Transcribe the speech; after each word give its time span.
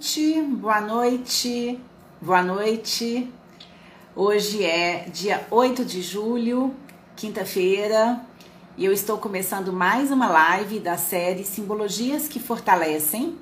noite, 0.00 0.40
boa 0.40 0.80
noite, 0.80 1.78
boa 2.22 2.42
noite. 2.42 3.30
Hoje 4.16 4.64
é 4.64 5.06
dia 5.12 5.46
8 5.50 5.84
de 5.84 6.00
julho, 6.00 6.74
quinta-feira, 7.14 8.18
e 8.78 8.86
eu 8.86 8.94
estou 8.94 9.18
começando 9.18 9.74
mais 9.74 10.10
uma 10.10 10.26
live 10.26 10.80
da 10.80 10.96
série 10.96 11.44
Simbologias 11.44 12.28
que 12.28 12.40
Fortalecem. 12.40 13.36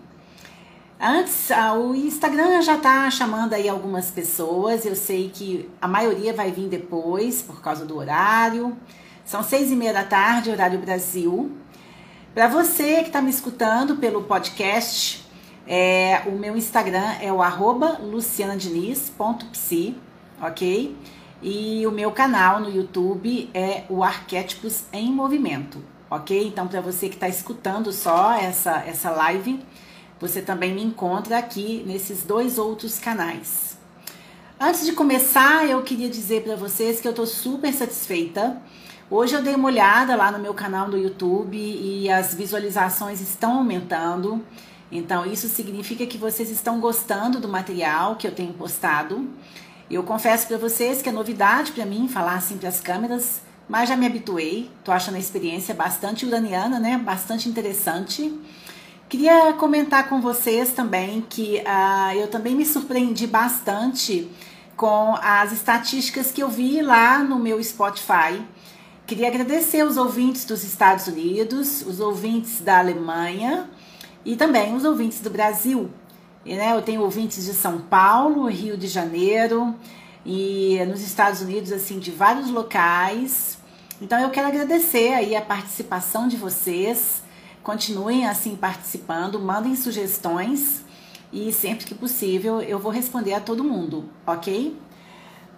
Antes, 1.01 1.49
o 1.77 1.95
Instagram 1.95 2.61
já 2.61 2.75
está 2.75 3.09
chamando 3.09 3.54
aí 3.54 3.68
algumas 3.68 4.11
pessoas, 4.11 4.84
eu 4.84 4.96
sei 4.96 5.30
que 5.32 5.70
a 5.80 5.86
maioria 5.86 6.34
vai 6.34 6.50
vir 6.50 6.68
depois 6.68 7.40
por 7.40 7.62
causa 7.62 7.86
do 7.86 7.96
horário. 7.96 8.77
São 9.25 9.45
seis 9.45 9.70
e 9.70 9.77
meia 9.77 9.93
da 9.93 10.02
tarde, 10.02 10.50
horário 10.50 10.80
Brasil. 10.80 11.52
Para 12.34 12.48
você 12.48 12.96
que 13.02 13.11
está 13.11 13.22
me 13.22 13.30
escutando 13.30 13.95
pelo 13.95 14.25
podcast, 14.25 15.28
é, 15.69 16.23
o 16.27 16.30
meu 16.30 16.57
Instagram 16.57 17.16
é 17.21 17.30
o 17.30 17.43
arroba 17.43 17.98
lucianadiniz.psi, 18.03 19.94
ok? 20.41 20.96
E 21.43 21.86
o 21.86 21.91
meu 21.93 22.11
canal 22.11 22.58
no 22.58 22.71
YouTube 22.71 23.50
é 23.53 23.85
o 23.91 24.03
Arquétipos 24.03 24.85
em 24.91 25.13
Movimento, 25.13 25.85
ok? 26.11 26.49
Então, 26.49 26.67
para 26.67 26.81
você 26.81 27.11
que 27.11 27.17
está 27.17 27.29
escutando 27.29 27.93
só 27.93 28.32
essa, 28.32 28.82
essa 28.86 29.11
live, 29.11 29.61
você 30.18 30.41
também 30.41 30.72
me 30.72 30.82
encontra 30.82 31.36
aqui 31.36 31.85
nesses 31.86 32.22
dois 32.22 32.56
outros 32.56 32.98
canais. 32.98 33.77
Antes 34.58 34.86
de 34.86 34.92
começar, 34.92 35.69
eu 35.69 35.83
queria 35.83 36.08
dizer 36.08 36.44
para 36.44 36.56
vocês 36.56 36.98
que 36.98 37.06
eu 37.06 37.12
estou 37.12 37.27
super 37.27 37.72
satisfeita. 37.75 38.56
Hoje 39.11 39.34
eu 39.34 39.42
dei 39.42 39.55
uma 39.55 39.69
olhada 39.69 40.16
lá 40.16 40.33
no 40.33 40.39
meu 40.39 40.55
canal 40.55 40.89
do 40.89 40.97
YouTube 40.97 41.56
e 41.56 42.11
as 42.11 42.34
visualizações 42.34 43.20
estão 43.20 43.58
aumentando. 43.58 44.42
Então, 44.91 45.27
isso 45.27 45.48
significa 45.48 46.06
que 46.06 46.17
vocês 46.17 46.51
estão 46.51 46.81
gostando 46.81 47.41
do 47.41 47.48
material 47.48 48.17
que 48.17 48.27
eu 48.27 48.33
tenho 48.33 48.53
postado. 48.53 49.28
Eu 49.91 50.03
confesso 50.03 50.47
para 50.47 50.56
vocês 50.56 51.03
que 51.03 51.08
é 51.08 51.12
novidade 51.12 51.72
para 51.72 51.84
mim 51.84 52.08
falar 52.08 52.34
assim 52.34 52.58
para 52.58 52.69
as 52.69 52.80
câmeras, 52.80 53.42
mas 53.69 53.89
já 53.89 53.97
me 53.97 54.06
habituei. 54.06 54.70
Tô 54.83 54.92
achando 54.92 55.17
a 55.17 55.19
experiência 55.19 55.75
bastante 55.75 56.25
uraniana, 56.25 56.80
né? 56.80 56.98
Bastante 56.98 57.48
interessante. 57.48 58.33
Queria 59.08 59.55
comentar 59.55 60.08
com 60.08 60.20
vocês 60.20 60.72
também 60.72 61.25
que 61.28 61.62
uh, 61.67 62.14
eu 62.14 62.28
também 62.28 62.55
me 62.55 62.67
surpreendi 62.67 63.27
bastante 63.27 64.30
com 64.77 65.17
as 65.23 65.52
estatísticas 65.52 66.30
que 66.30 66.42
eu 66.42 66.48
vi 66.48 66.83
lá 66.83 67.19
no 67.19 67.39
meu 67.39 67.62
Spotify. 67.62 68.42
Queria 69.06 69.28
agradecer 69.28 69.83
os 69.83 69.97
ouvintes 69.97 70.45
dos 70.45 70.62
Estados 70.62 71.06
Unidos, 71.06 71.80
os 71.86 71.98
ouvintes 71.98 72.61
da 72.61 72.78
Alemanha, 72.78 73.70
e 74.28 74.36
também 74.36 74.76
os 74.76 74.84
ouvintes 74.84 75.22
do 75.22 75.30
Brasil. 75.30 75.88
E, 76.44 76.54
né, 76.54 76.76
eu 76.76 76.82
tenho 76.82 77.00
ouvintes 77.00 77.46
de 77.46 77.54
São 77.54 77.78
Paulo, 77.80 78.46
Rio 78.46 78.76
de 78.76 78.86
Janeiro 78.86 79.74
e 80.22 80.78
nos 80.86 81.00
Estados 81.00 81.40
Unidos, 81.40 81.72
assim, 81.72 81.98
de 81.98 82.10
vários 82.10 82.50
locais. 82.50 83.56
Então 84.02 84.20
eu 84.20 84.28
quero 84.28 84.48
agradecer 84.48 85.14
aí 85.14 85.34
a 85.34 85.40
participação 85.40 86.28
de 86.28 86.36
vocês. 86.36 87.22
Continuem 87.62 88.26
assim 88.26 88.54
participando, 88.54 89.40
mandem 89.40 89.74
sugestões 89.74 90.84
e 91.32 91.50
sempre 91.50 91.86
que 91.86 91.94
possível 91.94 92.60
eu 92.60 92.78
vou 92.78 92.92
responder 92.92 93.32
a 93.32 93.40
todo 93.40 93.64
mundo, 93.64 94.10
ok? 94.26 94.78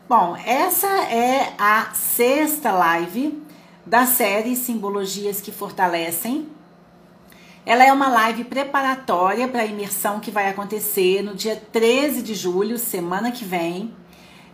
Bom, 0.08 0.36
essa 0.46 0.86
é 0.86 1.54
a 1.58 1.92
sexta 1.92 2.70
live 2.70 3.42
da 3.84 4.06
série 4.06 4.54
Simbologias 4.54 5.40
que 5.40 5.50
Fortalecem. 5.50 6.59
Ela 7.64 7.84
é 7.84 7.92
uma 7.92 8.08
live 8.08 8.44
preparatória 8.44 9.46
para 9.46 9.62
a 9.62 9.66
imersão 9.66 10.18
que 10.18 10.30
vai 10.30 10.48
acontecer 10.48 11.22
no 11.22 11.34
dia 11.34 11.62
13 11.70 12.22
de 12.22 12.34
julho, 12.34 12.78
semana 12.78 13.30
que 13.30 13.44
vem. 13.44 13.94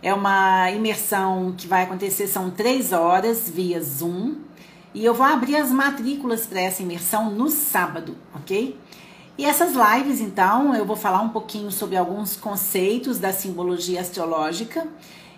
É 0.03 0.13
uma 0.13 0.69
imersão 0.71 1.53
que 1.57 1.67
vai 1.67 1.83
acontecer, 1.83 2.27
são 2.27 2.51
três 2.51 2.91
horas 2.91 3.49
via 3.49 3.81
Zoom. 3.81 4.35
E 4.93 5.05
eu 5.05 5.13
vou 5.13 5.25
abrir 5.25 5.55
as 5.55 5.71
matrículas 5.71 6.45
para 6.45 6.59
essa 6.59 6.83
imersão 6.83 7.31
no 7.31 7.49
sábado, 7.49 8.17
ok? 8.35 8.77
E 9.37 9.45
essas 9.45 9.73
lives, 9.73 10.19
então, 10.19 10.75
eu 10.75 10.85
vou 10.85 10.95
falar 10.95 11.21
um 11.21 11.29
pouquinho 11.29 11.71
sobre 11.71 11.95
alguns 11.95 12.35
conceitos 12.35 13.19
da 13.19 13.31
simbologia 13.31 14.01
astrológica 14.01 14.85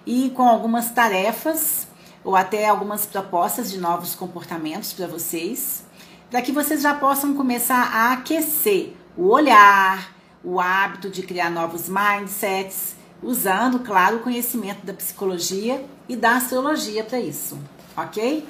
e 0.05 0.31
com 0.31 0.47
algumas 0.47 0.89
tarefas 0.89 1.87
ou 2.23 2.35
até 2.35 2.67
algumas 2.67 3.05
propostas 3.05 3.69
de 3.69 3.77
novos 3.77 4.15
comportamentos 4.15 4.91
para 4.91 5.05
vocês 5.05 5.87
para 6.29 6.41
que 6.41 6.51
vocês 6.51 6.81
já 6.81 6.93
possam 6.93 7.33
começar 7.33 7.91
a 7.93 8.13
aquecer 8.13 8.93
o 9.17 9.27
olhar, 9.29 10.13
o 10.43 10.59
hábito 10.59 11.09
de 11.09 11.23
criar 11.23 11.49
novos 11.49 11.89
mindsets, 11.89 12.95
usando, 13.21 13.79
claro, 13.79 14.17
o 14.17 14.19
conhecimento 14.19 14.85
da 14.85 14.93
psicologia 14.93 15.83
e 16.07 16.15
da 16.15 16.37
astrologia 16.37 17.03
para 17.03 17.19
isso, 17.19 17.57
ok? 17.97 18.47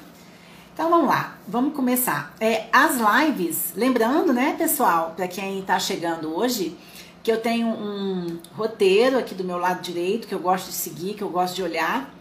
Então 0.74 0.90
vamos 0.90 1.08
lá, 1.08 1.38
vamos 1.48 1.74
começar. 1.74 2.34
É, 2.40 2.68
as 2.72 2.98
lives, 2.98 3.74
lembrando, 3.76 4.32
né, 4.32 4.56
pessoal, 4.58 5.14
para 5.16 5.28
quem 5.28 5.60
está 5.60 5.80
chegando 5.80 6.36
hoje, 6.36 6.78
que 7.24 7.32
eu 7.32 7.42
tenho 7.42 7.68
um 7.68 8.40
roteiro 8.56 9.18
aqui 9.18 9.34
do 9.34 9.44
meu 9.44 9.58
lado 9.58 9.82
direito 9.82 10.28
que 10.28 10.34
eu 10.34 10.40
gosto 10.40 10.68
de 10.68 10.74
seguir, 10.74 11.16
que 11.16 11.22
eu 11.22 11.30
gosto 11.30 11.56
de 11.56 11.64
olhar 11.64 12.14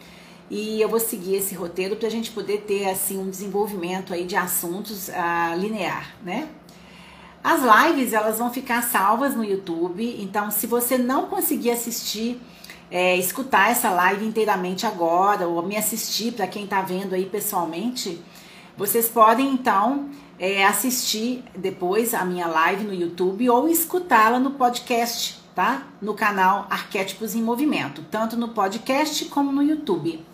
e 0.50 0.81
eu 0.81 0.88
vou 0.88 1.00
seguir 1.00 1.36
esse 1.36 1.54
roteiro 1.54 1.97
para 1.97 2.09
a 2.09 2.10
gente 2.10 2.31
poder 2.31 2.62
ter 2.62 2.88
assim 2.88 3.19
um 3.19 3.28
desenvolvimento 3.28 4.14
aí 4.14 4.25
de 4.25 4.36
assuntos 4.36 5.09
uh, 5.09 5.59
linear, 5.59 6.14
né? 6.22 6.48
As 7.42 7.60
lives 7.62 8.12
elas 8.12 8.38
vão 8.38 8.53
ficar 8.53 8.82
salvas 8.82 9.34
no 9.34 9.44
YouTube, 9.44 10.16
então 10.20 10.50
se 10.50 10.66
você 10.66 10.98
não 10.98 11.26
conseguir 11.26 11.70
assistir, 11.70 12.41
é, 12.91 13.16
escutar 13.16 13.70
essa 13.70 13.91
live 13.91 14.26
inteiramente 14.26 14.86
agora 14.86 15.47
ou 15.47 15.62
me 15.62 15.76
assistir 15.76 16.32
para 16.32 16.47
quem 16.47 16.65
está 16.65 16.82
vendo 16.82 17.15
aí 17.15 17.26
pessoalmente, 17.26 18.20
vocês 18.76 19.09
podem 19.09 19.53
então 19.53 20.09
é, 20.38 20.65
assistir 20.65 21.44
depois 21.56 22.15
a 22.15 22.25
minha 22.25 22.47
live 22.47 22.84
no 22.84 22.94
YouTube 22.94 23.48
ou 23.50 23.69
escutá-la 23.69 24.38
no 24.38 24.53
podcast, 24.53 25.41
tá? 25.54 25.86
No 26.00 26.15
canal 26.15 26.66
Arquétipos 26.70 27.34
em 27.34 27.42
Movimento, 27.42 28.04
tanto 28.10 28.36
no 28.36 28.48
podcast 28.48 29.25
como 29.26 29.53
no 29.53 29.62
YouTube. 29.62 30.28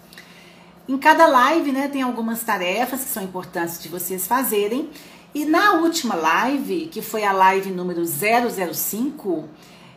Em 0.87 0.99
cada 0.99 1.27
live, 1.27 1.73
né, 1.73 1.89
tem 1.89 2.03
algumas 2.03 2.43
tarefas 2.43 3.01
que 3.01 3.09
são 3.09 3.23
importantes 3.23 3.83
de 3.83 3.89
vocês 3.89 4.27
fazerem. 4.27 4.91
E 5.35 5.45
na 5.45 5.73
última 5.75 6.15
live, 6.15 6.87
que 6.87 7.01
foi 7.01 7.25
a 7.25 7.33
live 7.33 7.71
número 7.71 8.05
005, 8.05 9.49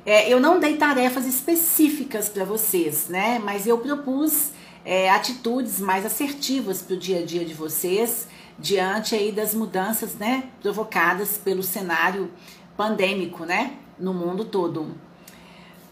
é, 0.05 0.31
eu 0.31 0.39
não 0.39 0.59
dei 0.59 0.77
tarefas 0.77 1.25
específicas 1.25 2.29
para 2.29 2.45
vocês, 2.45 3.09
né? 3.09 3.37
Mas 3.43 3.67
eu 3.67 3.77
propus 3.77 4.51
é, 4.85 5.09
atitudes 5.09 5.81
mais 5.81 6.05
assertivas 6.05 6.81
para 6.81 6.95
o 6.95 6.97
dia 6.97 7.19
a 7.19 7.25
dia 7.25 7.43
de 7.43 7.53
vocês, 7.53 8.25
diante 8.57 9.13
aí 9.13 9.33
das 9.33 9.53
mudanças, 9.53 10.15
né, 10.15 10.45
provocadas 10.61 11.37
pelo 11.37 11.61
cenário 11.61 12.31
pandêmico, 12.77 13.43
né, 13.43 13.73
no 13.99 14.13
mundo 14.13 14.45
todo. 14.45 14.95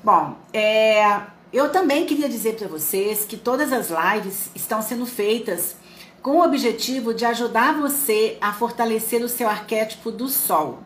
Bom, 0.01 0.37
é, 0.53 1.21
eu 1.53 1.69
também 1.69 2.05
queria 2.05 2.27
dizer 2.27 2.55
para 2.55 2.67
vocês 2.67 3.25
que 3.25 3.37
todas 3.37 3.71
as 3.71 3.89
lives 3.89 4.49
estão 4.55 4.81
sendo 4.81 5.05
feitas 5.05 5.75
com 6.21 6.37
o 6.37 6.43
objetivo 6.43 7.13
de 7.13 7.23
ajudar 7.23 7.75
você 7.79 8.37
a 8.41 8.51
fortalecer 8.51 9.23
o 9.23 9.29
seu 9.29 9.47
arquétipo 9.47 10.11
do 10.11 10.27
Sol. 10.27 10.79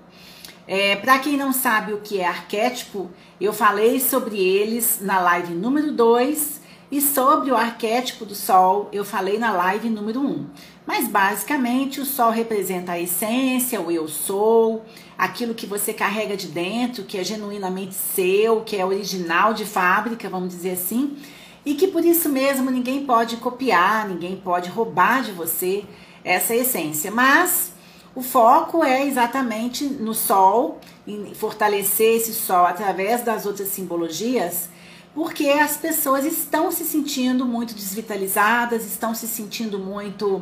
É, 0.68 0.98
para 0.98 1.18
quem 1.18 1.38
não 1.38 1.52
sabe 1.52 1.94
o 1.94 2.02
que 2.02 2.20
é 2.20 2.28
arquétipo, 2.28 3.10
eu 3.42 3.52
falei 3.54 4.00
sobre 4.00 4.38
eles 4.38 5.00
na 5.02 5.20
live 5.20 5.54
número 5.54 5.92
2 5.92 6.60
e 6.92 7.02
sobre 7.02 7.52
o 7.52 7.56
arquétipo 7.56 8.26
do 8.26 8.36
Sol 8.36 8.90
eu 8.92 9.06
falei 9.06 9.40
na 9.40 9.52
live 9.52 9.90
número 9.90 10.20
1. 10.20 10.26
Um. 10.26 10.48
Mas 10.86 11.08
basicamente 11.08 12.02
o 12.02 12.06
Sol 12.06 12.32
representa 12.32 12.92
a 12.92 13.00
essência, 13.00 13.80
o 13.80 13.90
eu 13.90 14.08
sou, 14.08 14.84
aquilo 15.20 15.54
que 15.54 15.68
você 15.68 15.94
carrega 15.94 16.38
de 16.38 16.48
dentro, 16.48 17.04
que 17.04 17.18
é 17.18 17.24
genuinamente 17.26 17.94
seu, 17.94 18.62
que 18.62 18.78
é 18.78 18.86
original 18.86 19.54
de 19.54 19.66
fábrica, 19.66 20.30
vamos 20.30 20.48
dizer 20.48 20.72
assim, 20.72 21.18
e 21.66 21.76
que 21.76 21.90
por 21.90 22.06
isso 22.06 22.30
mesmo 22.30 22.72
ninguém 22.72 23.06
pode 23.06 23.36
copiar, 23.36 24.08
ninguém 24.08 24.38
pode 24.38 24.70
roubar 24.70 25.22
de 25.22 25.34
você 25.34 25.84
essa 26.24 26.56
essência. 26.56 27.12
Mas 27.12 27.74
o 28.16 28.22
foco 28.22 28.82
é 28.82 29.06
exatamente 29.06 29.84
no 29.84 30.14
sol, 30.14 30.80
em 31.06 31.34
fortalecer 31.36 32.16
esse 32.16 32.34
sol 32.34 32.66
através 32.66 33.22
das 33.22 33.46
outras 33.46 33.68
simbologias, 33.68 34.70
porque 35.14 35.50
as 35.50 35.76
pessoas 35.76 36.24
estão 36.24 36.72
se 36.72 36.86
sentindo 36.86 37.46
muito 37.46 37.74
desvitalizadas, 37.74 38.86
estão 38.86 39.14
se 39.14 39.28
sentindo 39.28 39.78
muito 39.78 40.42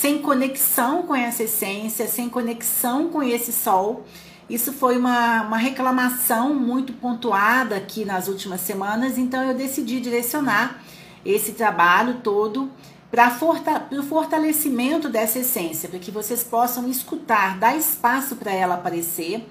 sem 0.00 0.18
conexão 0.22 1.02
com 1.02 1.12
essa 1.12 1.42
essência, 1.42 2.06
sem 2.06 2.28
conexão 2.28 3.08
com 3.08 3.20
esse 3.20 3.52
sol. 3.52 4.04
Isso 4.48 4.72
foi 4.72 4.96
uma, 4.96 5.42
uma 5.42 5.56
reclamação 5.56 6.54
muito 6.54 6.92
pontuada 6.92 7.74
aqui 7.74 8.04
nas 8.04 8.28
últimas 8.28 8.60
semanas, 8.60 9.18
então 9.18 9.42
eu 9.42 9.54
decidi 9.54 9.98
direcionar 9.98 10.80
esse 11.26 11.50
trabalho 11.50 12.20
todo 12.22 12.70
para 13.10 13.28
forta, 13.28 13.88
o 13.90 14.04
fortalecimento 14.04 15.08
dessa 15.08 15.40
essência, 15.40 15.88
para 15.88 15.98
que 15.98 16.12
vocês 16.12 16.44
possam 16.44 16.88
escutar, 16.88 17.58
dar 17.58 17.76
espaço 17.76 18.36
para 18.36 18.52
ela 18.52 18.76
aparecer 18.76 19.48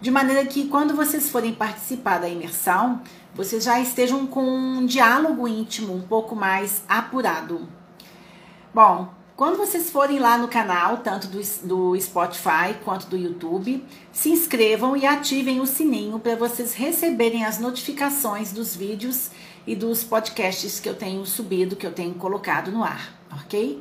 de 0.00 0.12
maneira 0.12 0.46
que 0.46 0.68
quando 0.68 0.94
vocês 0.94 1.28
forem 1.28 1.52
participar 1.52 2.20
da 2.20 2.28
imersão, 2.28 3.02
vocês 3.34 3.64
já 3.64 3.80
estejam 3.80 4.28
com 4.28 4.44
um 4.44 4.86
diálogo 4.86 5.48
íntimo 5.48 5.92
um 5.92 6.02
pouco 6.02 6.36
mais 6.36 6.84
apurado. 6.88 7.68
Bom, 8.72 9.17
quando 9.38 9.56
vocês 9.56 9.88
forem 9.88 10.18
lá 10.18 10.36
no 10.36 10.48
canal, 10.48 10.96
tanto 10.96 11.28
do, 11.28 11.40
do 11.62 12.00
Spotify 12.00 12.74
quanto 12.84 13.06
do 13.06 13.16
YouTube, 13.16 13.84
se 14.12 14.30
inscrevam 14.30 14.96
e 14.96 15.06
ativem 15.06 15.60
o 15.60 15.66
sininho 15.66 16.18
para 16.18 16.34
vocês 16.34 16.74
receberem 16.74 17.44
as 17.44 17.60
notificações 17.60 18.52
dos 18.52 18.74
vídeos 18.74 19.30
e 19.64 19.76
dos 19.76 20.02
podcasts 20.02 20.80
que 20.80 20.88
eu 20.88 20.94
tenho 20.96 21.24
subido, 21.24 21.76
que 21.76 21.86
eu 21.86 21.92
tenho 21.92 22.14
colocado 22.14 22.72
no 22.72 22.82
ar, 22.82 23.14
ok? 23.30 23.80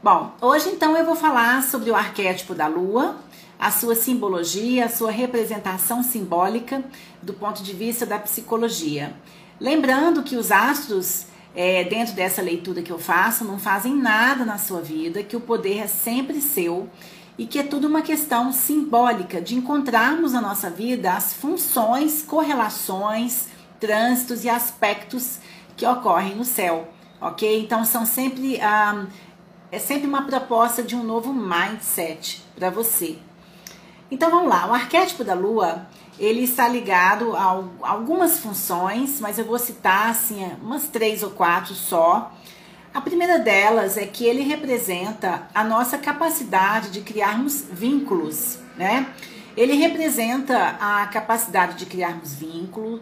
Bom, 0.00 0.32
hoje 0.40 0.68
então 0.68 0.96
eu 0.96 1.04
vou 1.04 1.16
falar 1.16 1.64
sobre 1.64 1.90
o 1.90 1.96
arquétipo 1.96 2.54
da 2.54 2.68
lua, 2.68 3.16
a 3.58 3.72
sua 3.72 3.96
simbologia, 3.96 4.84
a 4.84 4.88
sua 4.88 5.10
representação 5.10 6.04
simbólica 6.04 6.84
do 7.20 7.32
ponto 7.34 7.64
de 7.64 7.72
vista 7.72 8.06
da 8.06 8.20
psicologia. 8.20 9.12
Lembrando 9.58 10.22
que 10.22 10.36
os 10.36 10.52
astros 10.52 11.26
é, 11.54 11.84
dentro 11.84 12.14
dessa 12.14 12.42
leitura 12.42 12.82
que 12.82 12.90
eu 12.90 12.98
faço, 12.98 13.44
não 13.44 13.58
fazem 13.58 13.94
nada 13.94 14.44
na 14.44 14.58
sua 14.58 14.80
vida, 14.80 15.22
que 15.22 15.36
o 15.36 15.40
poder 15.40 15.78
é 15.78 15.86
sempre 15.86 16.40
seu 16.40 16.88
e 17.38 17.46
que 17.46 17.58
é 17.58 17.62
tudo 17.62 17.86
uma 17.86 18.02
questão 18.02 18.52
simbólica 18.52 19.40
de 19.40 19.54
encontrarmos 19.54 20.32
na 20.32 20.40
nossa 20.40 20.70
vida 20.70 21.12
as 21.12 21.32
funções, 21.32 22.22
correlações, 22.22 23.48
trânsitos 23.80 24.44
e 24.44 24.48
aspectos 24.48 25.38
que 25.76 25.86
ocorrem 25.86 26.34
no 26.34 26.44
céu, 26.44 26.88
ok? 27.20 27.60
Então 27.60 27.84
são 27.84 28.06
sempre 28.06 28.60
ah, 28.60 29.06
é 29.70 29.78
sempre 29.78 30.06
uma 30.06 30.22
proposta 30.22 30.82
de 30.82 30.94
um 30.94 31.02
novo 31.02 31.32
mindset 31.32 32.42
para 32.54 32.70
você. 32.70 33.18
Então 34.10 34.30
vamos 34.30 34.48
lá, 34.48 34.68
o 34.68 34.72
arquétipo 34.72 35.24
da 35.24 35.34
Lua 35.34 35.86
ele 36.18 36.42
está 36.42 36.68
ligado 36.68 37.34
a 37.34 37.64
algumas 37.82 38.38
funções, 38.38 39.20
mas 39.20 39.38
eu 39.38 39.44
vou 39.44 39.58
citar 39.58 40.10
assim 40.10 40.44
umas 40.62 40.88
três 40.88 41.22
ou 41.22 41.30
quatro 41.30 41.74
só. 41.74 42.32
A 42.92 43.00
primeira 43.00 43.38
delas 43.38 43.96
é 43.96 44.06
que 44.06 44.24
ele 44.24 44.42
representa 44.42 45.48
a 45.52 45.64
nossa 45.64 45.98
capacidade 45.98 46.90
de 46.90 47.00
criarmos 47.00 47.64
vínculos, 47.70 48.58
né? 48.76 49.08
Ele 49.56 49.74
representa 49.74 50.76
a 50.80 51.06
capacidade 51.06 51.76
de 51.76 51.86
criarmos 51.86 52.34
vínculo, 52.34 53.00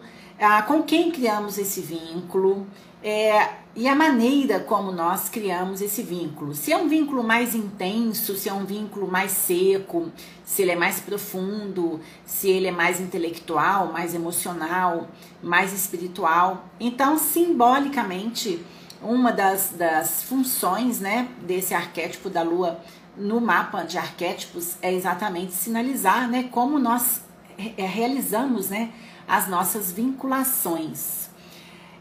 com 0.67 0.81
quem 0.81 1.11
criamos 1.11 1.57
esse 1.57 1.81
vínculo, 1.81 2.67
é, 3.03 3.49
e 3.75 3.87
a 3.87 3.93
maneira 3.93 4.61
como 4.61 4.91
nós 4.91 5.27
criamos 5.27 5.81
esse 5.81 6.01
vínculo. 6.01 6.55
Se 6.55 6.71
é 6.71 6.77
um 6.77 6.87
vínculo 6.87 7.21
mais 7.21 7.53
intenso, 7.53 8.35
se 8.37 8.47
é 8.47 8.53
um 8.53 8.65
vínculo 8.65 9.11
mais 9.11 9.31
seco, 9.31 10.09
se 10.45 10.61
ele 10.61 10.71
é 10.71 10.75
mais 10.75 11.01
profundo, 11.01 11.99
se 12.25 12.49
ele 12.49 12.67
é 12.67 12.71
mais 12.71 13.01
intelectual, 13.01 13.91
mais 13.91 14.15
emocional, 14.15 15.09
mais 15.41 15.73
espiritual. 15.73 16.65
Então, 16.79 17.17
simbolicamente, 17.17 18.63
uma 19.01 19.33
das, 19.33 19.73
das 19.77 20.23
funções 20.23 21.01
né, 21.01 21.27
desse 21.41 21.73
arquétipo 21.73 22.29
da 22.29 22.41
lua 22.41 22.79
no 23.17 23.41
mapa 23.41 23.83
de 23.83 23.97
arquétipos 23.97 24.77
é 24.81 24.93
exatamente 24.93 25.53
sinalizar 25.53 26.29
né, 26.29 26.47
como 26.51 26.79
nós 26.79 27.21
realizamos 27.57 28.69
né, 28.69 28.91
as 29.27 29.47
nossas 29.47 29.91
vinculações. 29.91 31.22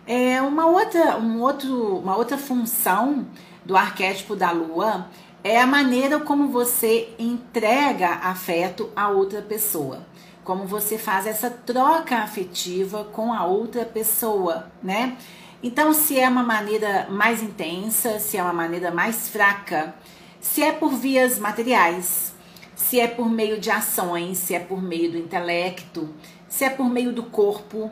É 0.06 0.42
uma 0.42 0.66
outra, 0.66 1.16
um 1.16 1.40
outro, 1.40 1.98
uma 1.98 2.16
outra 2.16 2.36
função 2.36 3.24
do 3.64 3.76
arquétipo 3.76 4.34
da 4.34 4.50
lua 4.50 5.06
é 5.44 5.60
a 5.60 5.66
maneira 5.66 6.18
como 6.18 6.48
você 6.48 7.14
entrega 7.18 8.08
afeto 8.08 8.90
a 8.96 9.08
outra 9.08 9.40
pessoa. 9.40 10.04
Como 10.42 10.66
você 10.66 10.98
faz 10.98 11.26
essa 11.26 11.48
troca 11.48 12.18
afetiva 12.18 13.04
com 13.12 13.32
a 13.32 13.44
outra 13.44 13.84
pessoa, 13.84 14.72
né? 14.82 15.16
Então, 15.62 15.92
se 15.92 16.18
é 16.18 16.28
uma 16.28 16.42
maneira 16.42 17.06
mais 17.08 17.40
intensa, 17.40 18.18
se 18.18 18.36
é 18.36 18.42
uma 18.42 18.52
maneira 18.52 18.90
mais 18.90 19.28
fraca, 19.28 19.94
se 20.40 20.64
é 20.64 20.72
por 20.72 20.90
vias 20.90 21.38
materiais, 21.38 22.34
se 22.74 22.98
é 22.98 23.06
por 23.06 23.30
meio 23.30 23.60
de 23.60 23.70
ações, 23.70 24.38
se 24.38 24.52
é 24.52 24.58
por 24.58 24.82
meio 24.82 25.12
do 25.12 25.18
intelecto, 25.18 26.12
se 26.48 26.64
é 26.64 26.70
por 26.70 26.88
meio 26.90 27.12
do 27.12 27.22
corpo, 27.22 27.88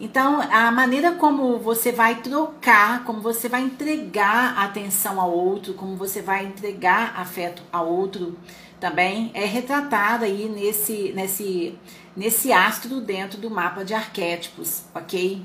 então, 0.00 0.40
a 0.40 0.70
maneira 0.70 1.12
como 1.12 1.58
você 1.58 1.90
vai 1.90 2.16
trocar, 2.22 3.02
como 3.02 3.20
você 3.20 3.48
vai 3.48 3.62
entregar 3.62 4.56
atenção 4.56 5.20
ao 5.20 5.30
outro, 5.30 5.74
como 5.74 5.96
você 5.96 6.22
vai 6.22 6.46
entregar 6.46 7.14
afeto 7.16 7.64
ao 7.72 7.88
outro, 7.88 8.38
também 8.78 9.32
é 9.34 9.44
retratada 9.44 10.24
aí 10.24 10.48
nesse, 10.48 11.12
nesse, 11.16 11.76
nesse 12.16 12.52
astro 12.52 13.00
dentro 13.00 13.40
do 13.40 13.50
mapa 13.50 13.84
de 13.84 13.92
arquétipos, 13.92 14.84
ok? 14.94 15.44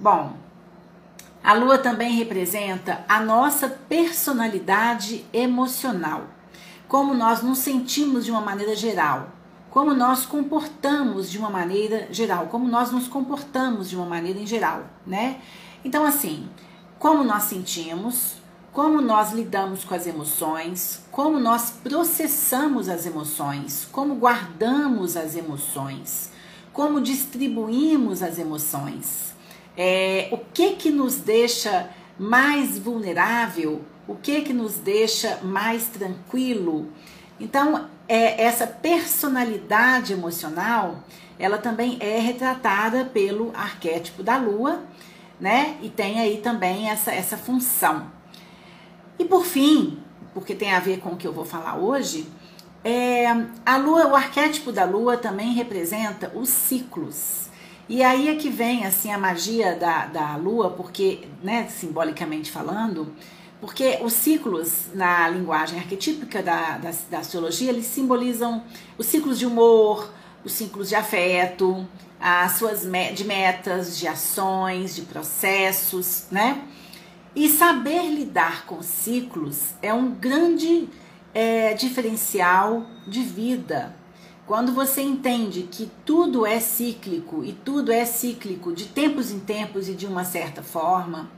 Bom, 0.00 0.36
a 1.42 1.52
lua 1.52 1.78
também 1.78 2.16
representa 2.16 3.04
a 3.08 3.20
nossa 3.20 3.68
personalidade 3.68 5.24
emocional, 5.32 6.24
como 6.88 7.14
nós 7.14 7.40
nos 7.40 7.58
sentimos 7.58 8.24
de 8.24 8.32
uma 8.32 8.40
maneira 8.40 8.74
geral 8.74 9.37
como 9.70 9.94
nós 9.94 10.24
comportamos 10.24 11.30
de 11.30 11.38
uma 11.38 11.50
maneira 11.50 12.08
geral, 12.10 12.46
como 12.46 12.66
nós 12.66 12.90
nos 12.90 13.06
comportamos 13.06 13.88
de 13.90 13.96
uma 13.96 14.06
maneira 14.06 14.38
em 14.38 14.46
geral, 14.46 14.84
né? 15.06 15.40
Então, 15.84 16.04
assim, 16.04 16.48
como 16.98 17.22
nós 17.22 17.44
sentimos, 17.44 18.36
como 18.72 19.00
nós 19.00 19.32
lidamos 19.32 19.84
com 19.84 19.94
as 19.94 20.06
emoções, 20.06 21.02
como 21.10 21.38
nós 21.38 21.70
processamos 21.82 22.88
as 22.88 23.06
emoções, 23.06 23.88
como 23.90 24.14
guardamos 24.16 25.16
as 25.16 25.36
emoções, 25.36 26.30
como 26.72 27.00
distribuímos 27.00 28.22
as 28.22 28.38
emoções, 28.38 29.34
é, 29.76 30.28
o 30.32 30.38
que 30.38 30.76
que 30.76 30.90
nos 30.90 31.16
deixa 31.16 31.90
mais 32.18 32.78
vulnerável, 32.78 33.84
o 34.06 34.14
que 34.14 34.40
que 34.42 34.52
nos 34.52 34.74
deixa 34.74 35.38
mais 35.42 35.86
tranquilo. 35.86 36.88
Então, 37.38 37.88
é, 38.08 38.42
essa 38.42 38.66
personalidade 38.66 40.14
emocional, 40.14 41.04
ela 41.38 41.58
também 41.58 41.98
é 42.00 42.18
retratada 42.18 43.04
pelo 43.04 43.52
arquétipo 43.54 44.22
da 44.22 44.38
lua, 44.38 44.82
né? 45.38 45.76
E 45.82 45.90
tem 45.90 46.18
aí 46.18 46.38
também 46.38 46.88
essa, 46.88 47.12
essa 47.12 47.36
função. 47.36 48.10
E 49.18 49.24
por 49.24 49.44
fim, 49.44 49.98
porque 50.32 50.54
tem 50.54 50.72
a 50.72 50.80
ver 50.80 51.00
com 51.00 51.10
o 51.10 51.16
que 51.16 51.26
eu 51.26 51.32
vou 51.32 51.44
falar 51.44 51.76
hoje, 51.76 52.26
é, 52.82 53.26
a 53.66 53.76
lua, 53.76 54.06
o 54.08 54.16
arquétipo 54.16 54.72
da 54.72 54.84
lua 54.84 55.16
também 55.16 55.52
representa 55.52 56.32
os 56.34 56.48
ciclos. 56.48 57.48
E 57.88 58.02
aí 58.02 58.28
é 58.28 58.34
que 58.36 58.48
vem 58.48 58.84
assim 58.84 59.12
a 59.12 59.18
magia 59.18 59.74
da, 59.74 60.06
da 60.06 60.36
lua, 60.36 60.70
porque, 60.70 61.26
né, 61.42 61.66
simbolicamente 61.68 62.50
falando, 62.50 63.12
porque 63.60 63.98
os 64.02 64.12
ciclos, 64.12 64.86
na 64.94 65.28
linguagem 65.28 65.78
arquetípica 65.78 66.42
da, 66.42 66.78
da, 66.78 66.92
da 67.10 67.18
astrologia, 67.18 67.70
eles 67.70 67.86
simbolizam 67.86 68.62
os 68.96 69.06
ciclos 69.06 69.38
de 69.38 69.46
humor, 69.46 70.12
os 70.44 70.52
ciclos 70.52 70.88
de 70.88 70.94
afeto, 70.94 71.86
as 72.20 72.52
suas 72.52 72.82
de 73.14 73.24
metas, 73.24 73.98
de 73.98 74.06
ações, 74.06 74.94
de 74.94 75.02
processos, 75.02 76.26
né? 76.30 76.62
E 77.34 77.48
saber 77.48 78.08
lidar 78.10 78.64
com 78.66 78.82
ciclos 78.82 79.74
é 79.82 79.92
um 79.92 80.10
grande 80.10 80.88
é, 81.34 81.74
diferencial 81.74 82.86
de 83.06 83.22
vida. 83.22 83.94
Quando 84.46 84.72
você 84.72 85.02
entende 85.02 85.68
que 85.70 85.90
tudo 86.06 86.46
é 86.46 86.58
cíclico 86.58 87.44
e 87.44 87.52
tudo 87.52 87.92
é 87.92 88.04
cíclico 88.04 88.72
de 88.72 88.86
tempos 88.86 89.30
em 89.30 89.38
tempos 89.38 89.88
e 89.88 89.94
de 89.94 90.06
uma 90.06 90.24
certa 90.24 90.62
forma, 90.62 91.30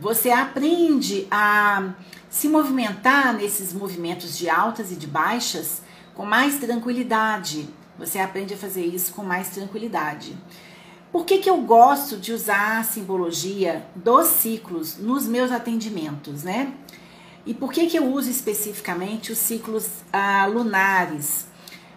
você 0.00 0.30
aprende 0.30 1.26
a 1.30 1.94
se 2.28 2.48
movimentar 2.48 3.32
nesses 3.32 3.72
movimentos 3.72 4.36
de 4.36 4.50
altas 4.50 4.90
e 4.90 4.96
de 4.96 5.06
baixas 5.06 5.82
com 6.14 6.24
mais 6.24 6.58
tranquilidade. 6.58 7.68
Você 7.98 8.18
aprende 8.18 8.54
a 8.54 8.56
fazer 8.56 8.84
isso 8.84 9.12
com 9.12 9.22
mais 9.22 9.50
tranquilidade. 9.50 10.36
Por 11.12 11.24
que, 11.24 11.38
que 11.38 11.48
eu 11.48 11.58
gosto 11.58 12.16
de 12.16 12.32
usar 12.32 12.78
a 12.78 12.82
simbologia 12.82 13.86
dos 13.94 14.26
ciclos 14.26 14.98
nos 14.98 15.26
meus 15.26 15.52
atendimentos, 15.52 16.42
né? 16.42 16.72
E 17.46 17.54
por 17.54 17.72
que, 17.72 17.86
que 17.86 17.96
eu 17.96 18.06
uso 18.06 18.28
especificamente 18.28 19.30
os 19.30 19.38
ciclos 19.38 19.86
ah, 20.12 20.46
lunares? 20.46 21.46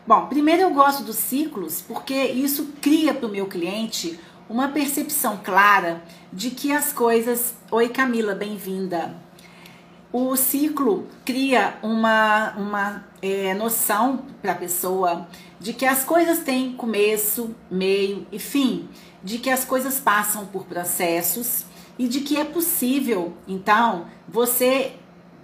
Bom, 0.06 0.28
primeiro 0.28 0.62
eu 0.62 0.70
gosto 0.70 1.04
dos 1.04 1.16
ciclos 1.16 1.82
porque 1.82 2.14
isso 2.14 2.74
cria 2.80 3.14
para 3.14 3.28
o 3.28 3.32
meu 3.32 3.48
cliente 3.48 4.20
uma 4.50 4.70
percepção 4.70 5.40
clara 5.44 6.02
de 6.32 6.52
que 6.52 6.72
as 6.72 6.94
coisas. 6.94 7.54
Oi, 7.72 7.90
Camila, 7.90 8.34
bem-vinda. 8.34 9.16
O 10.12 10.36
ciclo 10.38 11.06
cria 11.26 11.78
uma, 11.84 12.54
uma 12.56 13.06
é, 13.22 13.54
noção 13.54 14.26
para 14.42 14.54
a 14.54 14.56
pessoa 14.56 15.28
de 15.60 15.74
que 15.74 15.86
as 15.86 16.04
coisas 16.04 16.40
têm 16.40 16.74
começo, 16.74 17.54
meio 17.70 18.26
e 18.32 18.40
fim, 18.40 18.88
de 19.22 19.38
que 19.38 19.50
as 19.50 19.66
coisas 19.66 20.00
passam 20.00 20.46
por 20.46 20.66
processos 20.66 21.66
e 22.00 22.08
de 22.08 22.22
que 22.22 22.38
é 22.38 22.46
possível, 22.46 23.34
então, 23.48 24.06
você 24.28 24.94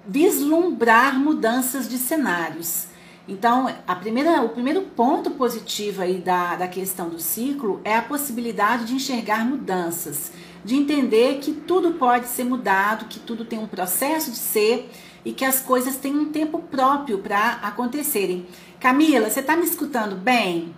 vislumbrar 0.08 1.20
mudanças 1.20 1.90
de 1.90 1.98
cenários. 1.98 2.88
Então, 3.28 3.74
a 3.88 3.96
primeira, 3.96 4.42
o 4.42 4.50
primeiro 4.50 4.82
ponto 4.82 5.32
positivo 5.32 6.02
aí 6.02 6.20
da, 6.20 6.56
da 6.56 6.68
questão 6.68 7.10
do 7.10 7.20
ciclo 7.20 7.80
é 7.84 7.96
a 7.96 8.02
possibilidade 8.02 8.86
de 8.86 8.96
enxergar 8.96 9.46
mudanças, 9.46 10.32
de 10.64 10.76
entender 10.76 11.40
que 11.40 11.54
tudo 11.54 11.94
pode 11.94 12.28
ser 12.28 12.44
mudado, 12.44 13.06
que 13.06 13.20
tudo 13.20 13.46
tem 13.46 13.60
um 13.60 13.68
processo 13.68 14.30
de 14.30 14.38
ser 14.38 14.90
e 15.24 15.32
que 15.32 15.46
as 15.46 15.62
coisas 15.62 15.96
têm 15.96 16.14
um 16.14 16.32
tempo 16.32 16.60
próprio 16.60 17.20
para 17.20 17.60
acontecerem. 17.62 18.46
Camila, 18.78 19.30
você 19.30 19.40
está 19.40 19.56
me 19.56 19.64
escutando 19.64 20.16
bem? 20.16 20.76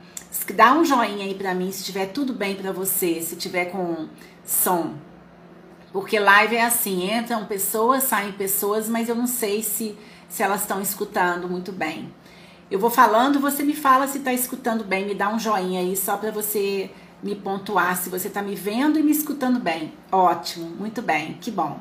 Dá 0.53 0.73
um 0.73 0.85
joinha 0.85 1.25
aí 1.25 1.33
para 1.33 1.55
mim 1.55 1.71
se 1.71 1.79
estiver 1.79 2.07
tudo 2.07 2.31
bem 2.31 2.55
para 2.55 2.71
você, 2.71 3.21
se 3.21 3.35
tiver 3.35 3.65
com 3.65 4.07
som. 4.45 4.93
Porque 5.91 6.19
live 6.19 6.57
é 6.57 6.65
assim, 6.65 7.11
entram 7.11 7.45
pessoas, 7.45 8.03
saem 8.03 8.33
pessoas, 8.33 8.87
mas 8.87 9.09
eu 9.09 9.15
não 9.15 9.25
sei 9.25 9.63
se, 9.63 9.97
se 10.29 10.43
elas 10.43 10.61
estão 10.61 10.79
escutando 10.79 11.49
muito 11.49 11.71
bem. 11.71 12.13
Eu 12.69 12.79
vou 12.79 12.89
falando, 12.89 13.39
você 13.39 13.62
me 13.62 13.75
fala 13.75 14.07
se 14.07 14.17
está 14.17 14.34
escutando 14.34 14.84
bem, 14.84 15.05
me 15.05 15.13
dá 15.13 15.29
um 15.29 15.38
joinha 15.38 15.81
aí 15.81 15.95
só 15.95 16.17
para 16.17 16.31
você 16.31 16.89
me 17.22 17.36
pontuar 17.36 17.95
se 17.95 18.10
você 18.10 18.27
está 18.27 18.41
me 18.41 18.55
vendo 18.55 18.98
e 18.98 19.03
me 19.03 19.12
escutando 19.12 19.60
bem. 19.60 19.93
Ótimo, 20.12 20.67
muito 20.69 21.00
bem, 21.00 21.38
que 21.39 21.51
bom. 21.51 21.79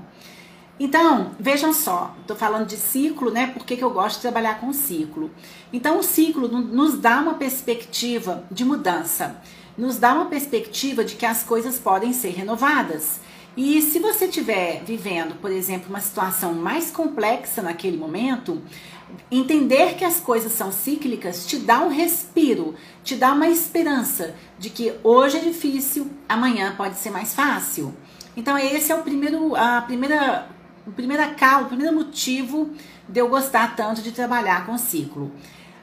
Então, 0.79 1.31
vejam 1.41 1.73
só, 1.73 2.15
estou 2.21 2.37
falando 2.37 2.67
de 2.67 2.77
ciclo, 2.77 3.31
né? 3.31 3.47
Porque 3.47 3.77
que 3.77 3.85
eu 3.85 3.91
gosto 3.91 4.17
de 4.17 4.23
trabalhar 4.23 4.61
com 4.61 4.75
ciclo. 4.75 5.31
Então, 5.73 5.99
o 5.99 6.03
ciclo 6.03 6.49
nos 6.49 6.99
dá 6.99 7.21
uma 7.21 7.35
perspectiva 7.35 8.45
de 8.51 8.65
mudança, 8.65 9.41
nos 9.79 9.97
dá 9.97 10.13
uma 10.13 10.27
perspectiva 10.27 11.03
de 11.03 11.15
que 11.15 11.25
as 11.25 11.43
coisas 11.43 11.79
podem 11.79 12.13
ser 12.13 12.31
renovadas. 12.31 13.21
E 13.57 13.81
se 13.83 14.01
você 14.01 14.25
estiver 14.25 14.83
vivendo, 14.85 15.37
por 15.41 15.51
exemplo, 15.51 15.89
uma 15.89 16.01
situação 16.01 16.53
mais 16.53 16.91
complexa 16.91 17.63
naquele 17.63 17.97
momento, 17.97 18.61
entender 19.31 19.95
que 19.95 20.05
as 20.05 20.21
coisas 20.21 20.53
são 20.53 20.71
cíclicas 20.73 21.47
te 21.47 21.59
dá 21.59 21.81
um 21.81 21.89
respiro, 21.89 22.75
te 23.03 23.17
dá 23.17 23.33
uma 23.33 23.49
esperança 23.49 24.35
de 24.59 24.71
que 24.71 24.95
hoje 25.03 25.39
é 25.39 25.41
difícil, 25.41 26.11
amanhã 26.29 26.75
pode 26.77 26.97
ser 26.97 27.11
mais 27.11 27.35
fácil. 27.35 27.95
Então 28.37 28.57
esse 28.59 28.91
é 28.91 28.95
o 28.95 29.03
primeiro, 29.03 29.55
a 29.57 29.83
primeira, 29.83 30.49
o 30.87 30.93
primeira 30.93 31.29
causa, 31.35 31.65
o 31.65 31.69
primeiro 31.69 31.95
motivo 31.95 32.71
de 33.09 33.21
eu 33.21 33.29
gostar 33.29 33.77
tanto 33.77 34.03
de 34.03 34.13
trabalhar 34.13 34.67
com 34.67 34.77
ciclo. 34.79 35.33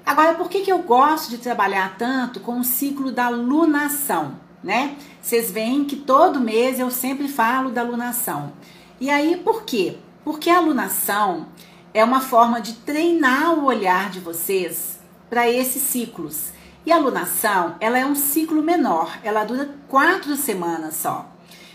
Agora, 0.06 0.34
por 0.34 0.50
que, 0.50 0.62
que 0.62 0.72
eu 0.72 0.80
gosto 0.80 1.30
de 1.30 1.38
trabalhar 1.38 1.96
tanto 1.98 2.40
com 2.40 2.60
o 2.60 2.64
ciclo 2.64 3.12
da 3.12 3.30
lunação, 3.30 4.40
né? 4.64 4.96
Vocês 5.22 5.52
veem 5.52 5.86
que 5.86 5.96
todo 5.96 6.40
mês 6.40 6.80
eu 6.80 6.90
sempre 6.90 7.28
falo 7.28 7.70
da 7.70 7.84
lunação. 7.84 8.54
E 9.00 9.10
aí, 9.10 9.38
por 9.38 9.64
quê? 9.64 9.98
Porque 10.24 10.50
a 10.50 10.60
lunação 10.60 11.48
é 11.94 12.04
uma 12.04 12.22
forma 12.22 12.62
de 12.62 12.74
treinar 12.74 13.54
o 13.54 13.66
olhar 13.66 14.10
de 14.10 14.20
vocês 14.20 15.00
para 15.30 15.50
esses 15.50 15.82
ciclos. 15.82 16.52
E 16.86 16.92
a 16.92 16.98
lunação, 16.98 17.76
ela 17.80 18.00
é 18.00 18.06
um 18.06 18.16
ciclo 18.16 18.62
menor, 18.64 19.20
ela 19.24 19.44
dura 19.44 19.70
quatro 19.88 20.36
semanas 20.36 20.96
só. 20.96 21.30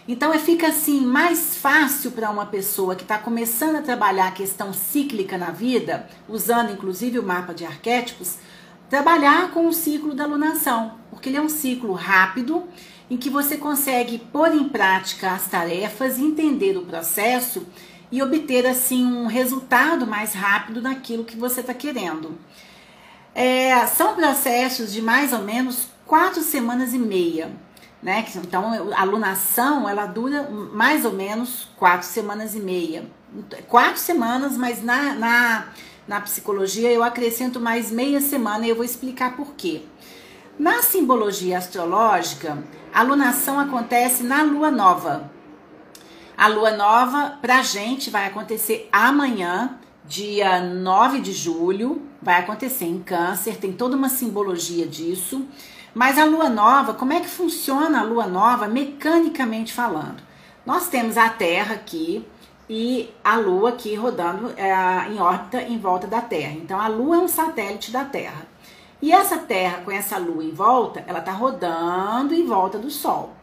Então 0.09 0.33
é, 0.33 0.39
fica 0.39 0.69
assim 0.69 1.01
mais 1.01 1.57
fácil 1.57 2.13
para 2.13 2.31
uma 2.31 2.47
pessoa 2.47 2.95
que 2.95 3.03
está 3.03 3.19
começando 3.19 3.77
a 3.77 3.83
trabalhar 3.83 4.29
a 4.29 4.33
questão 4.33 4.73
cíclica 4.73 5.37
na 5.37 5.51
vida, 5.51 6.09
usando 6.29 6.73
inclusive 6.73 7.19
o 7.19 7.23
mapa 7.23 7.53
de 7.53 7.65
arquétipos, 7.65 8.37
trabalhar 8.89 9.51
com 9.51 9.67
o 9.67 9.73
ciclo 9.73 10.15
da 10.15 10.25
lunação, 10.25 10.95
porque 11.11 11.29
ele 11.29 11.39
é 11.39 11.43
um 11.43 11.49
ciclo 11.49 11.93
rápido 11.93 12.65
em 13.11 13.17
que 13.17 13.29
você 13.29 13.57
consegue 13.57 14.19
pôr 14.19 14.53
em 14.53 14.69
prática 14.69 15.33
as 15.33 15.47
tarefas, 15.47 16.19
entender 16.19 16.77
o 16.77 16.87
processo 16.87 17.67
e 18.11 18.23
obter 18.23 18.67
assim 18.67 19.05
um 19.05 19.27
resultado 19.27 20.07
mais 20.07 20.33
rápido 20.33 20.81
naquilo 20.81 21.25
que 21.25 21.37
você 21.37 21.61
está 21.61 21.75
querendo. 21.75 22.39
É, 23.35 23.87
são 23.87 24.15
processos 24.15 24.93
de 24.93 25.03
mais 25.03 25.33
ou 25.33 25.41
menos 25.41 25.89
quatro 26.07 26.41
semanas 26.41 26.95
e 26.95 26.99
meia, 26.99 27.51
né? 28.03 28.25
Então 28.37 28.93
a 28.95 29.01
alunação 29.03 29.89
ela 29.89 30.07
dura 30.07 30.49
mais 30.51 31.05
ou 31.05 31.13
menos 31.13 31.69
quatro 31.77 32.07
semanas 32.07 32.55
e 32.55 32.61
meia, 32.61 33.05
quatro 33.69 34.01
semanas, 34.01 34.57
mas 34.57 34.83
na, 34.83 35.15
na, 35.15 35.67
na 36.07 36.21
psicologia 36.21 36.91
eu 36.91 37.03
acrescento 37.03 37.61
mais 37.61 37.91
meia 37.91 38.21
semana 38.21 38.65
e 38.65 38.71
eu 38.71 38.77
vou 38.77 38.85
explicar 38.85 39.37
por 39.37 39.55
quê. 39.55 39.83
Na 40.59 40.83
simbologia 40.83 41.59
astrológica, 41.59 42.65
a 42.95 43.01
alunação 43.01 43.61
acontece 43.61 44.23
na 44.23 44.43
lua 44.43 44.71
nova, 44.71 45.31
a 46.37 46.49
lua 46.49 46.73
nova 46.73 47.39
pra 47.41 47.63
gente 47.63 48.11
vai 48.11 48.27
acontecer 48.27 48.89
amanhã, 48.93 49.79
dia 50.05 50.61
9 50.61 51.21
de 51.21 51.33
julho, 51.33 52.03
vai 52.21 52.41
acontecer 52.41 52.85
em 52.85 53.03
Câncer, 53.03 53.57
tem 53.57 53.73
toda 53.73 53.97
uma 53.97 54.09
simbologia 54.09 54.87
disso. 54.87 55.47
Mas 55.95 56.19
a 56.19 56.25
lua 56.25 56.51
nova, 56.51 56.93
como 56.93 57.15
é 57.15 57.21
que 57.21 57.29
funciona 57.29 58.01
a 58.01 58.05
lua 58.05 58.27
nova 58.27 58.69
mecanicamente 58.69 59.73
falando? 59.73 60.23
Nós 60.67 60.89
temos 60.89 61.17
a 61.17 61.31
Terra 61.31 61.75
aqui 61.75 62.27
e 62.69 63.09
a 63.23 63.37
Lua 63.37 63.71
aqui 63.71 63.95
rodando 63.95 64.53
é, 64.57 64.73
em 65.09 65.21
órbita 65.21 65.63
em 65.63 65.79
volta 65.79 66.07
da 66.07 66.21
Terra. 66.21 66.53
Então 66.53 66.81
a 66.81 66.89
Lua 66.89 67.17
é 67.17 67.19
um 67.21 67.29
satélite 67.29 67.93
da 67.93 68.05
Terra. 68.05 68.47
E 69.01 69.13
essa 69.13 69.39
Terra 69.39 69.83
com 69.85 69.91
essa 69.91 70.19
Lua 70.19 70.43
em 70.43 70.51
volta, 70.51 71.05
ela 71.07 71.21
está 71.21 71.31
rodando 71.31 72.35
em 72.35 72.45
volta 72.45 72.79
do 72.79 72.91
Sol. 72.91 73.36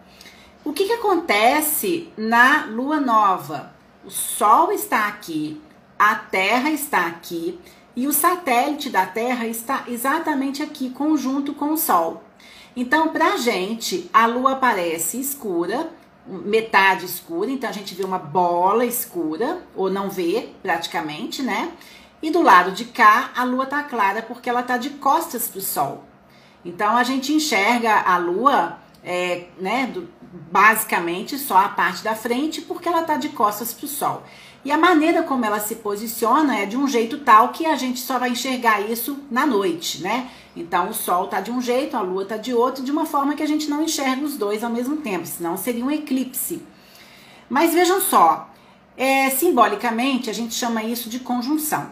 O 0.66 0.72
que, 0.72 0.86
que 0.86 0.94
acontece 0.94 2.08
na 2.16 2.66
lua 2.68 2.98
nova? 2.98 3.74
O 4.06 4.10
Sol 4.10 4.72
está 4.72 5.08
aqui, 5.08 5.62
a 6.00 6.16
Terra 6.16 6.72
está 6.72 7.06
aqui 7.06 7.60
e 7.94 8.08
o 8.08 8.14
satélite 8.14 8.90
da 8.90 9.06
Terra 9.06 9.46
está 9.46 9.84
exatamente 9.88 10.64
aqui, 10.64 10.90
conjunto 10.90 11.54
com 11.54 11.74
o 11.74 11.78
Sol. 11.78 12.24
Então, 12.78 13.10
para 13.10 13.34
a 13.34 13.38
gente, 13.38 14.10
a 14.14 14.26
Lua 14.26 14.54
aparece 14.54 15.20
escura, 15.20 15.92
metade 16.26 17.06
escura, 17.06 17.52
então 17.52 17.70
a 17.70 17.74
gente 17.74 17.94
vê 17.94 18.06
uma 18.06 18.18
bola 18.18 18.86
escura, 18.86 19.62
ou 19.76 19.92
não 19.92 20.10
vê 20.10 20.50
praticamente, 20.64 21.44
né? 21.44 21.74
E 22.22 22.32
do 22.32 22.42
lado 22.42 22.72
de 22.72 22.86
cá, 22.86 23.32
a 23.36 23.44
Lua 23.44 23.66
tá 23.66 23.84
clara 23.84 24.22
porque 24.22 24.50
ela 24.50 24.64
tá 24.64 24.78
de 24.78 24.92
costas 24.92 25.50
para 25.50 25.60
o 25.60 25.62
Sol. 25.62 26.06
Então 26.64 26.96
a 26.96 27.04
gente 27.04 27.34
enxerga 27.34 28.00
a 28.00 28.18
Lua 28.18 28.78
é, 29.04 29.48
né, 29.60 29.88
do, 29.88 30.08
basicamente 30.52 31.38
só 31.38 31.58
a 31.58 31.70
parte 31.70 32.04
da 32.04 32.16
frente, 32.16 32.62
porque 32.62 32.90
ela 32.90 33.02
está 33.02 33.18
de 33.18 33.30
costas 33.30 33.74
para 33.74 33.86
o 33.86 33.90
sol. 33.90 34.24
E 34.66 34.72
a 34.72 34.78
maneira 34.78 35.24
como 35.24 35.46
ela 35.46 35.60
se 35.60 35.76
posiciona 35.76 36.58
é 36.58 36.66
de 36.66 36.78
um 36.78 36.88
jeito 36.88 37.20
tal 37.20 37.50
que 37.50 37.66
a 37.66 37.76
gente 37.76 38.00
só 38.00 38.18
vai 38.18 38.30
enxergar 38.30 38.82
isso 38.82 39.20
na 39.30 39.46
noite, 39.46 40.02
né? 40.02 40.30
Então 40.56 40.90
o 40.90 40.94
sol 40.94 41.26
está 41.26 41.42
de 41.42 41.52
um 41.52 41.62
jeito, 41.62 41.98
a 41.98 42.02
lua 42.02 42.24
está 42.24 42.38
de 42.38 42.54
outro, 42.54 42.84
de 42.84 42.92
uma 42.92 43.06
forma 43.06 43.36
que 43.36 43.44
a 43.44 43.48
gente 43.48 43.70
não 43.70 43.84
enxerga 43.84 44.24
os 44.24 44.38
dois 44.38 44.64
ao 44.64 44.70
mesmo 44.72 44.98
tempo, 44.98 45.26
senão 45.26 45.58
seria 45.58 45.84
um 45.84 45.92
eclipse. 45.92 46.62
Mas 47.50 47.74
vejam 47.74 48.00
só, 48.00 48.50
é, 48.96 49.30
simbolicamente 49.30 50.30
a 50.30 50.34
gente 50.34 50.54
chama 50.56 50.84
isso 50.84 51.10
de 51.10 51.20
conjunção. 51.20 51.90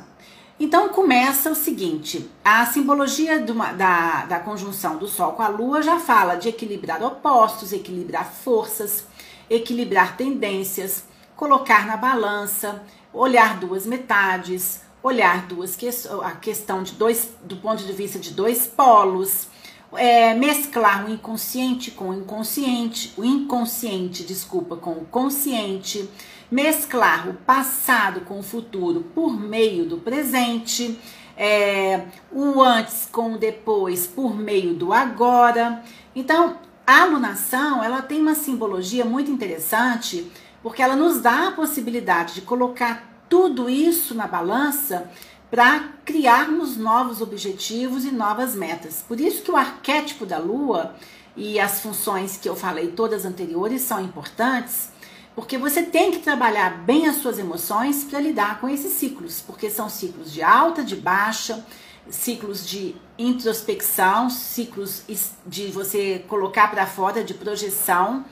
Então 0.62 0.90
começa 0.90 1.50
o 1.50 1.56
seguinte: 1.56 2.30
a 2.46 2.64
simbologia 2.68 3.44
uma, 3.52 3.74
da, 3.74 4.26
da 4.26 4.40
conjunção 4.40 4.96
do 4.96 5.08
Sol 5.08 5.32
com 5.32 5.42
a 5.42 5.48
Lua 5.48 5.82
já 5.82 6.00
fala 6.00 6.36
de 6.36 6.50
equilibrar 6.50 7.04
opostos, 7.04 7.74
equilibrar 7.74 8.32
forças, 8.32 9.08
equilibrar 9.50 10.16
tendências, 10.16 11.04
colocar 11.36 11.88
na 11.88 11.98
balança, 11.98 12.84
olhar 13.12 13.60
duas 13.60 13.88
metades, 13.88 14.82
olhar 15.02 15.48
duas 15.48 15.76
que, 15.76 15.90
a 16.24 16.32
questão 16.34 16.84
de 16.84 16.92
dois 16.92 17.30
do 17.44 17.56
ponto 17.56 17.84
de 17.84 17.92
vista 17.92 18.20
de 18.20 18.30
dois 18.30 18.68
polos, 18.68 19.48
é, 19.94 20.36
mesclar 20.36 21.08
o 21.08 21.10
inconsciente 21.10 21.90
com 21.90 22.10
o 22.10 22.14
inconsciente, 22.14 23.16
o 23.18 23.26
inconsciente, 23.26 24.24
desculpa, 24.24 24.76
com 24.76 24.92
o 24.92 25.06
consciente 25.06 26.08
mesclar 26.52 27.30
o 27.30 27.34
passado 27.34 28.22
com 28.22 28.40
o 28.40 28.44
futuro 28.44 29.06
por 29.16 29.40
meio 29.40 29.86
do 29.86 29.98
presente, 29.98 31.00
é, 31.38 32.08
o 32.30 32.62
antes 32.62 33.08
com 33.10 33.34
o 33.34 33.38
depois 33.38 34.06
por 34.06 34.36
meio 34.36 34.74
do 34.74 34.92
agora. 34.92 35.82
Então, 36.14 36.58
a 36.86 37.04
alunação 37.04 37.82
ela 37.82 38.02
tem 38.02 38.20
uma 38.20 38.36
simbologia 38.36 39.06
muito 39.06 39.32
interessante 39.32 40.30
porque 40.62 40.82
ela 40.82 40.96
nos 40.96 41.22
dá 41.22 41.48
a 41.48 41.52
possibilidade 41.52 42.36
de 42.36 42.42
colocar 42.42 43.10
tudo 43.30 43.70
isso 43.70 44.14
na 44.14 44.28
balança 44.28 45.10
para 45.50 45.90
criarmos 46.06 46.78
novos 46.78 47.22
objetivos 47.22 48.06
e 48.06 48.12
novas 48.12 48.56
metas. 48.56 49.04
Por 49.08 49.20
isso 49.20 49.42
que 49.42 49.52
o 49.52 49.56
arquétipo 49.56 50.26
da 50.26 50.38
lua 50.38 50.96
e 51.36 51.60
as 51.60 51.80
funções 51.80 52.38
que 52.38 52.48
eu 52.48 52.56
falei 52.56 52.90
todas 52.92 53.26
anteriores 53.26 53.82
são 53.82 54.02
importantes, 54.02 54.90
porque 55.36 55.58
você 55.58 55.84
tem 55.84 56.12
que 56.12 56.20
trabalhar 56.20 56.84
bem 56.84 57.08
as 57.08 57.18
suas 57.18 57.40
emoções 57.40 58.04
para 58.04 58.20
lidar 58.20 58.60
com 58.60 58.68
esses 58.68 58.94
ciclos, 58.94 59.42
porque 59.42 59.70
são 59.70 59.90
ciclos 59.90 60.32
de 60.32 60.44
alta, 60.44 60.84
de 60.84 60.96
baixa, 60.96 61.66
ciclos 62.10 62.68
de 62.68 62.96
introspecção, 63.18 64.30
ciclos 64.30 65.04
de 65.46 65.68
você 65.68 66.26
colocar 66.28 66.70
para 66.70 66.86
fora, 66.86 67.24
de 67.24 67.34
projeção, 67.34 68.26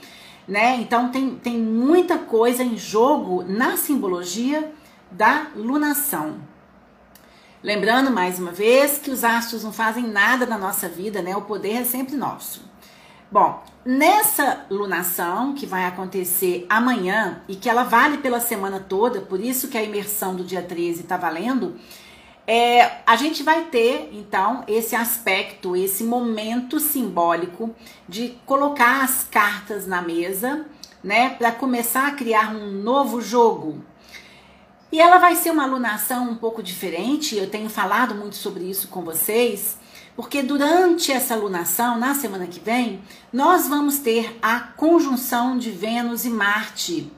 né? 0.47 0.75
Então 0.77 1.09
tem, 1.09 1.35
tem 1.35 1.57
muita 1.57 2.17
coisa 2.17 2.63
em 2.63 2.77
jogo 2.77 3.43
na 3.43 3.77
simbologia 3.77 4.71
da 5.11 5.47
lunação. 5.55 6.37
Lembrando 7.61 8.09
mais 8.09 8.39
uma 8.39 8.51
vez 8.51 8.97
que 8.97 9.11
os 9.11 9.23
astros 9.23 9.63
não 9.63 9.71
fazem 9.71 10.07
nada 10.07 10.45
na 10.45 10.57
nossa 10.57 10.87
vida, 10.87 11.21
né? 11.21 11.35
O 11.35 11.41
poder 11.41 11.73
é 11.73 11.83
sempre 11.83 12.15
nosso. 12.15 12.63
Bom, 13.31 13.63
nessa 13.89 14.67
lunação 14.69 15.55
que 15.55 15.65
vai 15.65 15.83
acontecer 15.85 16.63
amanhã 16.69 17.41
e 17.47 17.55
que 17.55 17.67
ela 17.67 17.81
vale 17.81 18.19
pela 18.19 18.39
semana 18.39 18.79
toda, 18.79 19.19
por 19.19 19.39
isso 19.39 19.67
que 19.67 19.75
a 19.75 19.81
imersão 19.81 20.35
do 20.35 20.43
dia 20.43 20.61
13 20.61 21.01
está 21.01 21.17
valendo, 21.17 21.75
é, 22.45 23.01
a 23.03 23.15
gente 23.15 23.41
vai 23.41 23.63
ter 23.63 24.11
então 24.13 24.63
esse 24.67 24.95
aspecto, 24.95 25.75
esse 25.75 26.03
momento 26.03 26.79
simbólico 26.79 27.73
de 28.07 28.37
colocar 28.45 29.03
as 29.03 29.23
cartas 29.23 29.87
na 29.87 30.03
mesa, 30.03 30.67
né, 31.03 31.31
para 31.31 31.51
começar 31.51 32.09
a 32.09 32.11
criar 32.11 32.55
um 32.55 32.69
novo 32.83 33.19
jogo. 33.19 33.83
E 34.91 35.01
ela 35.01 35.17
vai 35.17 35.35
ser 35.35 35.49
uma 35.49 35.63
alunação 35.63 36.29
um 36.29 36.35
pouco 36.35 36.61
diferente, 36.61 37.35
eu 37.35 37.49
tenho 37.49 37.71
falado 37.71 38.13
muito 38.13 38.35
sobre 38.35 38.65
isso 38.65 38.87
com 38.89 39.01
vocês, 39.01 39.78
porque 40.19 40.43
durante 40.43 41.13
essa 41.13 41.33
alunação, 41.33 41.97
na 41.97 42.13
semana 42.13 42.45
que 42.45 42.59
vem, 42.59 43.01
nós 43.31 43.69
vamos 43.69 43.99
ter 43.99 44.37
a 44.41 44.59
conjunção 44.59 45.57
de 45.57 45.71
Vênus 45.71 46.25
e 46.25 46.29
Marte. 46.29 47.09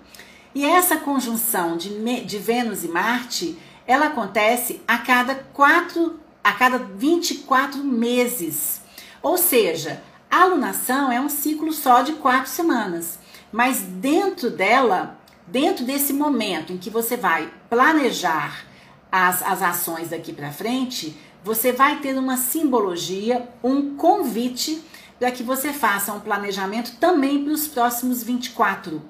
E 0.53 0.63
essa 0.63 0.97
conjunção 0.97 1.77
de, 1.77 1.89
de 2.23 2.37
Vênus 2.37 2.83
e 2.83 2.87
Marte 2.87 3.57
ela 3.87 4.05
acontece 4.05 4.83
a 4.87 4.99
cada 4.99 5.33
quatro, 5.33 6.19
a 6.43 6.51
cada 6.51 6.77
24 6.77 7.83
meses. 7.83 8.83
Ou 9.23 9.35
seja, 9.35 10.03
a 10.29 10.43
alunação 10.43 11.11
é 11.11 11.19
um 11.19 11.27
ciclo 11.27 11.73
só 11.73 12.03
de 12.03 12.13
quatro 12.13 12.51
semanas. 12.51 13.17
Mas 13.51 13.79
dentro 13.79 14.51
dela, 14.51 15.19
dentro 15.47 15.83
desse 15.83 16.13
momento 16.13 16.71
em 16.71 16.77
que 16.77 16.91
você 16.91 17.17
vai 17.17 17.51
planejar 17.67 18.63
as, 19.11 19.41
as 19.41 19.63
ações 19.63 20.09
daqui 20.09 20.31
para 20.31 20.51
frente, 20.51 21.17
você 21.43 21.71
vai 21.71 21.99
ter 21.99 22.17
uma 22.17 22.37
simbologia, 22.37 23.49
um 23.63 23.95
convite 23.95 24.81
para 25.19 25.31
que 25.31 25.43
você 25.43 25.71
faça 25.71 26.13
um 26.13 26.19
planejamento 26.19 26.95
também 26.97 27.43
para 27.43 27.53
os 27.53 27.67
próximos 27.67 28.23
24. 28.23 29.01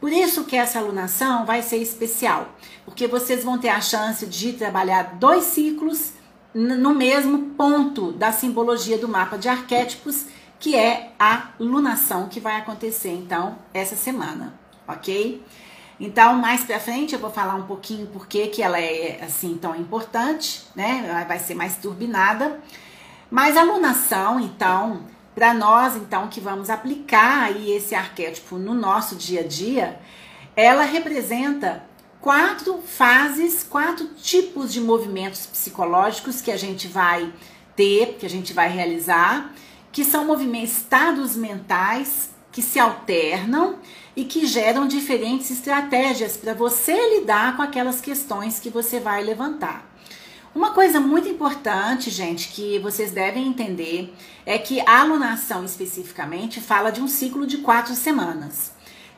Por 0.00 0.12
isso 0.12 0.44
que 0.44 0.56
essa 0.56 0.78
alunação 0.78 1.44
vai 1.44 1.60
ser 1.60 1.78
especial, 1.78 2.54
porque 2.84 3.06
vocês 3.06 3.42
vão 3.42 3.58
ter 3.58 3.68
a 3.68 3.80
chance 3.80 4.24
de 4.26 4.52
trabalhar 4.52 5.16
dois 5.18 5.44
ciclos 5.44 6.12
no 6.54 6.94
mesmo 6.94 7.50
ponto 7.50 8.12
da 8.12 8.32
simbologia 8.32 8.96
do 8.96 9.08
mapa 9.08 9.36
de 9.36 9.48
arquétipos, 9.48 10.26
que 10.58 10.74
é 10.74 11.12
a 11.18 11.50
lunação 11.58 12.28
que 12.28 12.40
vai 12.40 12.56
acontecer 12.56 13.10
então 13.12 13.58
essa 13.74 13.96
semana, 13.96 14.54
ok? 14.86 15.42
Então, 16.00 16.34
mais 16.36 16.62
pra 16.62 16.78
frente 16.78 17.14
eu 17.14 17.18
vou 17.18 17.30
falar 17.30 17.56
um 17.56 17.66
pouquinho 17.66 18.06
por 18.06 18.26
que 18.28 18.46
que 18.46 18.62
ela 18.62 18.80
é 18.80 19.20
assim 19.22 19.56
tão 19.56 19.74
importante, 19.74 20.62
né? 20.74 21.04
Ela 21.08 21.24
vai 21.24 21.38
ser 21.38 21.54
mais 21.54 21.76
turbinada. 21.76 22.60
Mas 23.30 23.56
a 23.56 23.62
lunação, 23.62 24.38
então, 24.38 25.04
para 25.34 25.52
nós, 25.52 25.96
então, 25.96 26.28
que 26.28 26.40
vamos 26.40 26.70
aplicar 26.70 27.44
aí 27.44 27.72
esse 27.72 27.94
arquétipo 27.94 28.56
no 28.56 28.74
nosso 28.74 29.16
dia 29.16 29.40
a 29.40 29.46
dia, 29.46 30.00
ela 30.54 30.84
representa 30.84 31.84
quatro 32.20 32.80
fases, 32.82 33.64
quatro 33.64 34.06
tipos 34.14 34.72
de 34.72 34.80
movimentos 34.80 35.46
psicológicos 35.46 36.40
que 36.40 36.50
a 36.50 36.56
gente 36.56 36.88
vai 36.88 37.32
ter, 37.76 38.16
que 38.18 38.26
a 38.26 38.30
gente 38.30 38.52
vai 38.52 38.68
realizar, 38.68 39.52
que 39.92 40.04
são 40.04 40.24
movimentos, 40.24 40.78
estados 40.78 41.36
mentais 41.36 42.30
que 42.50 42.62
se 42.62 42.78
alternam 42.78 43.78
e 44.18 44.24
que 44.24 44.46
geram 44.46 44.88
diferentes 44.88 45.48
estratégias 45.48 46.36
para 46.36 46.52
você 46.52 47.20
lidar 47.20 47.56
com 47.56 47.62
aquelas 47.62 48.00
questões 48.00 48.58
que 48.58 48.68
você 48.68 48.98
vai 48.98 49.22
levantar. 49.22 49.88
Uma 50.52 50.72
coisa 50.72 50.98
muito 50.98 51.28
importante, 51.28 52.10
gente, 52.10 52.48
que 52.48 52.80
vocês 52.80 53.12
devem 53.12 53.46
entender 53.46 54.12
é 54.44 54.58
que 54.58 54.80
a 54.80 55.02
alunação 55.02 55.64
especificamente 55.64 56.60
fala 56.60 56.90
de 56.90 57.00
um 57.00 57.06
ciclo 57.06 57.46
de 57.46 57.58
quatro 57.58 57.94
semanas. 57.94 58.72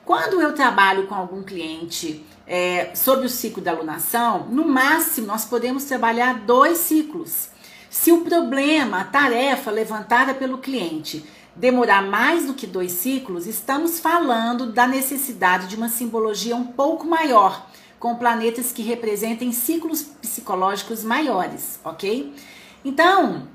Quando 0.04 0.38
eu 0.38 0.54
trabalho 0.54 1.06
com 1.06 1.14
algum 1.14 1.42
cliente 1.42 2.22
é, 2.46 2.94
sobre 2.94 3.24
o 3.24 3.30
ciclo 3.30 3.62
da 3.62 3.70
alunação, 3.70 4.48
no 4.50 4.68
máximo 4.68 5.26
nós 5.26 5.46
podemos 5.46 5.84
trabalhar 5.84 6.40
dois 6.40 6.76
ciclos. 6.76 7.48
Se 7.88 8.12
o 8.12 8.20
problema, 8.20 9.00
a 9.00 9.04
tarefa 9.04 9.70
levantada 9.70 10.34
pelo 10.34 10.58
cliente 10.58 11.24
demorar 11.60 12.02
mais 12.02 12.46
do 12.46 12.54
que 12.54 12.66
dois 12.66 12.90
ciclos, 12.92 13.46
estamos 13.46 14.00
falando 14.00 14.72
da 14.72 14.86
necessidade 14.86 15.68
de 15.68 15.76
uma 15.76 15.90
simbologia 15.90 16.56
um 16.56 16.64
pouco 16.64 17.06
maior 17.06 17.66
com 17.98 18.16
planetas 18.16 18.72
que 18.72 18.80
representem 18.80 19.52
ciclos 19.52 20.02
psicológicos 20.02 21.04
maiores, 21.04 21.78
ok? 21.84 22.34
Então, 22.82 23.46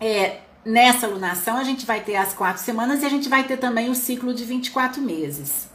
é, 0.00 0.40
nessa 0.64 1.06
lunação 1.06 1.58
a 1.58 1.64
gente 1.64 1.84
vai 1.84 2.00
ter 2.00 2.16
as 2.16 2.32
quatro 2.32 2.62
semanas 2.62 3.02
e 3.02 3.06
a 3.06 3.10
gente 3.10 3.28
vai 3.28 3.44
ter 3.44 3.58
também 3.58 3.90
o 3.90 3.94
ciclo 3.94 4.32
de 4.32 4.42
24 4.42 5.02
meses. 5.02 5.68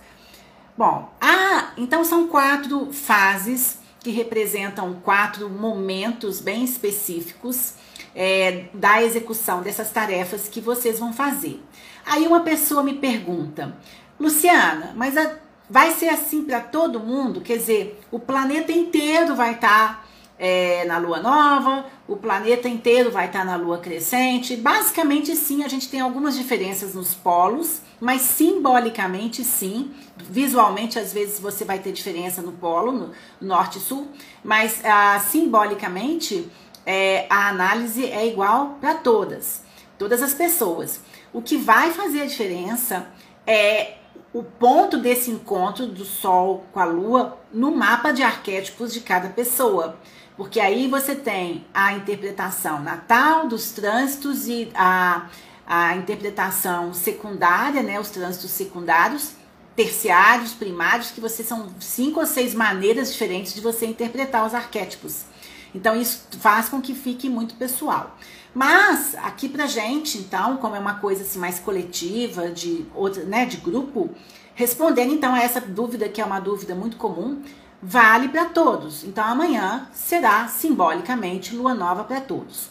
Bom, 0.75 1.13
ah, 1.21 1.71
então 1.77 2.03
são 2.03 2.27
quatro 2.27 2.91
fases 2.91 3.77
que 3.99 4.09
representam 4.09 4.95
quatro 5.03 5.47
momentos 5.47 6.41
bem 6.41 6.63
específicos 6.63 7.75
é, 8.19 8.65
da 8.73 9.01
execução 9.01 9.63
dessas 9.63 9.89
tarefas 9.89 10.47
que 10.47 10.61
vocês 10.61 10.99
vão 10.99 11.11
fazer. 11.11 11.59
Aí 12.05 12.27
uma 12.27 12.41
pessoa 12.41 12.83
me 12.83 12.93
pergunta, 12.93 13.75
Luciana, 14.19 14.93
mas 14.95 15.17
a 15.17 15.39
Vai 15.69 15.91
ser 15.91 16.09
assim 16.09 16.43
para 16.43 16.59
todo 16.59 16.99
mundo? 16.99 17.41
Quer 17.41 17.57
dizer, 17.57 18.01
o 18.09 18.17
planeta 18.17 18.71
inteiro 18.71 19.35
vai 19.35 19.53
estar 19.53 19.97
tá, 19.97 20.05
é, 20.39 20.83
na 20.85 20.97
lua 20.97 21.19
nova, 21.19 21.85
o 22.07 22.15
planeta 22.15 22.67
inteiro 22.67 23.11
vai 23.11 23.27
estar 23.27 23.39
tá 23.39 23.45
na 23.45 23.55
lua 23.55 23.77
crescente. 23.77 24.55
Basicamente, 24.55 25.35
sim, 25.35 25.63
a 25.63 25.67
gente 25.67 25.87
tem 25.87 26.01
algumas 26.01 26.35
diferenças 26.35 26.95
nos 26.95 27.13
polos, 27.13 27.81
mas 27.99 28.21
simbolicamente, 28.21 29.43
sim. 29.43 29.91
Visualmente, 30.17 30.97
às 30.97 31.13
vezes 31.13 31.39
você 31.39 31.63
vai 31.63 31.77
ter 31.77 31.91
diferença 31.91 32.41
no 32.41 32.53
polo, 32.53 32.91
no 32.91 33.11
norte 33.39 33.77
e 33.77 33.81
sul, 33.81 34.07
mas 34.43 34.83
ah, 34.83 35.19
simbolicamente 35.19 36.49
é, 36.91 37.27
a 37.29 37.49
análise 37.49 38.03
é 38.03 38.25
igual 38.25 38.79
para 38.81 38.95
todas, 38.95 39.61
todas 39.95 40.23
as 40.23 40.33
pessoas. 40.33 40.99
O 41.31 41.39
que 41.39 41.55
vai 41.55 41.91
fazer 41.91 42.23
a 42.23 42.25
diferença 42.25 43.05
é 43.45 43.97
o 44.33 44.41
ponto 44.41 44.97
desse 44.97 45.29
encontro 45.29 45.85
do 45.85 46.03
Sol 46.03 46.65
com 46.73 46.79
a 46.79 46.85
Lua 46.85 47.37
no 47.53 47.69
mapa 47.69 48.11
de 48.11 48.23
arquétipos 48.23 48.91
de 48.91 49.01
cada 49.01 49.29
pessoa. 49.29 49.99
Porque 50.35 50.59
aí 50.59 50.87
você 50.87 51.13
tem 51.13 51.63
a 51.71 51.93
interpretação 51.93 52.81
natal 52.81 53.47
dos 53.47 53.69
trânsitos 53.71 54.47
e 54.47 54.71
a, 54.73 55.29
a 55.67 55.95
interpretação 55.95 56.91
secundária, 56.91 57.83
né, 57.83 57.99
os 57.99 58.09
trânsitos 58.09 58.49
secundários, 58.49 59.33
terciários, 59.75 60.53
primários, 60.53 61.11
que 61.11 61.21
você 61.21 61.43
são 61.43 61.69
cinco 61.79 62.19
ou 62.19 62.25
seis 62.25 62.55
maneiras 62.55 63.11
diferentes 63.11 63.53
de 63.53 63.61
você 63.61 63.85
interpretar 63.85 64.43
os 64.43 64.55
arquétipos. 64.55 65.25
Então 65.73 65.99
isso 65.99 66.27
faz 66.39 66.69
com 66.69 66.81
que 66.81 66.93
fique 66.93 67.29
muito 67.29 67.55
pessoal. 67.55 68.17
Mas 68.53 69.15
aqui 69.15 69.47
pra 69.47 69.67
gente, 69.67 70.17
então, 70.17 70.57
como 70.57 70.75
é 70.75 70.79
uma 70.79 70.95
coisa 70.95 71.21
assim 71.21 71.39
mais 71.39 71.59
coletiva, 71.59 72.49
de 72.49 72.85
outra, 72.95 73.23
né, 73.23 73.45
de 73.45 73.57
grupo, 73.57 74.09
respondendo 74.55 75.13
então 75.13 75.33
a 75.33 75.41
essa 75.41 75.61
dúvida 75.61 76.09
que 76.09 76.19
é 76.19 76.25
uma 76.25 76.39
dúvida 76.39 76.73
muito 76.73 76.97
comum, 76.97 77.41
vale 77.81 78.27
para 78.29 78.45
todos. 78.45 79.03
Então 79.03 79.23
amanhã 79.23 79.87
será 79.93 80.47
simbolicamente 80.47 81.55
lua 81.55 81.73
nova 81.73 82.03
para 82.03 82.21
todos. 82.21 82.69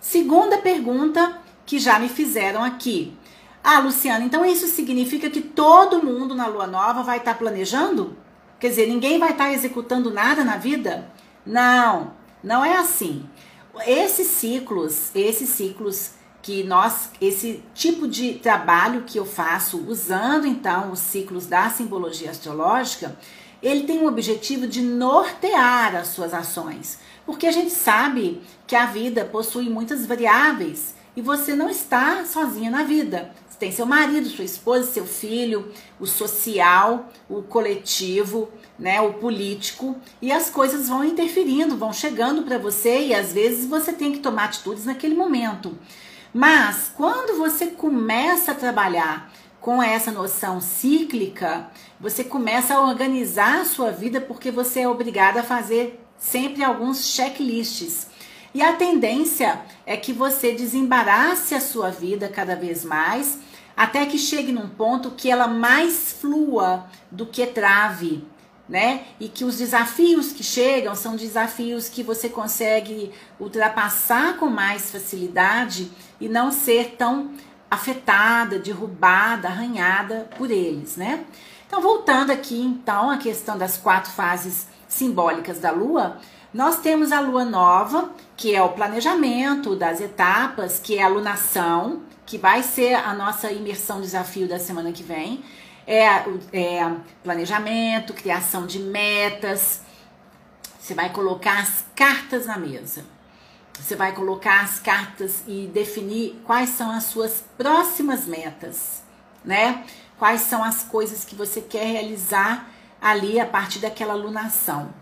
Segunda 0.00 0.58
pergunta 0.58 1.38
que 1.66 1.78
já 1.78 1.98
me 1.98 2.08
fizeram 2.08 2.62
aqui. 2.62 3.14
Ah, 3.62 3.80
Luciana, 3.80 4.24
então 4.24 4.44
isso 4.46 4.66
significa 4.68 5.28
que 5.28 5.40
todo 5.40 6.02
mundo 6.02 6.34
na 6.34 6.46
lua 6.46 6.66
nova 6.66 7.02
vai 7.02 7.18
estar 7.18 7.32
tá 7.32 7.38
planejando? 7.38 8.16
Quer 8.58 8.70
dizer, 8.70 8.86
ninguém 8.86 9.18
vai 9.18 9.32
estar 9.32 9.44
tá 9.44 9.52
executando 9.52 10.10
nada 10.10 10.44
na 10.44 10.56
vida? 10.56 11.10
Não, 11.44 12.12
não 12.42 12.64
é 12.64 12.76
assim. 12.76 13.24
Esses 13.86 14.28
ciclos, 14.28 15.14
esses 15.14 15.48
ciclos 15.50 16.12
que 16.42 16.62
nós, 16.62 17.10
esse 17.20 17.62
tipo 17.74 18.08
de 18.08 18.34
trabalho 18.34 19.04
que 19.06 19.18
eu 19.18 19.26
faço 19.26 19.84
usando 19.86 20.46
então 20.46 20.92
os 20.92 21.00
ciclos 21.00 21.46
da 21.46 21.68
simbologia 21.70 22.30
astrológica, 22.30 23.16
ele 23.62 23.84
tem 23.84 23.98
o 23.98 24.06
objetivo 24.06 24.66
de 24.66 24.80
nortear 24.80 25.96
as 25.96 26.08
suas 26.08 26.32
ações, 26.32 26.98
porque 27.26 27.46
a 27.46 27.52
gente 27.52 27.70
sabe 27.70 28.40
que 28.66 28.76
a 28.76 28.86
vida 28.86 29.24
possui 29.24 29.68
muitas 29.68 30.06
variáveis 30.06 30.94
e 31.16 31.20
você 31.20 31.54
não 31.54 31.68
está 31.68 32.24
sozinha 32.24 32.70
na 32.70 32.84
vida. 32.84 33.32
Tem 33.58 33.72
seu 33.72 33.84
marido, 33.84 34.28
sua 34.28 34.44
esposa, 34.44 34.88
seu 34.88 35.04
filho, 35.04 35.72
o 35.98 36.06
social, 36.06 37.08
o 37.28 37.42
coletivo, 37.42 38.48
né, 38.78 39.00
o 39.00 39.14
político, 39.14 39.96
e 40.22 40.30
as 40.30 40.48
coisas 40.48 40.88
vão 40.88 41.04
interferindo, 41.04 41.76
vão 41.76 41.92
chegando 41.92 42.42
para 42.42 42.58
você 42.58 43.06
e 43.06 43.14
às 43.14 43.32
vezes 43.32 43.66
você 43.66 43.92
tem 43.92 44.12
que 44.12 44.20
tomar 44.20 44.44
atitudes 44.44 44.84
naquele 44.84 45.14
momento. 45.14 45.76
Mas 46.32 46.92
quando 46.94 47.38
você 47.38 47.66
começa 47.66 48.52
a 48.52 48.54
trabalhar 48.54 49.32
com 49.60 49.82
essa 49.82 50.12
noção 50.12 50.60
cíclica, 50.60 51.68
você 52.00 52.22
começa 52.22 52.74
a 52.74 52.82
organizar 52.82 53.60
a 53.60 53.64
sua 53.64 53.90
vida 53.90 54.20
porque 54.20 54.50
você 54.50 54.80
é 54.80 54.88
obrigada 54.88 55.40
a 55.40 55.44
fazer 55.44 56.00
sempre 56.16 56.62
alguns 56.62 57.06
checklists. 57.06 58.06
E 58.54 58.62
a 58.62 58.72
tendência 58.74 59.60
é 59.84 59.96
que 59.96 60.12
você 60.12 60.52
desembarace 60.52 61.54
a 61.54 61.60
sua 61.60 61.90
vida 61.90 62.28
cada 62.28 62.54
vez 62.54 62.84
mais, 62.84 63.38
até 63.76 64.06
que 64.06 64.18
chegue 64.18 64.52
num 64.52 64.68
ponto 64.68 65.10
que 65.12 65.30
ela 65.30 65.46
mais 65.46 66.12
flua 66.12 66.86
do 67.10 67.26
que 67.26 67.46
trave, 67.46 68.24
né? 68.68 69.04
E 69.18 69.28
que 69.28 69.44
os 69.44 69.56
desafios 69.56 70.32
que 70.32 70.44
chegam 70.44 70.94
são 70.94 71.16
desafios 71.16 71.88
que 71.88 72.02
você 72.02 72.28
consegue 72.28 73.12
ultrapassar 73.40 74.36
com 74.36 74.46
mais 74.46 74.90
facilidade 74.90 75.90
e 76.20 76.28
não 76.28 76.52
ser 76.52 76.96
tão 76.98 77.32
afetada, 77.70 78.58
derrubada, 78.58 79.48
arranhada 79.48 80.28
por 80.36 80.50
eles, 80.50 80.96
né? 80.96 81.24
Então, 81.66 81.80
voltando 81.80 82.30
aqui 82.30 82.60
então 82.60 83.10
à 83.10 83.18
questão 83.18 83.56
das 83.58 83.76
quatro 83.76 84.10
fases 84.10 84.66
simbólicas 84.88 85.58
da 85.58 85.70
lua, 85.70 86.18
nós 86.52 86.78
temos 86.78 87.12
a 87.12 87.20
lua 87.20 87.44
nova, 87.44 88.10
que 88.34 88.54
é 88.54 88.62
o 88.62 88.70
planejamento 88.70 89.76
das 89.76 90.00
etapas, 90.00 90.78
que 90.78 90.96
é 90.96 91.02
a 91.02 91.08
lunação, 91.08 92.02
que 92.24 92.38
vai 92.38 92.62
ser 92.62 92.94
a 92.94 93.12
nossa 93.12 93.52
imersão 93.52 94.00
desafio 94.00 94.48
da 94.48 94.58
semana 94.58 94.92
que 94.92 95.02
vem. 95.02 95.44
É, 95.90 96.04
é 96.52 96.96
planejamento, 97.24 98.12
criação 98.12 98.66
de 98.66 98.78
metas. 98.78 99.80
Você 100.78 100.92
vai 100.92 101.10
colocar 101.10 101.60
as 101.60 101.82
cartas 101.96 102.44
na 102.44 102.58
mesa. 102.58 103.06
Você 103.72 103.96
vai 103.96 104.12
colocar 104.12 104.60
as 104.60 104.78
cartas 104.78 105.42
e 105.46 105.66
definir 105.72 106.42
quais 106.44 106.68
são 106.68 106.90
as 106.90 107.04
suas 107.04 107.42
próximas 107.56 108.26
metas, 108.26 109.02
né? 109.42 109.82
Quais 110.18 110.42
são 110.42 110.62
as 110.62 110.82
coisas 110.82 111.24
que 111.24 111.34
você 111.34 111.62
quer 111.62 111.86
realizar 111.86 112.68
ali 113.00 113.40
a 113.40 113.46
partir 113.46 113.78
daquela 113.78 114.14
lunação. 114.14 114.92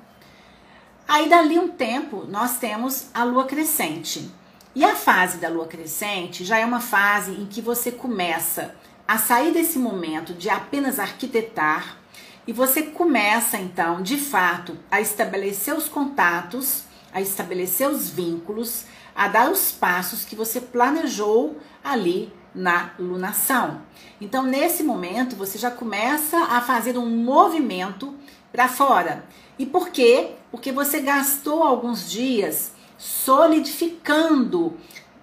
Aí 1.08 1.28
dali 1.28 1.58
um 1.58 1.68
tempo 1.68 2.26
nós 2.28 2.58
temos 2.58 3.08
a 3.12 3.24
lua 3.24 3.44
crescente. 3.44 4.30
E 4.72 4.84
a 4.84 4.94
fase 4.94 5.38
da 5.38 5.48
lua 5.48 5.66
crescente 5.66 6.44
já 6.44 6.58
é 6.58 6.64
uma 6.64 6.80
fase 6.80 7.32
em 7.32 7.46
que 7.46 7.60
você 7.60 7.90
começa 7.90 8.72
a 9.06 9.18
sair 9.18 9.52
desse 9.52 9.78
momento 9.78 10.34
de 10.34 10.48
apenas 10.50 10.98
arquitetar 10.98 11.98
e 12.46 12.52
você 12.52 12.82
começa 12.82 13.58
então, 13.58 14.02
de 14.02 14.16
fato, 14.16 14.76
a 14.90 15.00
estabelecer 15.00 15.74
os 15.74 15.88
contatos, 15.88 16.84
a 17.12 17.20
estabelecer 17.20 17.88
os 17.88 18.08
vínculos, 18.08 18.84
a 19.14 19.26
dar 19.26 19.50
os 19.50 19.72
passos 19.72 20.24
que 20.24 20.36
você 20.36 20.60
planejou 20.60 21.56
ali 21.82 22.32
na 22.54 22.92
lunação. 22.98 23.82
Então, 24.20 24.42
nesse 24.42 24.82
momento, 24.82 25.34
você 25.34 25.58
já 25.58 25.70
começa 25.70 26.38
a 26.44 26.60
fazer 26.60 26.96
um 26.96 27.08
movimento 27.08 28.14
para 28.52 28.68
fora. 28.68 29.24
E 29.58 29.66
por 29.66 29.88
quê? 29.88 30.32
Porque 30.50 30.70
você 30.70 31.00
gastou 31.00 31.62
alguns 31.62 32.10
dias 32.10 32.72
solidificando, 32.96 34.76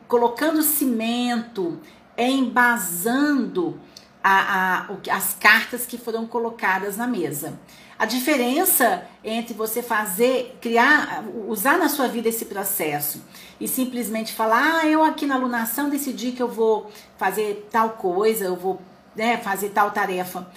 colocando 0.08 0.62
cimento, 0.62 1.80
embasando 2.17 3.80
a, 4.23 4.88
a, 4.88 5.15
as 5.15 5.36
cartas 5.39 5.86
que 5.86 5.97
foram 5.97 6.26
colocadas 6.26 6.97
na 6.97 7.06
mesa. 7.06 7.60
A 7.97 8.06
diferença 8.06 9.06
entre 9.23 9.54
você 9.54 9.84
fazer, 9.84 10.58
criar, 10.60 11.23
usar 11.47 11.78
na 11.78 11.88
sua 11.88 12.08
vida 12.08 12.28
esse 12.28 12.45
processo 12.45 13.23
e 13.60 13.67
simplesmente 13.67 14.34
falar, 14.34 14.82
ah, 14.82 14.88
eu 14.88 15.04
aqui 15.04 15.26
na 15.26 15.36
alunação 15.36 15.89
decidi 15.89 16.32
que 16.32 16.41
eu 16.41 16.49
vou 16.49 16.91
fazer 17.17 17.67
tal 17.71 17.91
coisa, 17.91 18.45
eu 18.45 18.56
vou 18.56 18.82
né, 19.15 19.38
fazer 19.38 19.69
tal 19.69 19.91
tarefa. 19.91 20.47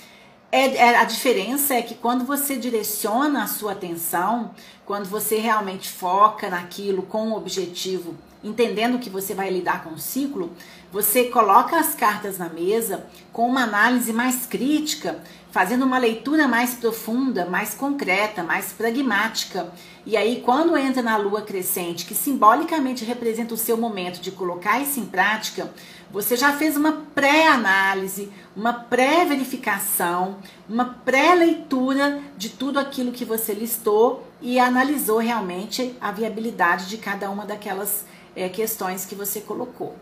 É, 0.50 0.76
é, 0.76 0.96
a 0.96 1.04
diferença 1.04 1.74
é 1.74 1.82
que 1.82 1.94
quando 1.94 2.24
você 2.24 2.56
direciona 2.56 3.42
a 3.42 3.46
sua 3.48 3.72
atenção, 3.72 4.54
quando 4.84 5.06
você 5.06 5.38
realmente 5.38 5.88
foca 5.88 6.48
naquilo 6.48 7.02
com 7.02 7.30
o 7.30 7.36
objetivo, 7.36 8.14
entendendo 8.44 8.98
que 8.98 9.10
você 9.10 9.34
vai 9.34 9.50
lidar 9.50 9.82
com 9.82 9.90
o 9.90 9.98
ciclo, 9.98 10.52
você 10.92 11.24
coloca 11.24 11.76
as 11.76 11.94
cartas 11.94 12.38
na 12.38 12.48
mesa 12.48 13.06
com 13.32 13.48
uma 13.48 13.64
análise 13.64 14.12
mais 14.12 14.46
crítica, 14.46 15.20
fazendo 15.50 15.84
uma 15.84 15.98
leitura 15.98 16.46
mais 16.46 16.74
profunda, 16.74 17.44
mais 17.46 17.74
concreta, 17.74 18.44
mais 18.44 18.72
pragmática. 18.72 19.72
E 20.04 20.16
aí, 20.16 20.42
quando 20.44 20.76
entra 20.76 21.02
na 21.02 21.16
lua 21.16 21.42
crescente, 21.42 22.06
que 22.06 22.14
simbolicamente 22.14 23.04
representa 23.04 23.52
o 23.52 23.56
seu 23.58 23.76
momento 23.76 24.20
de 24.20 24.30
colocar 24.30 24.78
isso 24.78 25.00
em 25.00 25.06
prática, 25.06 25.72
você 26.10 26.36
já 26.36 26.56
fez 26.56 26.76
uma 26.76 27.04
pré-análise, 27.14 28.30
uma 28.54 28.72
pré-verificação, 28.72 30.38
uma 30.68 30.84
pré-leitura 31.04 32.20
de 32.36 32.50
tudo 32.50 32.78
aquilo 32.78 33.12
que 33.12 33.24
você 33.24 33.52
listou 33.52 34.26
e 34.40 34.58
analisou 34.58 35.18
realmente 35.18 35.94
a 36.00 36.12
viabilidade 36.12 36.88
de 36.88 36.98
cada 36.98 37.28
uma 37.30 37.44
daquelas 37.44 38.04
é, 38.34 38.48
questões 38.48 39.04
que 39.04 39.14
você 39.14 39.40
colocou. 39.40 39.96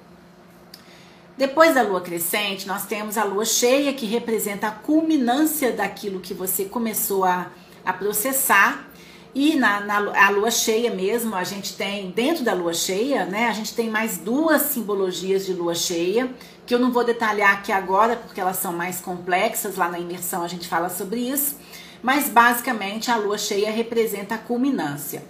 Depois 1.37 1.75
da 1.75 1.83
lua 1.83 2.01
crescente, 2.01 2.67
nós 2.67 2.87
temos 2.87 3.19
a 3.19 3.25
lua 3.25 3.45
cheia, 3.45 3.93
que 3.93 4.07
representa 4.07 4.69
a 4.69 4.71
culminância 4.71 5.73
daquilo 5.73 6.21
que 6.21 6.33
você 6.33 6.67
começou 6.67 7.25
a, 7.25 7.51
a 7.85 7.93
processar. 7.93 8.87
E 9.35 9.57
na, 9.57 9.81
na 9.81 10.29
lua 10.31 10.51
cheia 10.51 10.95
mesmo, 10.95 11.35
a 11.35 11.43
gente 11.43 11.75
tem, 11.75 12.11
dentro 12.11 12.45
da 12.45 12.55
lua 12.55 12.73
cheia, 12.73 13.25
né, 13.25 13.49
a 13.49 13.53
gente 13.53 13.75
tem 13.75 13.91
mais 13.91 14.17
duas 14.17 14.63
simbologias 14.63 15.45
de 15.45 15.53
lua 15.53 15.75
cheia, 15.75 16.31
que 16.65 16.73
eu 16.73 16.79
não 16.79 16.93
vou 16.93 17.05
detalhar 17.05 17.53
aqui 17.53 17.73
agora, 17.73 18.15
porque 18.15 18.41
elas 18.41 18.59
são 18.59 18.73
mais 18.73 19.01
complexas, 19.01 19.75
lá 19.75 19.89
na 19.89 19.99
imersão 19.99 20.45
a 20.45 20.49
gente 20.49 20.69
fala 20.69 20.89
sobre 20.89 21.19
isso. 21.19 21.57
Mas 22.01 22.29
basicamente 22.29 23.11
a 23.11 23.17
lua 23.17 23.37
cheia 23.37 23.73
representa 23.73 24.37
a 24.37 24.39
culminância. 24.39 25.25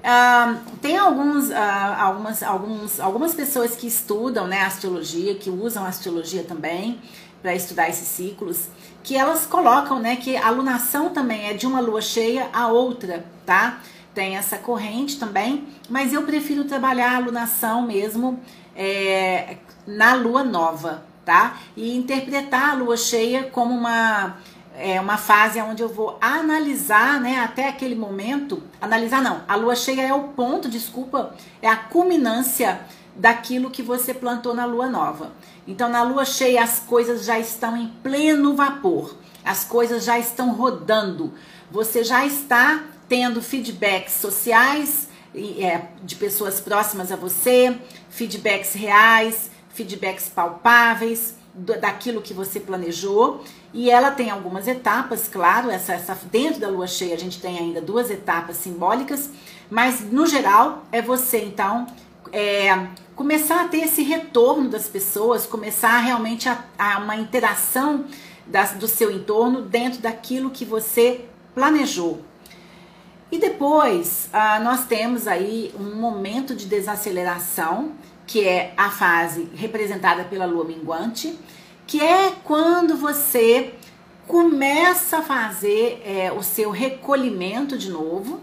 Uh, 0.00 0.58
tem 0.80 0.96
alguns, 0.96 1.50
uh, 1.50 1.54
algumas, 1.98 2.42
alguns, 2.42 3.00
algumas 3.00 3.34
pessoas 3.34 3.74
que 3.74 3.86
estudam 3.86 4.46
né, 4.46 4.62
astrologia, 4.62 5.34
que 5.34 5.50
usam 5.50 5.84
astrologia 5.84 6.44
também 6.44 7.00
para 7.42 7.54
estudar 7.54 7.88
esses 7.88 8.06
ciclos, 8.08 8.68
que 9.02 9.16
elas 9.16 9.46
colocam 9.46 9.98
né, 9.98 10.16
que 10.16 10.36
a 10.36 10.50
lunação 10.50 11.10
também 11.10 11.48
é 11.48 11.54
de 11.54 11.66
uma 11.66 11.80
lua 11.80 12.02
cheia 12.02 12.48
a 12.52 12.68
outra, 12.68 13.24
tá? 13.46 13.80
Tem 14.14 14.36
essa 14.36 14.58
corrente 14.58 15.18
também, 15.18 15.66
mas 15.88 16.12
eu 16.12 16.22
prefiro 16.22 16.64
trabalhar 16.64 17.16
a 17.16 17.18
lunação 17.18 17.82
mesmo 17.82 18.40
é, 18.76 19.56
na 19.86 20.14
lua 20.14 20.44
nova, 20.44 21.04
tá? 21.24 21.58
E 21.76 21.96
interpretar 21.96 22.70
a 22.70 22.74
lua 22.74 22.96
cheia 22.96 23.44
como 23.44 23.74
uma 23.74 24.36
é 24.80 24.98
uma 24.98 25.18
fase 25.18 25.60
onde 25.60 25.82
eu 25.82 25.88
vou 25.88 26.16
analisar, 26.20 27.20
né, 27.20 27.40
até 27.40 27.68
aquele 27.68 27.94
momento, 27.94 28.62
analisar 28.80 29.20
não, 29.20 29.42
a 29.46 29.54
lua 29.54 29.76
cheia 29.76 30.06
é 30.06 30.14
o 30.14 30.28
ponto, 30.28 30.70
desculpa, 30.70 31.34
é 31.60 31.68
a 31.68 31.76
culminância 31.76 32.80
daquilo 33.14 33.70
que 33.70 33.82
você 33.82 34.14
plantou 34.14 34.54
na 34.54 34.64
lua 34.64 34.88
nova. 34.88 35.32
Então, 35.66 35.88
na 35.88 36.02
lua 36.02 36.24
cheia, 36.24 36.62
as 36.62 36.80
coisas 36.80 37.24
já 37.24 37.38
estão 37.38 37.76
em 37.76 37.88
pleno 38.02 38.54
vapor, 38.54 39.16
as 39.44 39.64
coisas 39.64 40.04
já 40.04 40.18
estão 40.18 40.52
rodando, 40.52 41.32
você 41.70 42.02
já 42.02 42.26
está 42.26 42.82
tendo 43.08 43.42
feedbacks 43.42 44.14
sociais 44.14 45.08
é, 45.34 45.82
de 46.02 46.16
pessoas 46.16 46.60
próximas 46.60 47.12
a 47.12 47.16
você, 47.16 47.76
feedbacks 48.08 48.72
reais, 48.72 49.50
feedbacks 49.70 50.28
palpáveis 50.28 51.34
daquilo 51.54 52.22
que 52.22 52.32
você 52.32 52.60
planejou. 52.60 53.42
E 53.72 53.90
ela 53.90 54.10
tem 54.10 54.30
algumas 54.30 54.66
etapas, 54.66 55.28
claro, 55.28 55.70
essa, 55.70 55.92
essa 55.92 56.16
dentro 56.30 56.60
da 56.60 56.68
lua 56.68 56.86
cheia 56.86 57.14
a 57.14 57.18
gente 57.18 57.40
tem 57.40 57.58
ainda 57.58 57.80
duas 57.80 58.10
etapas 58.10 58.56
simbólicas, 58.56 59.30
mas 59.70 60.00
no 60.00 60.26
geral 60.26 60.84
é 60.90 61.00
você 61.00 61.44
então 61.44 61.86
é, 62.32 62.88
começar 63.14 63.64
a 63.64 63.68
ter 63.68 63.78
esse 63.78 64.02
retorno 64.02 64.68
das 64.68 64.88
pessoas, 64.88 65.46
começar 65.46 65.98
realmente 65.98 66.48
a, 66.48 66.64
a 66.78 66.98
uma 66.98 67.16
interação 67.16 68.04
das, 68.46 68.72
do 68.72 68.88
seu 68.88 69.10
entorno 69.10 69.62
dentro 69.62 70.00
daquilo 70.00 70.50
que 70.50 70.64
você 70.64 71.24
planejou. 71.54 72.22
E 73.30 73.38
depois 73.38 74.28
ah, 74.32 74.58
nós 74.58 74.86
temos 74.86 75.28
aí 75.28 75.72
um 75.78 75.94
momento 75.96 76.54
de 76.54 76.66
desaceleração, 76.66 77.92
que 78.26 78.46
é 78.46 78.74
a 78.76 78.90
fase 78.90 79.48
representada 79.54 80.24
pela 80.24 80.46
lua 80.46 80.64
minguante 80.64 81.38
que 81.90 82.00
é 82.00 82.32
quando 82.44 82.96
você 82.96 83.74
começa 84.28 85.18
a 85.18 85.22
fazer 85.22 86.00
é, 86.06 86.30
o 86.30 86.40
seu 86.40 86.70
recolhimento 86.70 87.76
de 87.76 87.90
novo. 87.90 88.38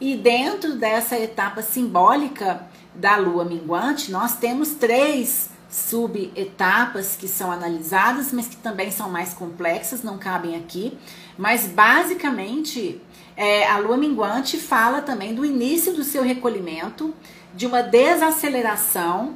E 0.00 0.16
dentro 0.16 0.76
dessa 0.76 1.18
etapa 1.18 1.60
simbólica 1.60 2.66
da 3.00 3.16
lua 3.16 3.44
minguante, 3.44 4.12
nós 4.12 4.36
temos 4.36 4.74
três 4.74 5.48
subetapas 5.70 7.16
que 7.16 7.26
são 7.26 7.50
analisadas, 7.50 8.32
mas 8.32 8.46
que 8.46 8.56
também 8.56 8.90
são 8.90 9.08
mais 9.08 9.32
complexas, 9.32 10.02
não 10.02 10.18
cabem 10.18 10.54
aqui. 10.56 10.98
Mas 11.38 11.66
basicamente, 11.66 13.00
é, 13.36 13.66
a 13.66 13.78
lua 13.78 13.96
minguante 13.96 14.58
fala 14.58 15.00
também 15.00 15.34
do 15.34 15.44
início 15.44 15.94
do 15.94 16.04
seu 16.04 16.22
recolhimento, 16.22 17.14
de 17.54 17.66
uma 17.66 17.82
desaceleração. 17.82 19.34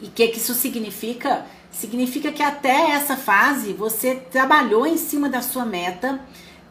E 0.00 0.06
o 0.06 0.10
que, 0.10 0.28
que 0.28 0.38
isso 0.38 0.54
significa? 0.54 1.44
Significa 1.72 2.30
que 2.30 2.42
até 2.42 2.92
essa 2.92 3.16
fase 3.16 3.72
você 3.72 4.14
trabalhou 4.14 4.86
em 4.86 4.96
cima 4.96 5.28
da 5.28 5.42
sua 5.42 5.64
meta, 5.64 6.20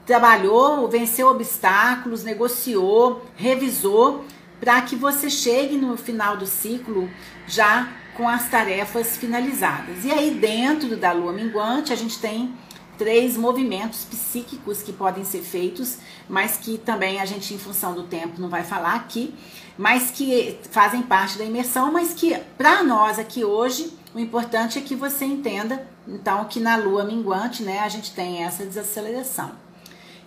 trabalhou, 0.06 0.88
venceu 0.88 1.28
obstáculos, 1.28 2.24
negociou, 2.24 3.26
revisou, 3.36 4.24
para 4.60 4.82
que 4.82 4.96
você 4.96 5.30
chegue 5.30 5.78
no 5.78 5.96
final 5.98 6.38
do 6.38 6.46
ciclo 6.46 7.10
já 7.48 7.91
com 8.15 8.28
as 8.28 8.50
tarefas 8.50 9.15
finalizadas. 9.15 10.04
E 10.04 10.12
aí, 10.12 10.32
dentro 10.32 10.98
da 10.98 11.12
lua 11.12 11.32
minguante, 11.32 11.93
a 11.93 11.96
gente 11.96 12.20
tem 12.20 12.54
três 12.98 13.38
movimentos 13.38 14.04
psíquicos 14.06 14.82
que 14.82 14.91
podem 14.91 15.24
ser 15.24 15.41
feitos, 15.41 16.00
mas 16.28 16.58
que 16.58 16.80
também 16.80 17.22
a 17.22 17.26
gente, 17.26 17.54
em 17.54 17.60
função 17.60 17.93
do 17.93 18.04
tempo, 18.04 18.41
não 18.41 18.50
vai 18.50 18.63
falar 18.63 18.96
aqui, 18.96 19.36
mas 19.78 20.10
que 20.10 20.60
fazem 20.72 21.04
parte 21.04 21.38
da 21.38 21.46
imersão, 21.46 21.91
mas 21.91 22.13
que 22.13 22.36
para 22.58 22.84
nós 22.84 23.20
aqui 23.20 23.46
hoje, 23.46 23.93
o 24.15 24.20
importante 24.20 24.80
é 24.80 24.82
que 24.82 24.96
você 24.96 25.26
entenda, 25.26 25.88
então, 26.08 26.46
que 26.46 26.60
na 26.60 26.76
lua 26.76 27.04
minguante, 27.04 27.62
né, 27.62 27.80
a 27.80 27.89
gente 27.89 28.12
tem 28.13 28.43
essa 28.43 28.65
desaceleração. 28.65 29.52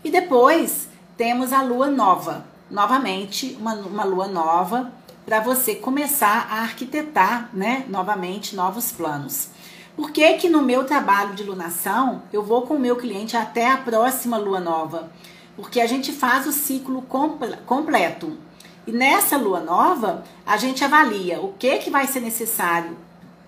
E 0.04 0.10
depois 0.10 0.88
temos 1.16 1.52
a 1.52 1.62
lua 1.62 1.88
nova, 1.88 2.46
novamente, 2.70 3.56
uma, 3.60 3.74
uma 3.74 4.04
lua 4.04 4.28
nova, 4.28 4.92
para 5.26 5.40
você 5.40 5.74
começar 5.74 6.48
a 6.50 6.62
arquitetar, 6.62 7.50
né, 7.52 7.84
novamente, 7.88 8.56
novos 8.56 8.90
planos. 8.92 9.48
Por 9.96 10.10
que 10.10 10.34
que 10.34 10.48
no 10.48 10.62
meu 10.62 10.84
trabalho 10.84 11.34
de 11.34 11.42
lunação, 11.42 12.22
eu 12.32 12.42
vou 12.42 12.62
com 12.62 12.74
o 12.74 12.80
meu 12.80 12.96
cliente 12.96 13.36
até 13.36 13.70
a 13.70 13.76
próxima 13.76 14.38
lua 14.38 14.60
nova? 14.60 15.10
Porque 15.56 15.80
a 15.80 15.86
gente 15.86 16.12
faz 16.12 16.46
o 16.46 16.52
ciclo 16.52 17.02
comple 17.02 17.56
completo. 17.66 18.38
E 18.86 18.92
nessa 18.92 19.36
lua 19.36 19.60
nova, 19.60 20.24
a 20.46 20.56
gente 20.56 20.82
avalia 20.82 21.40
o 21.40 21.52
que 21.52 21.78
que 21.78 21.90
vai 21.90 22.06
ser 22.06 22.20
necessário 22.20 22.96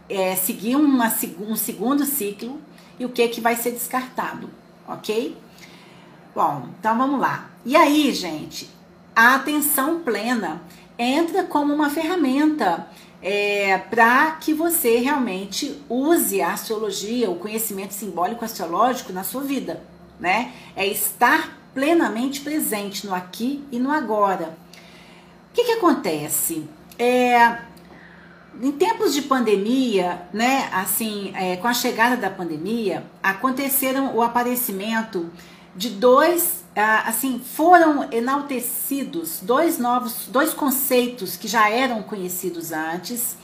é, 0.08 0.37
seguir 0.37 0.76
uma, 0.76 1.12
um 1.40 1.56
segundo 1.56 2.04
ciclo 2.04 2.61
e 2.98 3.04
o 3.04 3.08
que 3.08 3.26
que 3.28 3.40
vai 3.40 3.56
ser 3.56 3.70
descartado, 3.70 4.50
ok? 4.87 5.37
Bom, 6.35 6.68
então 6.78 6.96
vamos 6.98 7.18
lá. 7.18 7.50
E 7.64 7.74
aí, 7.74 8.12
gente, 8.12 8.68
a 9.14 9.35
atenção 9.35 10.01
plena 10.01 10.62
entra 10.98 11.44
como 11.44 11.72
uma 11.72 11.90
ferramenta 11.90 12.87
é, 13.22 13.79
para 13.79 14.33
que 14.33 14.53
você 14.53 14.98
realmente 14.98 15.81
use 15.88 16.42
a 16.42 16.53
astrologia, 16.53 17.31
o 17.31 17.37
conhecimento 17.37 17.94
simbólico 17.94 18.44
astrológico 18.44 19.12
na 19.12 19.22
sua 19.22 19.42
vida, 19.42 19.83
né? 20.18 20.53
É 20.75 20.87
estar 20.87 21.57
plenamente 21.72 22.40
presente 22.40 23.07
no 23.07 23.14
aqui 23.14 23.64
e 23.70 23.79
no 23.79 23.90
agora. 23.90 24.57
O 25.51 25.55
que, 25.55 25.64
que 25.64 25.72
acontece? 25.72 26.68
É, 26.98 27.59
em 28.61 28.72
tempos 28.72 29.14
de 29.14 29.22
pandemia, 29.22 30.22
né, 30.33 30.68
assim, 30.72 31.33
é, 31.35 31.57
com 31.57 31.68
a 31.68 31.75
chegada 31.75 32.16
da 32.16 32.29
pandemia, 32.29 33.05
aconteceram 33.22 34.14
o 34.14 34.22
aparecimento 34.22 35.31
de 35.75 35.90
dois 35.90 36.62
assim, 36.80 37.38
foram 37.38 38.11
enaltecidos 38.11 39.40
dois 39.42 39.78
novos, 39.78 40.26
dois 40.28 40.54
conceitos 40.54 41.37
que 41.37 41.46
já 41.46 41.68
eram 41.68 42.02
conhecidos 42.02 42.72
antes, 42.72 43.37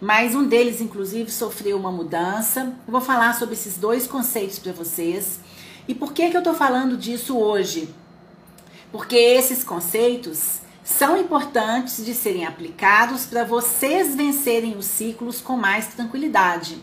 mas 0.00 0.34
um 0.34 0.44
deles, 0.44 0.80
inclusive, 0.80 1.30
sofreu 1.30 1.78
uma 1.78 1.90
mudança. 1.90 2.74
Eu 2.86 2.92
vou 2.92 3.00
falar 3.00 3.34
sobre 3.38 3.54
esses 3.54 3.78
dois 3.78 4.06
conceitos 4.06 4.58
para 4.58 4.72
vocês. 4.72 5.40
E 5.88 5.94
por 5.94 6.12
que, 6.12 6.30
que 6.30 6.36
eu 6.36 6.40
estou 6.40 6.54
falando 6.54 6.96
disso 6.96 7.38
hoje? 7.38 7.88
Porque 8.92 9.16
esses 9.16 9.64
conceitos 9.64 10.60
são 10.84 11.16
importantes 11.16 12.04
de 12.04 12.14
serem 12.14 12.44
aplicados 12.44 13.24
para 13.24 13.44
vocês 13.44 14.14
vencerem 14.14 14.76
os 14.76 14.84
ciclos 14.84 15.40
com 15.40 15.56
mais 15.56 15.86
tranquilidade. 15.88 16.78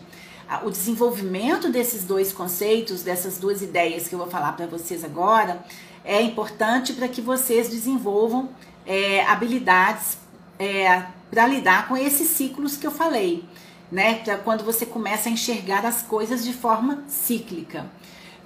O 0.64 0.70
desenvolvimento 0.70 1.70
desses 1.70 2.04
dois 2.04 2.32
conceitos, 2.32 3.02
dessas 3.02 3.38
duas 3.38 3.62
ideias 3.62 4.08
que 4.08 4.14
eu 4.14 4.18
vou 4.18 4.28
falar 4.28 4.52
para 4.52 4.66
vocês 4.66 5.02
agora, 5.04 5.64
é 6.04 6.20
importante 6.20 6.92
para 6.92 7.08
que 7.08 7.20
vocês 7.20 7.68
desenvolvam 7.68 8.50
é, 8.86 9.24
habilidades 9.24 10.18
é, 10.58 11.04
para 11.30 11.46
lidar 11.46 11.88
com 11.88 11.96
esses 11.96 12.28
ciclos 12.28 12.76
que 12.76 12.86
eu 12.86 12.90
falei, 12.90 13.44
né? 13.90 14.16
Pra 14.16 14.36
quando 14.38 14.64
você 14.64 14.84
começa 14.84 15.28
a 15.28 15.32
enxergar 15.32 15.84
as 15.86 16.02
coisas 16.02 16.44
de 16.44 16.52
forma 16.52 17.04
cíclica. 17.08 17.86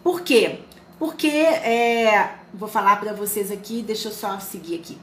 Por 0.02 0.20
quê? 0.20 0.60
Porque, 0.98 1.28
é, 1.28 2.36
vou 2.54 2.68
falar 2.68 2.96
para 3.00 3.12
vocês 3.12 3.50
aqui, 3.50 3.82
deixa 3.82 4.08
eu 4.08 4.12
só 4.12 4.38
seguir 4.38 4.76
aqui. 4.76 4.98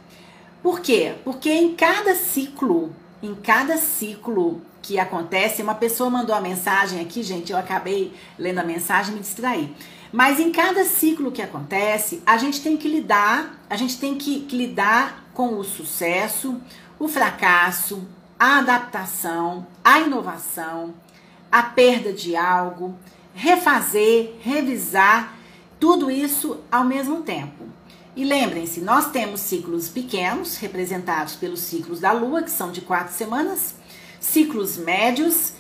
Por 0.62 0.80
quê? 0.80 1.16
Porque 1.24 1.52
em 1.52 1.76
cada 1.76 2.16
ciclo, 2.16 2.96
em 3.22 3.36
cada 3.36 3.78
ciclo 3.78 4.62
que 4.82 4.98
acontece, 4.98 5.62
uma 5.62 5.76
pessoa 5.76 6.10
mandou 6.10 6.36
a 6.36 6.42
mensagem 6.42 7.00
aqui, 7.02 7.22
gente, 7.22 7.52
eu 7.52 7.58
acabei 7.58 8.14
lendo 8.40 8.60
a 8.60 8.64
mensagem 8.64 9.12
e 9.12 9.16
me 9.16 9.22
distraí. 9.22 9.76
Mas 10.14 10.40
em 10.40 10.52
cada 10.52 10.86
ciclo 10.86 11.32
que 11.32 11.42
acontece, 11.42 12.22
a 12.24 12.38
gente 12.38 12.62
tem 12.62 12.78
que 12.78 12.88
lidar, 12.88 13.60
a 13.68 13.76
gente 13.76 13.98
tem 13.98 14.14
que, 14.14 14.42
que 14.42 14.56
lidar 14.56 15.28
com 15.34 15.58
o 15.58 15.64
sucesso, 15.64 16.62
o 17.00 17.08
fracasso, 17.08 18.08
a 18.38 18.60
adaptação, 18.60 19.66
a 19.84 20.02
inovação, 20.02 20.94
a 21.52 21.64
perda 21.64 22.14
de 22.14 22.36
algo, 22.36 22.96
refazer, 23.34 24.36
revisar, 24.40 25.34
tudo 25.80 26.12
isso 26.12 26.60
ao 26.72 26.86
mesmo 26.86 27.24
tempo. 27.24 27.66
E 28.16 28.24
lembrem-se, 28.24 28.82
nós 28.82 29.10
temos 29.10 29.42
ciclos 29.42 29.90
pequenos, 29.90 30.58
representados 30.58 31.36
pelos 31.36 31.62
ciclos 31.62 32.00
da 32.00 32.12
Lua, 32.12 32.44
que 32.44 32.52
são 32.52 32.72
de 32.72 32.82
quatro 32.82 33.12
semanas, 33.12 33.74
ciclos 34.20 34.78
médios 34.78 35.54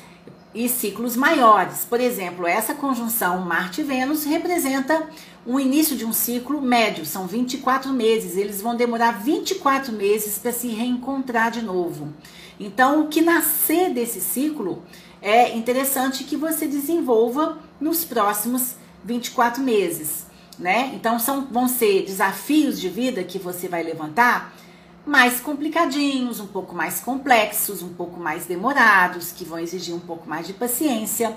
e 0.53 0.69
ciclos 0.69 1.15
maiores. 1.15 1.85
Por 1.85 1.99
exemplo, 1.99 2.45
essa 2.45 2.73
conjunção 2.73 3.39
Marte-Vênus 3.39 4.23
representa 4.23 5.07
o 5.45 5.59
início 5.59 5.95
de 5.95 6.05
um 6.05 6.13
ciclo 6.13 6.61
médio, 6.61 7.05
são 7.05 7.27
24 7.27 7.91
meses. 7.91 8.37
Eles 8.37 8.61
vão 8.61 8.75
demorar 8.75 9.23
24 9.23 9.91
meses 9.91 10.37
para 10.37 10.51
se 10.51 10.67
reencontrar 10.67 11.51
de 11.51 11.61
novo. 11.61 12.13
Então, 12.59 13.01
o 13.01 13.07
que 13.07 13.21
nascer 13.21 13.93
desse 13.93 14.21
ciclo 14.21 14.83
é 15.21 15.55
interessante 15.55 16.23
que 16.23 16.37
você 16.37 16.67
desenvolva 16.67 17.57
nos 17.79 18.05
próximos 18.05 18.75
24 19.03 19.61
meses, 19.61 20.27
né? 20.57 20.91
Então, 20.93 21.17
são, 21.17 21.45
vão 21.45 21.67
ser 21.67 22.05
desafios 22.05 22.79
de 22.79 22.87
vida 22.87 23.23
que 23.23 23.39
você 23.39 23.67
vai 23.67 23.83
levantar 23.83 24.53
mais 25.05 25.39
complicadinhos, 25.39 26.39
um 26.39 26.47
pouco 26.47 26.73
mais 26.73 26.99
complexos, 26.99 27.81
um 27.81 27.93
pouco 27.93 28.19
mais 28.19 28.45
demorados, 28.45 29.31
que 29.31 29.43
vão 29.43 29.59
exigir 29.59 29.93
um 29.93 29.99
pouco 29.99 30.27
mais 30.27 30.47
de 30.47 30.53
paciência. 30.53 31.35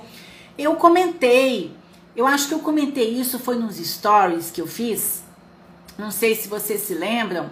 Eu 0.56 0.76
comentei, 0.76 1.74
eu 2.14 2.26
acho 2.26 2.48
que 2.48 2.54
eu 2.54 2.60
comentei 2.60 3.10
isso 3.10 3.38
foi 3.38 3.56
nos 3.56 3.76
stories 3.76 4.50
que 4.50 4.60
eu 4.60 4.66
fiz. 4.66 5.22
Não 5.98 6.10
sei 6.10 6.34
se 6.34 6.46
vocês 6.46 6.82
se 6.82 6.94
lembram, 6.94 7.50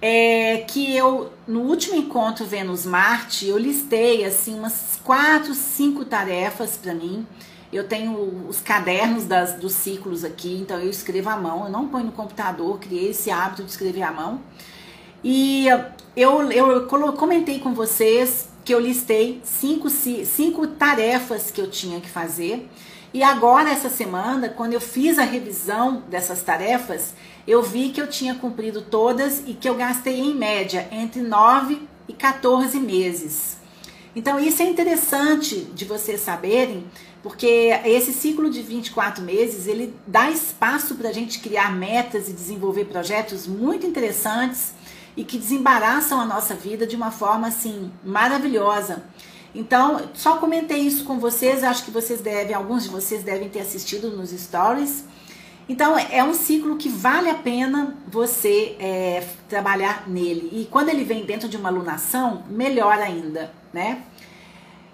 é 0.00 0.58
que 0.68 0.94
eu 0.94 1.32
no 1.46 1.62
último 1.62 1.96
encontro 1.96 2.44
Vênus 2.44 2.86
Marte, 2.86 3.46
eu 3.46 3.58
listei 3.58 4.24
assim 4.24 4.54
umas 4.54 5.00
quatro, 5.02 5.54
cinco 5.54 6.04
tarefas 6.04 6.76
para 6.76 6.94
mim. 6.94 7.26
Eu 7.72 7.86
tenho 7.86 8.46
os 8.48 8.60
cadernos 8.60 9.24
das, 9.24 9.54
dos 9.54 9.72
ciclos 9.72 10.24
aqui, 10.24 10.58
então 10.58 10.78
eu 10.78 10.88
escrevo 10.88 11.28
à 11.28 11.36
mão, 11.36 11.64
eu 11.64 11.70
não 11.70 11.88
ponho 11.88 12.06
no 12.06 12.12
computador, 12.12 12.78
criei 12.78 13.10
esse 13.10 13.30
hábito 13.30 13.64
de 13.64 13.70
escrever 13.70 14.02
à 14.02 14.12
mão. 14.12 14.40
E 15.22 15.66
eu, 16.16 16.52
eu 16.52 16.86
comentei 16.86 17.58
com 17.58 17.74
vocês 17.74 18.48
que 18.64 18.74
eu 18.74 18.80
listei 18.80 19.40
cinco, 19.44 19.88
cinco 19.88 20.66
tarefas 20.66 21.50
que 21.50 21.60
eu 21.60 21.70
tinha 21.70 22.00
que 22.00 22.08
fazer. 22.08 22.68
E 23.12 23.22
agora, 23.22 23.70
essa 23.70 23.88
semana, 23.88 24.50
quando 24.50 24.74
eu 24.74 24.80
fiz 24.80 25.18
a 25.18 25.24
revisão 25.24 26.02
dessas 26.10 26.42
tarefas, 26.42 27.14
eu 27.46 27.62
vi 27.62 27.88
que 27.88 28.00
eu 28.00 28.06
tinha 28.06 28.34
cumprido 28.34 28.82
todas 28.82 29.42
e 29.46 29.54
que 29.54 29.68
eu 29.68 29.74
gastei 29.74 30.20
em 30.20 30.34
média 30.34 30.86
entre 30.92 31.22
9 31.22 31.80
e 32.06 32.12
14 32.12 32.78
meses. 32.78 33.56
Então, 34.14 34.38
isso 34.38 34.62
é 34.62 34.66
interessante 34.66 35.60
de 35.74 35.84
vocês 35.86 36.20
saberem, 36.20 36.84
porque 37.22 37.80
esse 37.84 38.12
ciclo 38.12 38.50
de 38.50 38.60
24 38.60 39.24
meses, 39.24 39.66
ele 39.66 39.94
dá 40.06 40.30
espaço 40.30 40.96
para 40.96 41.08
a 41.08 41.12
gente 41.12 41.38
criar 41.38 41.74
metas 41.74 42.28
e 42.28 42.32
desenvolver 42.32 42.84
projetos 42.84 43.46
muito 43.46 43.86
interessantes 43.86 44.74
e 45.18 45.24
que 45.24 45.36
desembaraçam 45.36 46.20
a 46.20 46.24
nossa 46.24 46.54
vida 46.54 46.86
de 46.86 46.94
uma 46.94 47.10
forma 47.10 47.48
assim 47.48 47.90
maravilhosa. 48.04 49.02
Então, 49.52 50.10
só 50.14 50.36
comentei 50.36 50.78
isso 50.78 51.02
com 51.02 51.18
vocês, 51.18 51.64
acho 51.64 51.84
que 51.84 51.90
vocês 51.90 52.20
devem, 52.20 52.54
alguns 52.54 52.84
de 52.84 52.88
vocês 52.88 53.24
devem 53.24 53.48
ter 53.48 53.58
assistido 53.58 54.12
nos 54.12 54.30
stories. 54.30 55.04
Então, 55.68 55.98
é 55.98 56.22
um 56.22 56.32
ciclo 56.32 56.76
que 56.76 56.88
vale 56.88 57.28
a 57.28 57.34
pena 57.34 57.96
você 58.06 58.76
é, 58.78 59.26
trabalhar 59.48 60.08
nele. 60.08 60.50
E 60.52 60.66
quando 60.70 60.88
ele 60.88 61.02
vem 61.02 61.24
dentro 61.24 61.48
de 61.48 61.56
uma 61.56 61.68
alunação, 61.68 62.44
melhor 62.48 62.96
ainda, 62.96 63.52
né? 63.72 64.02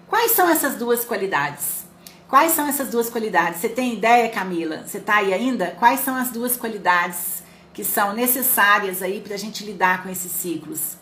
Quais 0.07 0.31
são 0.31 0.49
essas 0.49 0.73
duas 0.73 1.05
qualidades? 1.05 1.85
Quais 2.27 2.53
são 2.53 2.67
essas 2.67 2.89
duas 2.89 3.11
qualidades? 3.11 3.59
Você 3.59 3.69
tem 3.69 3.93
ideia, 3.93 4.27
Camila? 4.29 4.81
Você 4.87 4.99
tá 4.99 5.17
aí 5.17 5.31
ainda? 5.31 5.75
Quais 5.77 5.99
são 5.99 6.15
as 6.15 6.31
duas 6.31 6.57
qualidades 6.57 7.44
que 7.75 7.83
são 7.83 8.13
necessárias 8.13 9.01
aí 9.01 9.19
para 9.19 9.35
a 9.35 9.37
gente 9.37 9.65
lidar 9.65 10.01
com 10.01 10.09
esses 10.09 10.31
ciclos. 10.31 10.95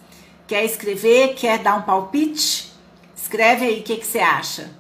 Quer 0.48 0.66
escrever? 0.66 1.36
Quer 1.36 1.60
dar 1.60 1.76
um 1.76 1.84
palpite? 1.84 2.74
Escreve 3.16 3.66
aí 3.66 3.80
o 3.80 3.84
que, 3.84 3.98
que 3.98 4.06
você 4.06 4.20
acha. 4.20 4.72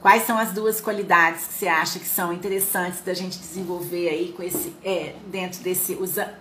Quais 0.00 0.24
são 0.26 0.36
as 0.36 0.50
duas 0.50 0.80
qualidades 0.80 1.46
que 1.46 1.54
você 1.54 1.68
acha 1.68 2.00
que 2.00 2.08
são 2.08 2.32
interessantes 2.32 3.00
da 3.02 3.14
gente 3.14 3.38
desenvolver 3.38 4.08
aí 4.08 4.34
com 4.36 4.42
esse 4.42 4.74
é, 4.84 5.14
dentro 5.28 5.62
desse 5.62 5.96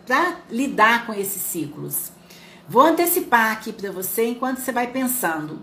para 0.07 0.37
lidar 0.49 1.05
com 1.05 1.13
esses 1.13 1.43
ciclos? 1.43 2.11
Vou 2.67 2.81
antecipar 2.81 3.51
aqui 3.51 3.71
para 3.71 3.91
você 3.91 4.25
enquanto 4.25 4.57
você 4.57 4.71
vai 4.71 4.87
pensando. 4.87 5.61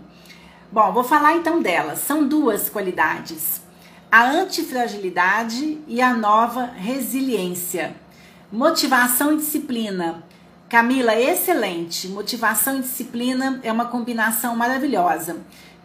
Bom, 0.71 0.93
vou 0.93 1.03
falar 1.03 1.35
então 1.35 1.61
delas. 1.61 1.99
São 1.99 2.25
duas 2.25 2.69
qualidades: 2.69 3.61
a 4.11 4.23
antifragilidade 4.23 5.79
e 5.87 6.01
a 6.01 6.13
nova 6.13 6.65
resiliência. 6.65 7.95
Motivação 8.51 9.33
e 9.33 9.37
disciplina. 9.37 10.23
Camila, 10.67 11.15
excelente. 11.15 12.07
Motivação 12.07 12.77
e 12.77 12.81
disciplina 12.81 13.59
é 13.63 13.71
uma 13.71 13.85
combinação 13.85 14.55
maravilhosa, 14.55 15.37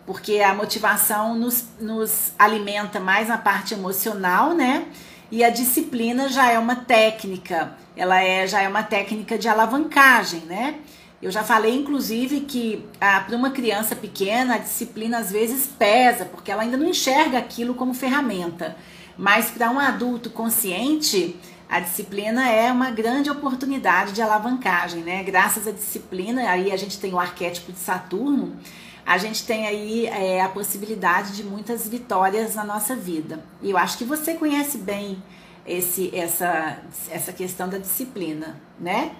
porque 0.06 0.40
a 0.40 0.54
motivação 0.54 1.34
nos, 1.34 1.66
nos 1.78 2.32
alimenta 2.38 2.98
mais 2.98 3.28
na 3.28 3.36
parte 3.36 3.74
emocional, 3.74 4.54
né? 4.54 4.86
E 5.30 5.42
a 5.44 5.50
disciplina 5.50 6.28
já 6.28 6.50
é 6.50 6.58
uma 6.58 6.76
técnica, 6.76 7.76
ela 7.96 8.22
é 8.22 8.46
já 8.46 8.62
é 8.62 8.68
uma 8.68 8.82
técnica 8.82 9.36
de 9.36 9.48
alavancagem, 9.48 10.40
né? 10.40 10.76
Eu 11.24 11.30
já 11.30 11.42
falei, 11.42 11.74
inclusive, 11.74 12.40
que 12.40 12.84
ah, 13.00 13.18
para 13.26 13.34
uma 13.34 13.48
criança 13.48 13.96
pequena 13.96 14.56
a 14.56 14.58
disciplina 14.58 15.16
às 15.16 15.32
vezes 15.32 15.66
pesa, 15.66 16.26
porque 16.26 16.52
ela 16.52 16.60
ainda 16.60 16.76
não 16.76 16.86
enxerga 16.86 17.38
aquilo 17.38 17.72
como 17.72 17.94
ferramenta. 17.94 18.76
Mas 19.16 19.50
para 19.50 19.70
um 19.70 19.78
adulto 19.78 20.28
consciente, 20.28 21.34
a 21.66 21.80
disciplina 21.80 22.46
é 22.50 22.70
uma 22.70 22.90
grande 22.90 23.30
oportunidade 23.30 24.12
de 24.12 24.20
alavancagem, 24.20 25.00
né? 25.02 25.22
Graças 25.22 25.66
à 25.66 25.70
disciplina, 25.70 26.42
aí 26.42 26.70
a 26.70 26.76
gente 26.76 27.00
tem 27.00 27.14
o 27.14 27.18
arquétipo 27.18 27.72
de 27.72 27.78
Saturno, 27.78 28.58
a 29.06 29.16
gente 29.16 29.46
tem 29.46 29.66
aí 29.66 30.06
é, 30.06 30.42
a 30.42 30.48
possibilidade 30.50 31.34
de 31.34 31.42
muitas 31.42 31.88
vitórias 31.88 32.54
na 32.54 32.64
nossa 32.64 32.94
vida. 32.94 33.42
E 33.62 33.70
eu 33.70 33.78
acho 33.78 33.96
que 33.96 34.04
você 34.04 34.34
conhece 34.34 34.76
bem 34.76 35.22
esse, 35.66 36.14
essa, 36.14 36.80
essa 37.10 37.32
questão 37.32 37.66
da 37.66 37.78
disciplina, 37.78 38.60
né? 38.78 39.12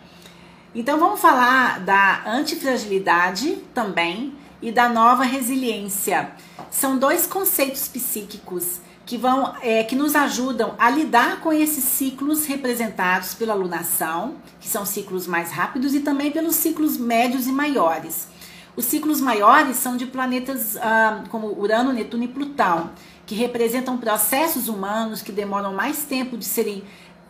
Então 0.75 0.99
vamos 0.99 1.21
falar 1.21 1.79
da 1.79 2.25
antifragilidade 2.27 3.59
também 3.73 4.35
e 4.61 4.73
da 4.73 4.89
nova 4.89 5.23
resiliência. 5.23 6.33
São 6.69 6.99
dois 6.99 7.29
conceitos 7.29 7.87
psíquicos 7.87 8.81
que 9.07 9.17
vão 9.17 9.55
é, 9.63 9.85
que 9.85 9.95
nos 9.95 10.17
ajudam 10.17 10.75
a 10.77 10.91
lidar 10.91 11.41
com 11.41 11.53
esses 11.53 11.85
ciclos 11.85 12.47
representados 12.47 13.35
pela 13.35 13.55
lunação, 13.55 14.35
que 14.59 14.67
são 14.67 14.85
ciclos 14.85 15.29
mais 15.29 15.53
rápidos, 15.53 15.95
e 15.95 16.01
também 16.01 16.33
pelos 16.33 16.57
ciclos 16.57 16.97
médios 16.97 17.47
e 17.47 17.53
maiores. 17.53 18.27
Os 18.75 18.87
ciclos 18.87 19.21
maiores 19.21 19.77
são 19.77 19.97
de 19.97 20.07
planetas 20.07 20.77
ah, 20.79 21.23
como 21.29 21.57
Urano, 21.57 21.93
Netuno 21.93 22.25
e 22.25 22.29
Plutão, 22.29 22.91
que 23.27 23.35
representam 23.35 23.97
processos 23.97 24.69
humanos 24.69 25.23
que 25.23 25.31
demoram 25.31 25.73
mais 25.73 26.05
tempo 26.05 26.37
de 26.37 26.45
serem 26.45 26.83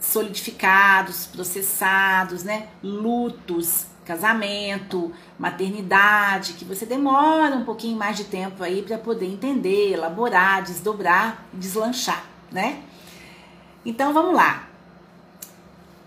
solidificados, 0.05 1.27
processados, 1.27 2.45
né? 2.45 2.69
Lutos, 2.83 3.87
casamento, 4.05 5.13
maternidade, 5.39 6.53
que 6.53 6.65
você 6.65 6.85
demora 6.85 7.57
um 7.57 7.65
pouquinho 7.65 7.97
mais 7.97 8.17
de 8.17 8.25
tempo 8.25 8.63
aí 8.63 8.83
para 8.83 8.99
poder 8.99 9.27
entender, 9.27 9.93
elaborar, 9.93 10.63
desdobrar, 10.63 11.47
deslanchar, 11.53 12.25
né? 12.53 12.83
Então 13.85 14.13
vamos 14.13 14.35
lá. 14.35 14.69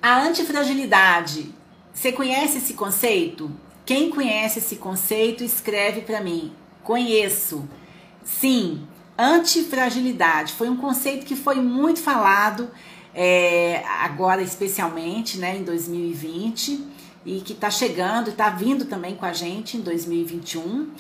A 0.02 0.20
antifragilidade. 0.22 1.54
Você 1.94 2.12
conhece 2.12 2.60
esse 2.60 2.76
conceito? 2.76 3.52
Quem 3.86 4.10
conhece 4.12 4.60
esse 4.60 4.76
conceito, 4.76 5.44
escreve 5.44 6.02
para 6.02 6.22
mim. 6.22 6.54
Conheço. 6.84 7.68
Sim, 8.24 8.88
antifragilidade 9.18 10.54
foi 10.54 10.70
um 10.70 10.78
conceito 10.78 11.26
que 11.26 11.36
foi 11.36 11.56
muito 11.56 12.00
falado 12.00 12.70
é, 13.20 13.84
agora 14.04 14.44
especialmente, 14.44 15.40
né, 15.40 15.58
em 15.58 15.64
2020, 15.64 16.86
e 17.26 17.42
que 17.42 17.54
está 17.54 17.72
chegando, 17.72 18.30
está 18.30 18.50
vindo 18.50 18.86
também 18.86 19.16
com 19.16 19.26
a 19.26 19.34
gente 19.34 19.76
em 19.76 19.82
2021. 19.82 20.92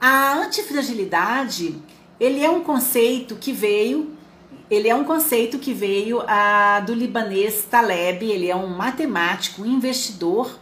A 0.00 0.32
antifragilidade, 0.32 1.76
ele 2.18 2.42
é 2.42 2.48
um 2.48 2.60
conceito 2.60 3.36
que 3.36 3.52
veio, 3.52 4.16
ele 4.70 4.88
é 4.88 4.94
um 4.94 5.04
conceito 5.04 5.58
que 5.58 5.74
veio 5.74 6.22
a, 6.26 6.80
do 6.80 6.94
libanês 6.94 7.66
Taleb, 7.70 8.24
ele 8.24 8.48
é 8.48 8.56
um 8.56 8.68
matemático, 8.68 9.66
investidor, 9.66 10.58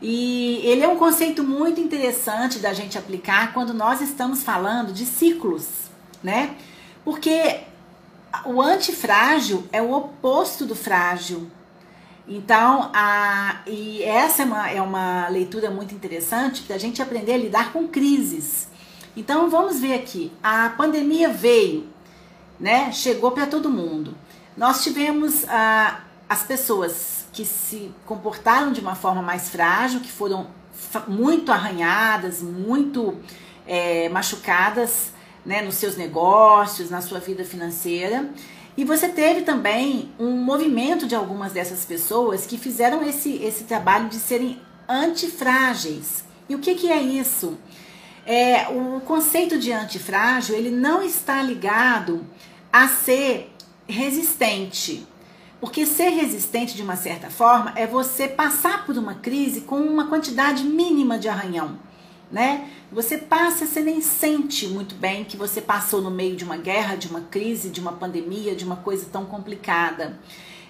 e 0.00 0.60
ele 0.62 0.82
é 0.82 0.88
um 0.88 0.96
conceito 0.96 1.42
muito 1.42 1.80
interessante 1.80 2.60
da 2.60 2.72
gente 2.72 2.96
aplicar 2.96 3.52
quando 3.52 3.74
nós 3.74 4.00
estamos 4.00 4.44
falando 4.44 4.92
de 4.92 5.04
ciclos, 5.04 5.66
né? 6.22 6.54
Porque 7.04 7.64
o 8.44 8.60
antifrágil 8.60 9.66
é 9.72 9.80
o 9.80 9.92
oposto 9.92 10.64
do 10.64 10.74
frágil. 10.74 11.50
Então, 12.28 12.90
a, 12.92 13.60
e 13.66 14.02
essa 14.02 14.42
é 14.42 14.44
uma, 14.44 14.70
é 14.70 14.82
uma 14.82 15.28
leitura 15.28 15.70
muito 15.70 15.94
interessante 15.94 16.62
para 16.62 16.76
a 16.76 16.78
gente 16.78 17.00
aprender 17.00 17.34
a 17.34 17.38
lidar 17.38 17.72
com 17.72 17.86
crises. 17.86 18.68
Então, 19.16 19.48
vamos 19.48 19.80
ver 19.80 19.94
aqui. 19.94 20.32
A 20.42 20.70
pandemia 20.70 21.28
veio, 21.28 21.88
né? 22.58 22.90
Chegou 22.92 23.30
para 23.30 23.46
todo 23.46 23.70
mundo. 23.70 24.16
Nós 24.56 24.82
tivemos 24.82 25.44
ah, 25.48 26.00
as 26.28 26.42
pessoas 26.42 27.26
que 27.32 27.44
se 27.44 27.92
comportaram 28.04 28.72
de 28.72 28.80
uma 28.80 28.94
forma 28.94 29.22
mais 29.22 29.48
frágil, 29.48 30.00
que 30.00 30.10
foram 30.10 30.48
muito 31.06 31.52
arranhadas, 31.52 32.42
muito 32.42 33.16
é, 33.66 34.08
machucadas 34.08 35.12
né, 35.46 35.62
nos 35.62 35.76
seus 35.76 35.96
negócios, 35.96 36.90
na 36.90 37.00
sua 37.00 37.20
vida 37.20 37.44
financeira. 37.44 38.28
E 38.76 38.84
você 38.84 39.08
teve 39.08 39.42
também 39.42 40.10
um 40.18 40.32
movimento 40.32 41.06
de 41.06 41.14
algumas 41.14 41.52
dessas 41.52 41.84
pessoas 41.84 42.44
que 42.44 42.58
fizeram 42.58 43.02
esse, 43.02 43.36
esse 43.42 43.64
trabalho 43.64 44.08
de 44.08 44.16
serem 44.16 44.60
antifrágeis. 44.86 46.24
E 46.48 46.54
o 46.54 46.58
que, 46.58 46.74
que 46.74 46.90
é 46.90 47.00
isso? 47.00 47.56
É, 48.26 48.66
o 48.68 49.00
conceito 49.00 49.56
de 49.56 49.72
antifrágil 49.72 50.56
ele 50.56 50.70
não 50.70 51.00
está 51.00 51.40
ligado 51.40 52.26
a 52.72 52.88
ser 52.88 53.50
resistente. 53.86 55.06
Porque 55.58 55.86
ser 55.86 56.10
resistente 56.10 56.76
de 56.76 56.82
uma 56.82 56.96
certa 56.96 57.30
forma 57.30 57.72
é 57.76 57.86
você 57.86 58.28
passar 58.28 58.84
por 58.84 58.98
uma 58.98 59.14
crise 59.14 59.62
com 59.62 59.80
uma 59.80 60.08
quantidade 60.08 60.64
mínima 60.64 61.18
de 61.18 61.28
arranhão 61.28 61.85
né? 62.30 62.68
Você 62.90 63.18
passa, 63.18 63.66
você 63.66 63.80
nem 63.80 64.00
sente 64.00 64.66
muito 64.68 64.94
bem 64.94 65.24
que 65.24 65.36
você 65.36 65.60
passou 65.60 66.00
no 66.00 66.10
meio 66.10 66.36
de 66.36 66.44
uma 66.44 66.56
guerra, 66.56 66.96
de 66.96 67.08
uma 67.08 67.20
crise, 67.20 67.70
de 67.70 67.80
uma 67.80 67.92
pandemia, 67.92 68.54
de 68.54 68.64
uma 68.64 68.76
coisa 68.76 69.06
tão 69.10 69.24
complicada. 69.24 70.18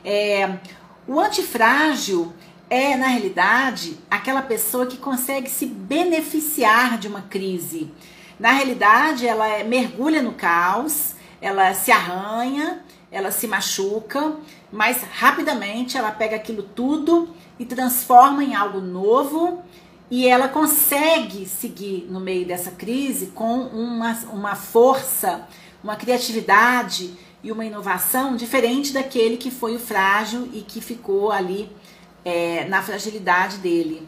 É, 0.04 0.58
o 1.06 1.18
antifrágil 1.18 2.32
é, 2.68 2.96
na 2.96 3.06
realidade, 3.06 3.96
aquela 4.10 4.42
pessoa 4.42 4.86
que 4.86 4.96
consegue 4.96 5.48
se 5.48 5.66
beneficiar 5.66 6.98
de 6.98 7.08
uma 7.08 7.22
crise. 7.22 7.92
Na 8.38 8.50
realidade, 8.52 9.26
ela 9.26 9.46
é, 9.46 9.62
mergulha 9.62 10.20
no 10.20 10.32
caos, 10.32 11.14
ela 11.40 11.72
se 11.74 11.92
arranha, 11.92 12.82
ela 13.10 13.30
se 13.30 13.46
machuca, 13.46 14.36
mas 14.72 15.02
rapidamente 15.02 15.96
ela 15.96 16.10
pega 16.10 16.36
aquilo 16.36 16.62
tudo 16.62 17.34
e 17.58 17.64
transforma 17.64 18.42
em 18.42 18.54
algo 18.54 18.80
novo 18.80 19.62
e 20.10 20.28
ela 20.28 20.48
consegue 20.48 21.46
seguir 21.46 22.06
no 22.08 22.20
meio 22.20 22.46
dessa 22.46 22.70
crise 22.70 23.26
com 23.28 23.62
uma, 23.62 24.12
uma 24.32 24.54
força, 24.54 25.46
uma 25.82 25.96
criatividade 25.96 27.12
e 27.42 27.50
uma 27.50 27.64
inovação 27.64 28.36
diferente 28.36 28.92
daquele 28.92 29.36
que 29.36 29.50
foi 29.50 29.74
o 29.74 29.80
frágil 29.80 30.48
e 30.52 30.62
que 30.62 30.80
ficou 30.80 31.32
ali 31.32 31.70
é, 32.24 32.64
na 32.66 32.82
fragilidade 32.82 33.58
dele. 33.58 34.06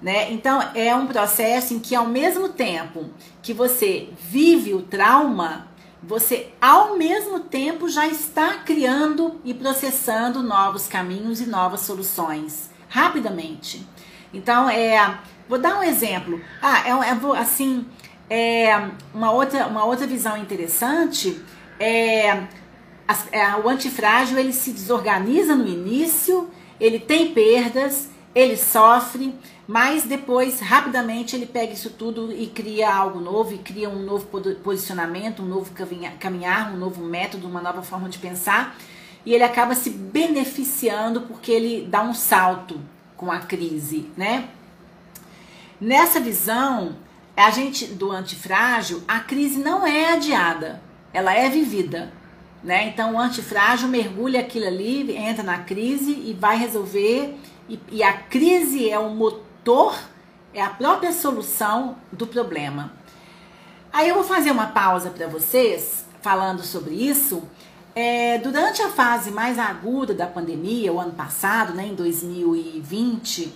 Né? 0.00 0.32
Então 0.32 0.60
é 0.74 0.94
um 0.94 1.06
processo 1.06 1.72
em 1.74 1.78
que 1.78 1.94
ao 1.94 2.06
mesmo 2.06 2.48
tempo 2.48 3.08
que 3.40 3.54
você 3.54 4.08
vive 4.18 4.74
o 4.74 4.82
trauma, 4.82 5.68
você 6.02 6.48
ao 6.60 6.96
mesmo 6.96 7.40
tempo 7.40 7.88
já 7.88 8.06
está 8.06 8.54
criando 8.54 9.40
e 9.44 9.54
processando 9.54 10.42
novos 10.42 10.88
caminhos 10.88 11.40
e 11.40 11.46
novas 11.46 11.82
soluções 11.82 12.70
rapidamente. 12.88 13.86
Então, 14.32 14.68
é, 14.68 15.18
vou 15.48 15.58
dar 15.58 15.78
um 15.78 15.82
exemplo. 15.82 16.40
Ah, 16.60 16.82
é, 16.86 16.90
é 16.90 17.38
assim, 17.38 17.86
é, 18.30 18.88
uma, 19.12 19.30
outra, 19.30 19.66
uma 19.66 19.84
outra 19.84 20.06
visão 20.06 20.36
interessante 20.36 21.40
é, 21.78 22.44
é 23.30 23.56
o 23.62 23.68
antifrágil 23.68 24.38
ele 24.38 24.52
se 24.52 24.72
desorganiza 24.72 25.54
no 25.54 25.66
início, 25.66 26.48
ele 26.80 26.98
tem 26.98 27.34
perdas, 27.34 28.08
ele 28.34 28.56
sofre, 28.56 29.34
mas 29.66 30.04
depois 30.04 30.60
rapidamente 30.60 31.36
ele 31.36 31.46
pega 31.46 31.72
isso 31.72 31.90
tudo 31.90 32.32
e 32.32 32.46
cria 32.46 32.92
algo 32.92 33.20
novo, 33.20 33.52
e 33.54 33.58
cria 33.58 33.88
um 33.88 34.02
novo 34.02 34.26
posicionamento, 34.62 35.42
um 35.42 35.46
novo 35.46 35.72
caminhar, 36.18 36.72
um 36.72 36.76
novo 36.76 37.04
método, 37.04 37.46
uma 37.46 37.60
nova 37.60 37.82
forma 37.82 38.08
de 38.08 38.18
pensar, 38.18 38.76
e 39.26 39.34
ele 39.34 39.44
acaba 39.44 39.74
se 39.74 39.90
beneficiando 39.90 41.22
porque 41.22 41.52
ele 41.52 41.86
dá 41.88 42.02
um 42.02 42.14
salto 42.14 42.80
com 43.22 43.30
a 43.30 43.38
crise, 43.38 44.10
né? 44.16 44.48
Nessa 45.80 46.18
visão, 46.18 46.96
a 47.36 47.50
gente 47.50 47.86
do 47.86 48.10
antifrágil, 48.10 49.00
a 49.06 49.20
crise 49.20 49.60
não 49.60 49.86
é 49.86 50.14
adiada, 50.14 50.82
ela 51.12 51.32
é 51.32 51.48
vivida, 51.48 52.12
né? 52.64 52.88
Então 52.88 53.14
o 53.14 53.20
antifrágil 53.20 53.86
mergulha 53.86 54.40
aquilo 54.40 54.66
ali, 54.66 55.16
entra 55.16 55.44
na 55.44 55.58
crise 55.58 56.10
e 56.10 56.36
vai 56.36 56.56
resolver 56.56 57.38
e, 57.68 57.78
e 57.92 58.02
a 58.02 58.12
crise 58.12 58.90
é 58.90 58.98
o 58.98 59.10
motor 59.10 59.96
é 60.52 60.60
a 60.60 60.70
própria 60.70 61.12
solução 61.12 61.98
do 62.10 62.26
problema. 62.26 62.92
Aí 63.92 64.08
eu 64.08 64.16
vou 64.16 64.24
fazer 64.24 64.50
uma 64.50 64.66
pausa 64.66 65.10
para 65.10 65.28
vocês 65.28 66.04
falando 66.20 66.64
sobre 66.64 66.94
isso. 66.94 67.44
É, 67.94 68.38
durante 68.38 68.80
a 68.80 68.88
fase 68.88 69.30
mais 69.30 69.58
aguda 69.58 70.14
da 70.14 70.26
pandemia, 70.26 70.92
o 70.92 70.98
ano 70.98 71.12
passado, 71.12 71.74
né, 71.74 71.86
em 71.86 71.94
2020, 71.94 73.52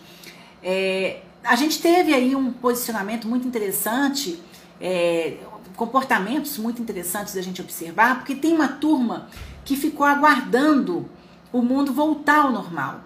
é, 0.62 1.22
a 1.42 1.56
gente 1.56 1.80
teve 1.80 2.12
aí 2.12 2.36
um 2.36 2.52
posicionamento 2.52 3.26
muito 3.26 3.48
interessante, 3.48 4.38
é, 4.78 5.38
comportamentos 5.74 6.58
muito 6.58 6.82
interessantes 6.82 7.34
da 7.34 7.40
gente 7.40 7.62
observar, 7.62 8.16
porque 8.16 8.34
tem 8.34 8.52
uma 8.52 8.68
turma 8.68 9.28
que 9.64 9.74
ficou 9.74 10.04
aguardando 10.04 11.08
o 11.52 11.62
mundo 11.62 11.92
voltar 11.92 12.44
ao 12.44 12.52
normal. 12.52 13.00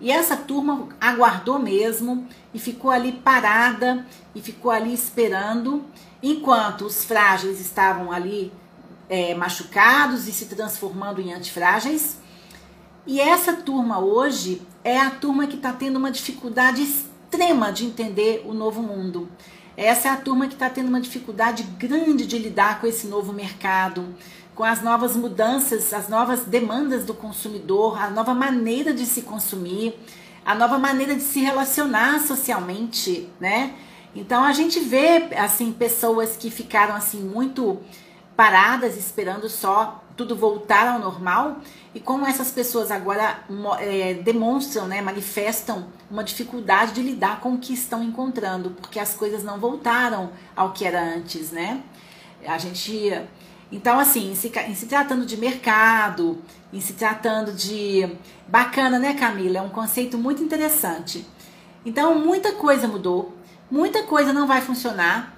E 0.00 0.10
essa 0.10 0.36
turma 0.36 0.88
aguardou 1.00 1.60
mesmo 1.60 2.26
e 2.52 2.58
ficou 2.58 2.90
ali 2.90 3.12
parada 3.12 4.04
e 4.34 4.42
ficou 4.42 4.72
ali 4.72 4.92
esperando, 4.92 5.84
enquanto 6.20 6.86
os 6.86 7.04
frágeis 7.04 7.60
estavam 7.60 8.10
ali 8.10 8.52
é, 9.12 9.34
machucados 9.34 10.26
e 10.26 10.32
se 10.32 10.46
transformando 10.46 11.20
em 11.20 11.34
antifrágeis. 11.34 12.16
E 13.06 13.20
essa 13.20 13.52
turma 13.52 13.98
hoje 13.98 14.62
é 14.82 14.98
a 14.98 15.10
turma 15.10 15.46
que 15.46 15.56
está 15.56 15.70
tendo 15.70 15.96
uma 15.96 16.10
dificuldade 16.10 16.82
extrema 16.82 17.70
de 17.70 17.84
entender 17.84 18.42
o 18.46 18.54
novo 18.54 18.82
mundo. 18.82 19.28
Essa 19.76 20.08
é 20.08 20.10
a 20.10 20.16
turma 20.16 20.46
que 20.46 20.54
está 20.54 20.70
tendo 20.70 20.88
uma 20.88 21.00
dificuldade 21.00 21.62
grande 21.78 22.24
de 22.24 22.38
lidar 22.38 22.80
com 22.80 22.86
esse 22.86 23.06
novo 23.06 23.34
mercado, 23.34 24.14
com 24.54 24.64
as 24.64 24.80
novas 24.80 25.14
mudanças, 25.14 25.92
as 25.92 26.08
novas 26.08 26.44
demandas 26.44 27.04
do 27.04 27.12
consumidor, 27.12 28.02
a 28.02 28.08
nova 28.08 28.32
maneira 28.32 28.94
de 28.94 29.04
se 29.04 29.22
consumir, 29.22 29.94
a 30.42 30.54
nova 30.54 30.78
maneira 30.78 31.14
de 31.14 31.22
se 31.22 31.40
relacionar 31.40 32.18
socialmente, 32.20 33.28
né? 33.38 33.74
Então 34.16 34.42
a 34.42 34.52
gente 34.52 34.80
vê 34.80 35.28
assim 35.36 35.70
pessoas 35.70 36.34
que 36.34 36.50
ficaram 36.50 36.94
assim 36.94 37.20
muito 37.20 37.78
paradas 38.36 38.96
esperando 38.96 39.48
só 39.48 40.02
tudo 40.16 40.36
voltar 40.36 40.88
ao 40.88 40.98
normal 40.98 41.58
e 41.94 42.00
como 42.00 42.26
essas 42.26 42.50
pessoas 42.50 42.90
agora 42.90 43.42
é, 43.80 44.14
demonstram, 44.14 44.86
né, 44.86 45.00
manifestam 45.00 45.86
uma 46.10 46.22
dificuldade 46.22 46.92
de 46.92 47.02
lidar 47.02 47.40
com 47.40 47.54
o 47.54 47.58
que 47.58 47.72
estão 47.72 48.02
encontrando, 48.02 48.70
porque 48.70 48.98
as 48.98 49.14
coisas 49.14 49.42
não 49.42 49.58
voltaram 49.58 50.30
ao 50.54 50.72
que 50.72 50.84
era 50.84 51.02
antes, 51.02 51.50
né? 51.50 51.82
A 52.46 52.58
gente 52.58 53.12
então, 53.72 53.98
assim, 53.98 54.32
em 54.32 54.34
se, 54.34 54.52
em 54.68 54.74
se, 54.74 54.84
tratando 54.84 55.24
de 55.24 55.34
mercado, 55.38 56.38
em 56.70 56.78
se 56.78 56.92
tratando 56.92 57.52
de. 57.52 58.06
Bacana, 58.46 58.98
né, 58.98 59.14
Camila? 59.14 59.58
É 59.58 59.62
um 59.62 59.70
conceito 59.70 60.18
muito 60.18 60.42
interessante. 60.42 61.26
Então, 61.84 62.18
muita 62.18 62.52
coisa 62.52 62.86
mudou, 62.86 63.34
muita 63.70 64.02
coisa 64.02 64.30
não 64.30 64.46
vai 64.46 64.60
funcionar. 64.60 65.34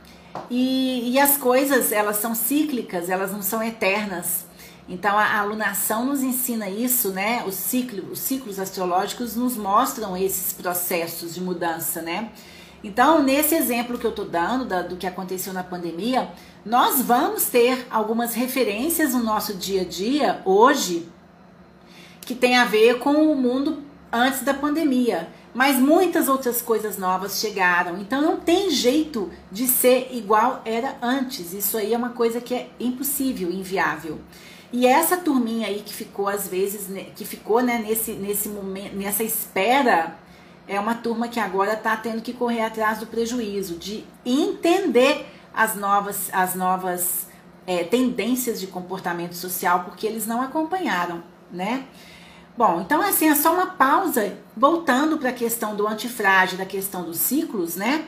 E, 0.50 1.12
e 1.12 1.18
as 1.18 1.36
coisas, 1.36 1.92
elas 1.92 2.16
são 2.16 2.34
cíclicas, 2.34 3.08
elas 3.08 3.32
não 3.32 3.42
são 3.42 3.62
eternas. 3.62 4.44
Então, 4.88 5.18
a, 5.18 5.24
a 5.24 5.40
alunação 5.40 6.04
nos 6.04 6.22
ensina 6.22 6.68
isso, 6.68 7.10
né? 7.10 7.42
Os, 7.46 7.54
ciclo, 7.54 8.12
os 8.12 8.18
ciclos 8.18 8.58
astrológicos 8.58 9.34
nos 9.34 9.56
mostram 9.56 10.16
esses 10.16 10.52
processos 10.52 11.34
de 11.34 11.40
mudança, 11.40 12.02
né? 12.02 12.30
Então, 12.82 13.22
nesse 13.22 13.54
exemplo 13.54 13.96
que 13.96 14.04
eu 14.04 14.10
estou 14.10 14.26
dando 14.26 14.66
da, 14.66 14.82
do 14.82 14.96
que 14.96 15.06
aconteceu 15.06 15.54
na 15.54 15.64
pandemia, 15.64 16.28
nós 16.66 17.00
vamos 17.00 17.46
ter 17.46 17.86
algumas 17.90 18.34
referências 18.34 19.14
no 19.14 19.22
nosso 19.22 19.54
dia 19.54 19.80
a 19.80 19.84
dia 19.84 20.42
hoje 20.44 21.08
que 22.20 22.34
tem 22.34 22.56
a 22.56 22.64
ver 22.64 22.98
com 22.98 23.32
o 23.32 23.34
mundo 23.34 23.82
antes 24.12 24.42
da 24.42 24.52
pandemia. 24.52 25.28
Mas 25.54 25.78
muitas 25.78 26.28
outras 26.28 26.60
coisas 26.60 26.98
novas 26.98 27.38
chegaram. 27.38 27.98
Então 27.98 28.20
não 28.20 28.38
tem 28.38 28.70
jeito 28.70 29.30
de 29.52 29.68
ser 29.68 30.08
igual 30.10 30.60
era 30.64 30.96
antes. 31.00 31.54
Isso 31.54 31.76
aí 31.78 31.94
é 31.94 31.96
uma 31.96 32.10
coisa 32.10 32.40
que 32.40 32.52
é 32.52 32.68
impossível, 32.80 33.50
inviável. 33.50 34.18
E 34.72 34.86
essa 34.86 35.16
turminha 35.16 35.68
aí 35.68 35.82
que 35.86 35.94
ficou 35.94 36.28
às 36.28 36.48
vezes, 36.48 36.88
que 37.14 37.24
ficou 37.24 37.62
né, 37.62 37.78
nesse, 37.78 38.12
nesse 38.12 38.48
momento, 38.48 38.96
nessa 38.96 39.22
espera 39.22 40.18
é 40.66 40.80
uma 40.80 40.94
turma 40.94 41.28
que 41.28 41.38
agora 41.38 41.74
está 41.74 41.96
tendo 41.96 42.22
que 42.22 42.32
correr 42.32 42.62
atrás 42.62 42.98
do 42.98 43.06
prejuízo, 43.06 43.76
de 43.76 44.04
entender 44.24 45.26
as 45.54 45.76
novas, 45.76 46.28
as 46.32 46.54
novas 46.54 47.28
é, 47.66 47.84
tendências 47.84 48.58
de 48.58 48.66
comportamento 48.66 49.34
social, 49.34 49.84
porque 49.84 50.06
eles 50.06 50.26
não 50.26 50.42
acompanharam, 50.42 51.22
né? 51.52 51.86
Bom, 52.56 52.80
então 52.80 53.02
assim, 53.02 53.28
é 53.28 53.34
só 53.34 53.52
uma 53.52 53.66
pausa, 53.66 54.38
voltando 54.56 55.18
para 55.18 55.30
a 55.30 55.32
questão 55.32 55.74
do 55.74 55.88
antifrágil, 55.88 56.56
da 56.56 56.64
questão 56.64 57.02
dos 57.02 57.18
ciclos, 57.18 57.74
né? 57.74 58.04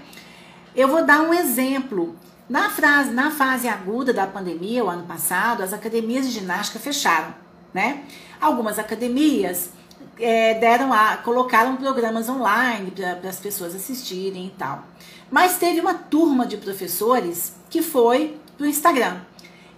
Eu 0.75 0.87
vou 0.89 1.05
dar 1.05 1.23
um 1.23 1.35
exemplo. 1.35 2.15
Na, 2.49 2.71
frase, 2.71 3.11
na 3.11 3.33
fase 3.33 3.67
aguda 3.67 4.13
da 4.13 4.25
pandemia, 4.25 4.85
o 4.85 4.89
ano 4.89 5.03
passado, 5.03 5.65
as 5.65 5.73
academias 5.73 6.27
de 6.27 6.33
ginástica 6.33 6.79
fecharam, 6.79 7.35
né? 7.75 8.05
Algumas 8.41 8.79
academias 8.79 9.71
é, 10.17 10.55
deram 10.55 10.93
a, 10.93 11.17
colocaram 11.17 11.77
programas 11.77 12.29
online 12.29 12.93
para 12.93 13.29
as 13.29 13.41
pessoas 13.41 13.75
assistirem 13.75 14.47
e 14.47 14.51
tal. 14.51 14.85
Mas 15.29 15.59
teve 15.59 15.81
uma 15.81 15.95
turma 15.95 16.47
de 16.47 16.57
professores 16.57 17.53
que 17.69 17.83
foi 17.83 18.39
pro 18.57 18.65
Instagram. 18.65 19.17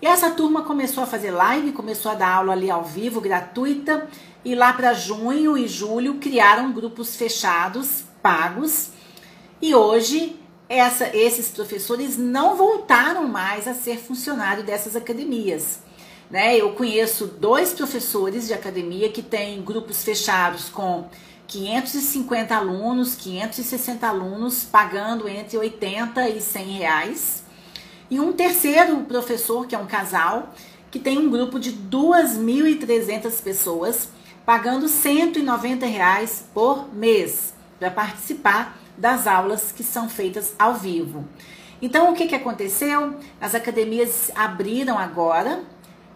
E 0.00 0.06
essa 0.06 0.30
turma 0.30 0.62
começou 0.62 1.02
a 1.02 1.06
fazer 1.06 1.32
live, 1.32 1.72
começou 1.72 2.12
a 2.12 2.14
dar 2.14 2.34
aula 2.34 2.52
ali 2.52 2.70
ao 2.70 2.84
vivo, 2.84 3.20
gratuita, 3.20 4.08
e 4.44 4.54
lá 4.54 4.72
para 4.72 4.94
junho 4.94 5.58
e 5.58 5.66
julho 5.66 6.14
criaram 6.14 6.72
grupos 6.72 7.16
fechados, 7.16 8.04
pagos. 8.22 8.90
E 9.60 9.74
hoje 9.74 10.38
essa, 10.68 11.16
esses 11.16 11.48
professores 11.48 12.16
não 12.16 12.54
voltaram 12.54 13.26
mais 13.26 13.66
a 13.66 13.74
ser 13.74 13.98
funcionário 13.98 14.62
dessas 14.62 14.94
academias. 14.94 15.80
Né? 16.30 16.56
Eu 16.56 16.72
conheço 16.74 17.26
dois 17.26 17.72
professores 17.72 18.46
de 18.46 18.54
academia 18.54 19.08
que 19.08 19.22
têm 19.22 19.62
grupos 19.62 20.04
fechados 20.04 20.68
com 20.68 21.08
550 21.46 22.54
alunos, 22.54 23.14
560 23.16 24.06
alunos, 24.06 24.62
pagando 24.62 25.26
entre 25.26 25.56
80 25.56 26.28
e 26.28 26.40
100 26.40 26.64
reais. 26.66 27.47
E 28.10 28.18
um 28.18 28.32
terceiro 28.32 28.96
professor, 29.02 29.66
que 29.66 29.74
é 29.74 29.78
um 29.78 29.86
casal, 29.86 30.54
que 30.90 30.98
tem 30.98 31.18
um 31.18 31.30
grupo 31.30 31.60
de 31.60 31.72
2.300 31.72 33.42
pessoas, 33.42 34.08
pagando 34.46 34.88
190 34.88 35.84
reais 35.86 36.44
por 36.54 36.92
mês 36.94 37.52
para 37.78 37.90
participar 37.90 38.78
das 38.96 39.26
aulas 39.26 39.70
que 39.70 39.84
são 39.84 40.08
feitas 40.08 40.54
ao 40.58 40.74
vivo. 40.74 41.24
Então, 41.80 42.10
o 42.10 42.14
que, 42.14 42.26
que 42.26 42.34
aconteceu? 42.34 43.16
As 43.40 43.54
academias 43.54 44.30
abriram 44.34 44.98
agora, 44.98 45.62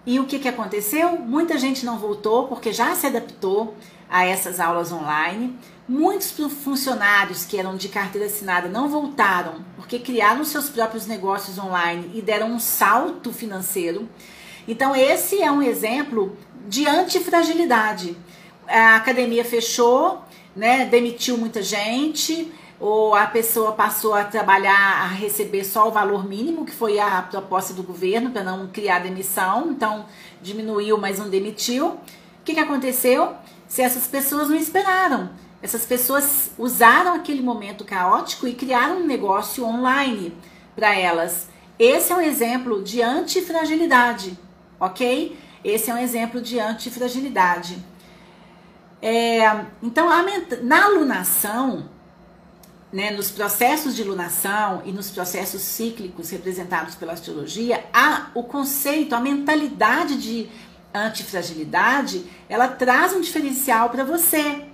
e 0.05 0.19
o 0.19 0.27
que, 0.27 0.39
que 0.41 0.49
aconteceu? 0.49 1.17
Muita 1.19 1.57
gente 1.57 1.87
não 1.87 1.97
voltou 1.97 2.49
porque 2.49 2.73
já 2.73 2.95
se 2.95 3.07
adaptou 3.07 3.77
a 4.11 4.25
essas 4.27 4.59
aulas 4.59 4.91
online. 4.91 5.57
Muitos 5.93 6.31
funcionários 6.65 7.45
que 7.45 7.59
eram 7.59 7.77
de 7.77 7.87
carteira 7.87 8.27
assinada 8.27 8.67
não 8.67 8.89
voltaram 8.89 9.57
porque 9.77 9.99
criaram 9.99 10.43
seus 10.43 10.71
próprios 10.71 11.07
negócios 11.07 11.59
online 11.59 12.11
e 12.15 12.23
deram 12.23 12.51
um 12.51 12.59
salto 12.59 13.31
financeiro. 13.31 14.09
Então, 14.67 14.97
esse 14.97 15.43
é 15.43 15.53
um 15.53 15.61
exemplo 15.61 16.35
de 16.67 16.87
antifragilidade. 16.87 18.17
A 18.67 18.97
academia 18.97 19.45
fechou, 19.45 20.25
né, 20.57 20.87
demitiu 20.87 21.37
muita 21.37 21.61
gente, 21.61 22.51
ou 22.81 23.15
a 23.15 23.27
pessoa 23.27 23.73
passou 23.73 24.15
a 24.15 24.25
trabalhar, 24.25 25.03
a 25.03 25.09
receber 25.09 25.63
só 25.63 25.89
o 25.89 25.93
valor 25.93 26.27
mínimo, 26.27 26.65
que 26.65 26.73
foi 26.73 26.99
a 26.99 27.21
proposta 27.21 27.75
do 27.75 27.83
governo 27.83 28.31
para 28.31 28.43
não 28.43 28.67
criar 28.69 29.01
demissão, 29.01 29.71
então 29.71 30.07
diminuiu, 30.41 30.97
mas 30.97 31.19
não 31.19 31.29
demitiu. 31.29 31.89
O 31.89 31.99
que, 32.47 32.55
que 32.55 32.61
aconteceu? 32.61 33.35
Se 33.69 33.83
essas 33.83 34.07
pessoas 34.07 34.49
não 34.49 34.57
esperaram, 34.57 35.29
essas 35.63 35.87
pessoas 35.87 36.51
usaram 36.59 37.15
aquele 37.15 37.41
momento 37.41 37.85
caótico 37.85 38.49
e 38.49 38.55
criaram 38.55 39.03
um 39.03 39.07
negócio 39.07 39.65
online 39.65 40.37
para 40.75 40.93
elas. 40.95 41.49
Esse 41.79 42.13
é 42.13 42.17
um 42.17 42.21
exemplo 42.21 42.83
de 42.83 43.01
antifragilidade, 43.01 44.37
ok? 44.79 45.39
Esse 45.65 45.91
é 45.91 45.95
um 45.95 45.99
exemplo 45.99 46.41
de 46.41 46.59
antifragilidade. 46.59 47.79
É, 49.01 49.41
então, 49.81 50.09
na 50.63 50.85
alunação, 50.85 51.89
né, 52.93 53.11
nos 53.13 53.31
processos 53.31 53.95
de 53.95 54.03
lunação 54.03 54.83
e 54.85 54.93
nos 54.93 55.11
processos 55.11 55.63
cíclicos 55.63 56.31
representados 56.31 56.97
pela 56.97 57.13
astrologia, 57.13 57.85
há 57.93 58.31
o 58.35 58.43
conceito, 58.43 59.15
a 59.15 59.21
mentalidade 59.21 60.17
de 60.21 60.49
antifragilidade, 60.93 62.25
ela 62.49 62.69
traz 62.69 63.13
um 63.13 63.21
diferencial 63.21 63.91
para 63.91 64.05
você. 64.05 64.72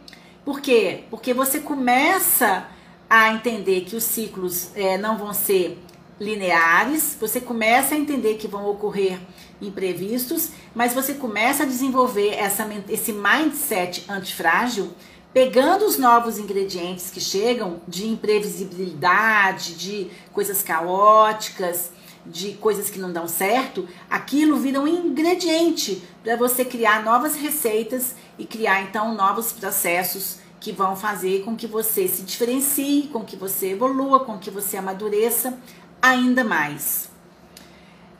Por 0.48 0.62
quê? 0.62 1.04
Porque 1.10 1.34
você 1.34 1.60
começa 1.60 2.66
a 3.06 3.34
entender 3.34 3.82
que 3.82 3.94
os 3.94 4.02
ciclos 4.02 4.70
é, 4.74 4.96
não 4.96 5.18
vão 5.18 5.34
ser 5.34 5.78
lineares, 6.18 7.14
você 7.20 7.38
começa 7.38 7.94
a 7.94 7.98
entender 7.98 8.36
que 8.36 8.48
vão 8.48 8.66
ocorrer 8.66 9.20
imprevistos, 9.60 10.52
mas 10.74 10.94
você 10.94 11.12
começa 11.12 11.64
a 11.64 11.66
desenvolver 11.66 12.30
essa, 12.30 12.66
esse 12.88 13.12
mindset 13.12 14.06
antifrágil 14.08 14.90
pegando 15.34 15.84
os 15.84 15.98
novos 15.98 16.38
ingredientes 16.38 17.10
que 17.10 17.20
chegam 17.20 17.82
de 17.86 18.08
imprevisibilidade, 18.08 19.74
de 19.74 20.10
coisas 20.32 20.62
caóticas, 20.62 21.90
de 22.26 22.52
coisas 22.54 22.90
que 22.90 22.98
não 22.98 23.12
dão 23.12 23.26
certo, 23.26 23.88
aquilo 24.08 24.58
vira 24.58 24.80
um 24.80 24.86
ingrediente 24.86 26.02
para 26.22 26.36
você 26.36 26.64
criar 26.64 27.02
novas 27.02 27.36
receitas 27.36 28.14
e 28.38 28.44
criar 28.44 28.82
então 28.82 29.14
novos 29.14 29.52
processos 29.52 30.38
que 30.60 30.72
vão 30.72 30.96
fazer 30.96 31.44
com 31.44 31.56
que 31.56 31.66
você 31.66 32.06
se 32.08 32.22
diferencie, 32.22 33.08
com 33.12 33.24
que 33.24 33.36
você 33.36 33.70
evolua, 33.70 34.20
com 34.20 34.38
que 34.38 34.50
você 34.50 34.76
amadureça 34.76 35.58
ainda 36.02 36.44
mais. 36.44 37.08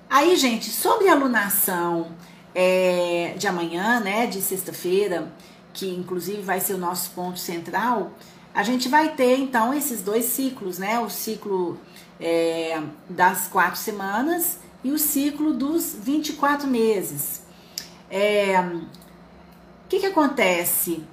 Aí, 0.09 0.37
gente, 0.37 0.71
sobre 0.71 1.09
a 1.09 1.13
alunação 1.13 2.13
é, 2.55 3.35
de 3.37 3.47
amanhã, 3.47 4.01
né, 4.01 4.27
de 4.27 4.41
sexta-feira, 4.41 5.31
que 5.75 5.89
inclusive 5.95 6.41
vai 6.43 6.61
ser 6.61 6.75
o 6.75 6.79
nosso 6.79 7.11
ponto 7.11 7.39
central, 7.39 8.13
a 8.55 8.63
gente 8.63 8.89
vai 8.89 9.15
ter 9.15 9.39
então 9.39 9.73
esses 9.73 10.03
dois 10.03 10.25
ciclos, 10.25 10.79
né? 10.79 10.99
O 10.99 11.09
ciclo 11.09 11.79
é, 12.21 12.81
das 13.09 13.47
quatro 13.47 13.79
semanas 13.79 14.59
e 14.83 14.91
o 14.91 14.99
ciclo 14.99 15.53
dos 15.53 15.95
24 16.01 16.67
meses. 16.67 17.43
É, 18.11 18.61
o 18.61 19.89
que, 19.89 20.01
que 20.01 20.07
acontece? 20.07 21.05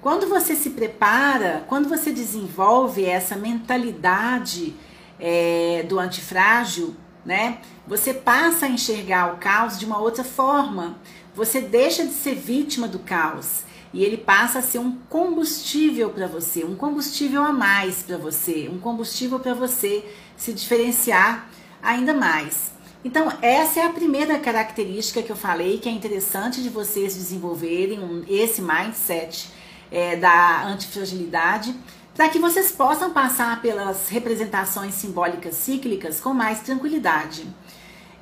Quando 0.00 0.28
você 0.28 0.54
se 0.54 0.70
prepara, 0.70 1.64
quando 1.66 1.88
você 1.88 2.12
desenvolve 2.12 3.04
essa 3.04 3.34
mentalidade 3.36 4.74
é, 5.18 5.84
do 5.88 5.98
antifrágil, 5.98 6.94
né? 7.24 7.58
Você 7.88 8.14
passa 8.14 8.66
a 8.66 8.68
enxergar 8.68 9.34
o 9.34 9.38
caos 9.38 9.78
de 9.78 9.84
uma 9.84 9.98
outra 9.98 10.22
forma. 10.22 10.96
Você 11.34 11.60
deixa 11.60 12.06
de 12.06 12.12
ser 12.12 12.36
vítima 12.36 12.86
do 12.86 13.00
caos 13.00 13.64
e 13.96 14.04
ele 14.04 14.18
passa 14.18 14.58
a 14.58 14.62
ser 14.62 14.78
um 14.78 14.92
combustível 15.08 16.10
para 16.10 16.26
você, 16.26 16.62
um 16.62 16.76
combustível 16.76 17.42
a 17.42 17.50
mais 17.50 18.02
para 18.02 18.18
você, 18.18 18.68
um 18.70 18.78
combustível 18.78 19.40
para 19.40 19.54
você 19.54 20.04
se 20.36 20.52
diferenciar 20.52 21.48
ainda 21.82 22.12
mais. 22.12 22.72
Então, 23.02 23.32
essa 23.40 23.80
é 23.80 23.86
a 23.86 23.88
primeira 23.88 24.38
característica 24.38 25.22
que 25.22 25.32
eu 25.32 25.36
falei 25.36 25.78
que 25.78 25.88
é 25.88 25.92
interessante 25.92 26.62
de 26.62 26.68
vocês 26.68 27.14
desenvolverem 27.14 27.98
um, 27.98 28.22
esse 28.28 28.60
mindset 28.60 29.48
é, 29.90 30.14
da 30.14 30.66
antifragilidade, 30.66 31.74
para 32.14 32.28
que 32.28 32.38
vocês 32.38 32.70
possam 32.70 33.14
passar 33.14 33.62
pelas 33.62 34.10
representações 34.10 34.92
simbólicas 34.92 35.54
cíclicas 35.54 36.20
com 36.20 36.34
mais 36.34 36.60
tranquilidade. 36.60 37.46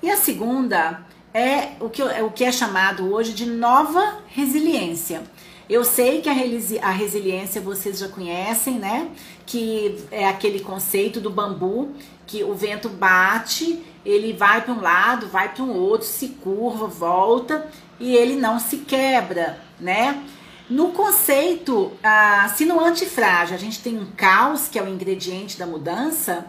E 0.01 0.09
a 0.09 0.17
segunda 0.17 1.05
é 1.35 1.73
o 1.81 1.91
que, 1.91 2.01
é 2.01 2.23
o 2.23 2.31
que 2.31 2.45
é 2.45 2.53
chamado 2.53 3.13
hoje 3.13 3.33
de 3.33 3.45
nova 3.45 4.19
resiliência. 4.29 5.25
Eu 5.69 5.83
sei 5.83 6.21
que 6.21 6.29
a, 6.29 6.35
a 6.83 6.91
resiliência 6.91 7.61
vocês 7.61 7.99
já 7.99 8.09
conhecem, 8.09 8.75
né? 8.75 9.09
Que 9.47 9.97
é 10.11 10.29
aquele 10.29 10.61
conceito 10.61 11.21
do 11.21 11.31
bambu, 11.31 11.93
que 12.27 12.45
o 12.45 12.55
vento 12.55 12.89
bate, 12.89 13.83
ele 14.05 14.35
vai 14.35 14.61
para 14.61 14.75
um 14.75 14.81
lado, 14.81 15.29
vai 15.29 15.55
para 15.55 15.65
um 15.65 15.73
outro, 15.73 16.07
se 16.07 16.29
curva, 16.29 16.87
volta 16.87 17.67
e 17.99 18.15
ele 18.15 18.37
não 18.37 18.61
se 18.61 18.79
quebra, 18.79 19.59
né? 19.81 20.23
No 20.69 20.91
conceito, 20.91 21.93
ah, 22.03 22.55
no 22.61 22.81
antifrágil 22.81 23.55
a 23.55 23.59
gente 23.59 23.81
tem 23.81 23.99
um 23.99 24.07
caos, 24.17 24.69
que 24.69 24.79
é 24.79 24.83
o 24.83 24.89
ingrediente 24.89 25.59
da 25.59 25.67
mudança, 25.67 26.47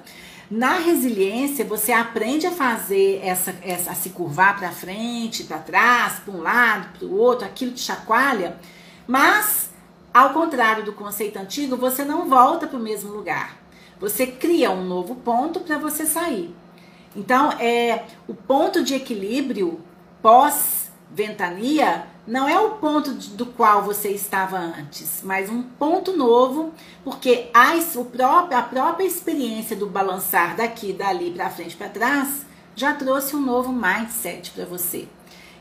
na 0.49 0.78
resiliência 0.78 1.66
você 1.66 1.91
aprende 1.91 2.45
a 2.45 2.51
fazer 2.51 3.20
essa, 3.24 3.55
essa 3.61 3.91
a 3.91 3.95
se 3.95 4.09
curvar 4.09 4.57
para 4.57 4.72
frente, 4.72 5.43
para 5.43 5.57
trás, 5.57 6.20
para 6.20 6.34
um 6.34 6.41
lado, 6.41 6.97
para 6.97 7.07
o 7.07 7.18
outro, 7.18 7.45
aquilo 7.45 7.72
te 7.72 7.82
chacoalha 7.82 8.57
mas, 9.08 9.70
ao 10.14 10.32
contrário 10.32 10.84
do 10.84 10.93
conceito 10.93 11.38
antigo, 11.38 11.78
você 11.78 12.03
não 12.03 12.30
volta 12.30 12.68
para 12.68 12.78
o 12.78 12.82
mesmo 12.82 13.12
lugar. 13.12 13.58
Você 13.99 14.28
cria 14.28 14.72
um 14.72 14.84
novo 14.84 15.16
ponto 15.16 15.60
para 15.62 15.78
você 15.78 16.06
sair. 16.06 16.53
Então, 17.16 17.51
é 17.53 18.06
o 18.28 18.34
ponto 18.34 18.84
de 18.84 18.93
equilíbrio 18.93 19.80
pós-ventania 20.22 22.08
não 22.28 22.49
é 22.49 22.60
o 22.60 22.72
ponto 22.72 23.12
do 23.12 23.45
qual 23.45 23.84
você 23.84 24.10
estava 24.10 24.58
antes, 24.58 25.22
mas 25.24 25.47
um 25.47 25.62
ponto 25.62 26.18
novo, 26.18 26.74
porque 27.03 27.51
a, 27.53 27.74
próprio, 28.12 28.58
a 28.58 28.62
própria 28.64 29.06
experiência 29.06 29.76
do 29.76 29.86
balançar 29.86 30.56
daqui, 30.56 30.91
dali 30.91 31.30
para 31.30 31.51
frente, 31.51 31.76
para 31.76 31.88
trás, 31.88 32.43
já 32.76 32.93
trouxe 32.95 33.36
um 33.36 33.41
novo 33.41 33.72
mindset 33.72 34.49
para 34.51 34.66
você. 34.66 35.08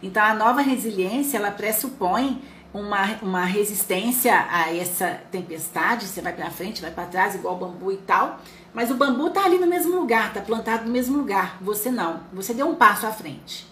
Então, 0.03 0.23
a 0.25 0.35
nova 0.35 0.63
resiliência 0.63 1.37
ela 1.37 1.51
pressupõe 1.51 2.43
uma, 2.75 3.05
uma 3.23 3.45
resistência 3.45 4.47
a 4.51 4.77
essa 4.77 5.21
tempestade, 5.31 6.07
você 6.07 6.21
vai 6.21 6.33
para 6.33 6.51
frente, 6.51 6.83
vai 6.83 6.91
para 6.91 7.07
trás, 7.07 7.37
igual 7.37 7.57
bambu 7.57 7.93
e 7.93 7.99
tal, 7.99 8.41
mas 8.75 8.91
o 8.91 8.97
bambu 8.97 9.31
tá 9.31 9.45
ali 9.45 9.59
no 9.59 9.67
mesmo 9.69 9.95
lugar, 9.95 10.35
tá 10.35 10.41
plantado 10.41 10.85
no 10.85 10.91
mesmo 10.91 11.17
lugar, 11.17 11.57
você 11.61 11.89
não, 11.89 12.21
você 12.33 12.53
deu 12.53 12.69
um 12.69 12.75
passo 12.75 13.07
à 13.07 13.13
frente. 13.13 13.65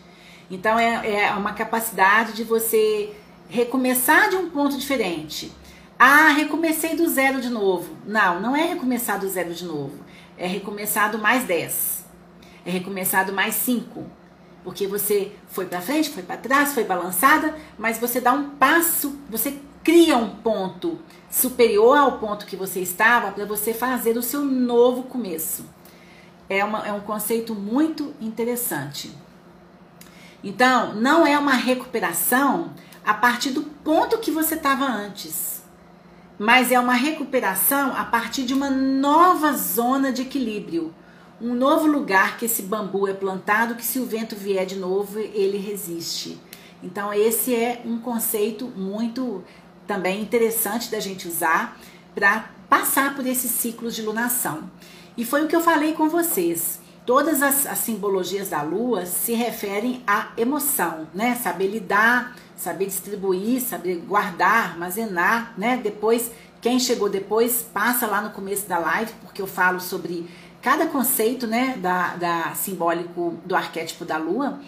Então 0.48 0.78
é, 0.78 1.24
é 1.24 1.32
uma 1.32 1.53
capacidade 1.53 2.32
de 2.32 2.44
você 2.44 3.12
recomeçar 3.48 4.30
de 4.30 4.36
um 4.36 4.48
ponto 4.48 4.78
diferente. 4.78 5.50
Ah, 5.98 6.28
recomecei 6.28 6.94
do 6.94 7.09
zero 7.09 7.40
de 7.40 7.48
novo. 7.48 7.96
Não, 8.07 8.40
não 8.40 8.55
é 8.55 8.62
recomeçar 8.62 9.18
do 9.18 9.28
zero 9.28 9.53
de 9.53 9.64
novo. 9.64 9.98
É 10.38 10.46
recomeçar 10.46 11.11
do 11.11 11.18
mais 11.18 11.44
10. 11.44 12.05
É 12.64 12.70
recomeçar 12.70 13.24
do 13.26 13.32
mais 13.32 13.55
5 13.55 14.22
porque 14.65 14.87
você 14.87 15.33
foi 15.49 15.67
para 15.67 15.81
frente, 15.81 16.11
foi 16.11 16.23
para 16.23 16.37
trás, 16.37 16.73
foi 16.73 16.85
balançada, 16.85 17.55
mas 17.79 17.99
você 17.99 18.21
dá 18.21 18.33
um 18.33 18.51
passo, 18.51 19.19
você 19.29 19.59
cria 19.83 20.17
um 20.17 20.37
ponto 20.37 20.99
superior 21.31 21.97
ao 21.97 22.19
ponto 22.19 22.47
que 22.47 22.57
você 22.57 22.81
estava 22.81 23.33
para 23.33 23.45
você 23.45 23.75
fazer 23.75 24.17
o 24.17 24.23
seu 24.23 24.43
novo 24.43 25.05
começo. 25.05 25.65
É, 26.49 26.65
uma, 26.65 26.87
é 26.87 26.93
um 26.93 27.01
conceito 27.01 27.55
muito 27.55 28.15
interessante. 28.21 29.11
Então, 30.45 30.95
não 30.95 31.27
é 31.27 31.39
uma 31.39 31.55
recuperação 31.55 32.73
a 33.05 33.15
partir 33.15 33.51
do 33.51 33.63
ponto 33.63 34.19
que 34.19 34.31
você 34.31 34.55
estava 34.55 34.85
antes, 34.85 35.63
mas 36.39 36.71
é 36.71 36.79
uma 36.79 36.95
recuperação 36.95 37.97
a 37.97 38.05
partir 38.05 38.45
de 38.45 38.55
uma 38.55 38.71
nova 38.71 39.53
zona 39.53 40.13
de 40.13 40.23
equilíbrio 40.23 40.95
um 41.43 41.55
novo 41.55 41.86
lugar 41.88 42.38
que 42.38 42.45
esse 42.45 42.62
bambu 42.62 43.09
é 43.09 43.12
plantado, 43.12 43.74
que 43.74 43.84
se 43.84 43.99
o 43.99 44.07
vento 44.07 44.36
vier 44.36 44.64
de 44.64 44.76
novo, 44.76 45.18
ele 45.18 45.59
resiste. 45.59 46.38
Então, 46.82 47.12
esse 47.12 47.53
é 47.55 47.82
um 47.84 47.99
conceito 47.99 48.66
muito 48.76 49.43
também 49.86 50.22
interessante 50.22 50.88
da 50.88 51.01
gente 51.01 51.26
usar 51.26 51.76
para 52.14 52.49
passar 52.68 53.16
por 53.16 53.26
esses 53.26 53.51
ciclos 53.51 53.95
de 53.95 54.03
lunação. 54.03 54.70
E 55.16 55.24
foi 55.24 55.45
o 55.45 55.49
que 55.49 55.57
eu 55.57 55.61
falei 55.61 55.93
com 55.95 56.09
vocês. 56.09 56.80
Todas 57.05 57.43
as, 57.43 57.66
as, 57.66 57.78
simbologias 57.78 58.49
da 58.49 58.62
lua 58.62 59.05
se 59.05 59.34
referem 59.34 60.03
à 60.07 60.28
emoção, 60.36 61.09
né? 61.12 61.34
Saber 61.34 61.66
lidar, 61.66 62.36
saber 62.57 62.86
distribuir, 62.86 63.61
saber 63.61 63.97
guardar, 63.97 64.70
armazenar, 64.70 65.53
né? 65.59 65.76
Depois, 65.82 66.30
quem 66.61 66.78
chegou 66.78 67.09
depois, 67.09 67.62
passa 67.74 68.07
lá 68.07 68.20
no 68.20 68.30
começo 68.30 68.68
da 68.68 68.78
live, 68.78 69.12
porque 69.20 69.43
eu 69.43 69.49
falo 69.49 69.80
sobre 69.80 70.28
cada 70.63 70.87
conceito 70.87 71.47
né, 71.47 71.77
da, 71.77 72.15
da 72.15 72.55
simbólico 72.55 73.35
do 73.45 73.57
arquétipo 73.57 74.05
da 74.05 74.17
lua. 74.17 74.61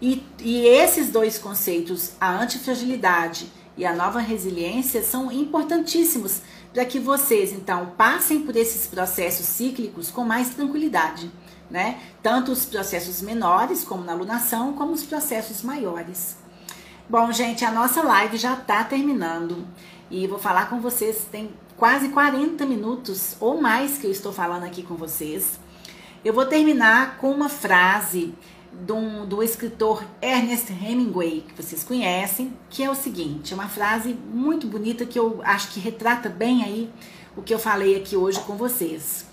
E, 0.00 0.24
e 0.40 0.66
esses 0.66 1.10
dois 1.10 1.38
conceitos, 1.38 2.12
a 2.20 2.30
antifragilidade 2.30 3.46
e 3.76 3.84
a 3.84 3.94
nova 3.94 4.18
resiliência, 4.18 5.02
são 5.02 5.30
importantíssimos 5.30 6.40
para 6.72 6.84
que 6.84 6.98
vocês, 6.98 7.52
então, 7.52 7.92
passem 7.96 8.40
por 8.40 8.56
esses 8.56 8.86
processos 8.86 9.46
cíclicos 9.46 10.10
com 10.10 10.24
mais 10.24 10.50
tranquilidade. 10.50 11.30
Né? 11.70 12.00
Tanto 12.22 12.50
os 12.50 12.64
processos 12.64 13.22
menores, 13.22 13.84
como 13.84 14.04
na 14.04 14.12
alunação, 14.12 14.72
como 14.72 14.92
os 14.92 15.04
processos 15.04 15.62
maiores. 15.62 16.36
Bom, 17.08 17.30
gente, 17.32 17.64
a 17.64 17.70
nossa 17.70 18.02
live 18.02 18.36
já 18.36 18.54
está 18.54 18.82
terminando 18.82 19.66
e 20.10 20.26
vou 20.26 20.38
falar 20.38 20.68
com 20.68 20.80
vocês. 20.80 21.26
Tem 21.30 21.50
quase 21.76 22.08
40 22.08 22.64
minutos 22.66 23.36
ou 23.40 23.60
mais 23.60 23.98
que 23.98 24.06
eu 24.06 24.10
estou 24.10 24.32
falando 24.32 24.64
aqui 24.64 24.82
com 24.82 24.94
vocês. 24.94 25.58
Eu 26.24 26.32
vou 26.32 26.46
terminar 26.46 27.18
com 27.18 27.30
uma 27.30 27.48
frase 27.48 28.34
do, 28.72 29.26
do 29.26 29.42
escritor 29.42 30.04
Ernest 30.20 30.72
Hemingway, 30.72 31.42
que 31.42 31.62
vocês 31.62 31.84
conhecem, 31.84 32.52
que 32.70 32.82
é 32.82 32.90
o 32.90 32.94
seguinte: 32.94 33.52
é 33.52 33.56
uma 33.56 33.68
frase 33.68 34.14
muito 34.14 34.66
bonita 34.66 35.06
que 35.06 35.18
eu 35.18 35.40
acho 35.44 35.72
que 35.72 35.80
retrata 35.80 36.28
bem 36.28 36.64
aí 36.64 36.90
o 37.36 37.42
que 37.42 37.52
eu 37.52 37.58
falei 37.58 37.96
aqui 37.96 38.16
hoje 38.16 38.40
com 38.40 38.56
vocês. 38.56 39.26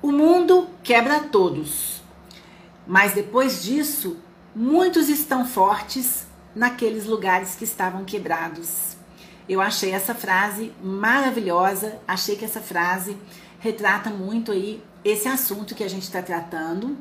O 0.00 0.10
mundo 0.10 0.68
quebra 0.82 1.20
todos, 1.20 2.02
mas 2.86 3.12
depois 3.12 3.62
disso, 3.62 4.16
muitos 4.54 5.08
estão 5.08 5.44
fortes 5.44 6.26
naqueles 6.54 7.06
lugares 7.06 7.54
que 7.54 7.64
estavam 7.64 8.04
quebrados. 8.04 8.91
Eu 9.48 9.60
achei 9.60 9.90
essa 9.90 10.14
frase 10.14 10.72
maravilhosa, 10.82 11.98
achei 12.06 12.36
que 12.36 12.44
essa 12.44 12.60
frase 12.60 13.16
retrata 13.58 14.10
muito 14.10 14.52
aí 14.52 14.82
esse 15.04 15.28
assunto 15.28 15.74
que 15.74 15.84
a 15.84 15.88
gente 15.88 16.04
está 16.04 16.22
tratando, 16.22 16.96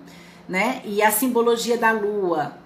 né? 0.50 0.82
E 0.86 1.02
a 1.02 1.12
simbologia 1.12 1.78
da 1.78 1.92
lua 1.92 2.58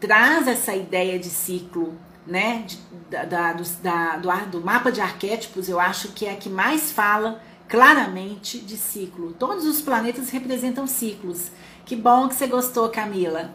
traz 0.00 0.46
essa 0.46 0.74
ideia 0.74 1.18
de 1.18 1.28
ciclo 1.28 1.96
né, 2.28 2.64
de, 2.66 2.78
da, 3.26 3.52
do, 3.54 3.64
da, 3.82 4.16
do, 4.16 4.50
do 4.50 4.60
mapa 4.60 4.92
de 4.92 5.00
arquétipos, 5.00 5.68
eu 5.68 5.80
acho 5.80 6.08
que 6.08 6.26
é 6.26 6.32
a 6.32 6.36
que 6.36 6.50
mais 6.50 6.92
fala 6.92 7.40
claramente 7.66 8.58
de 8.58 8.76
ciclo. 8.76 9.32
Todos 9.32 9.64
os 9.64 9.80
planetas 9.80 10.30
representam 10.30 10.86
ciclos. 10.86 11.50
Que 11.84 11.96
bom 11.96 12.28
que 12.28 12.34
você 12.34 12.46
gostou, 12.46 12.88
Camila. 12.90 13.50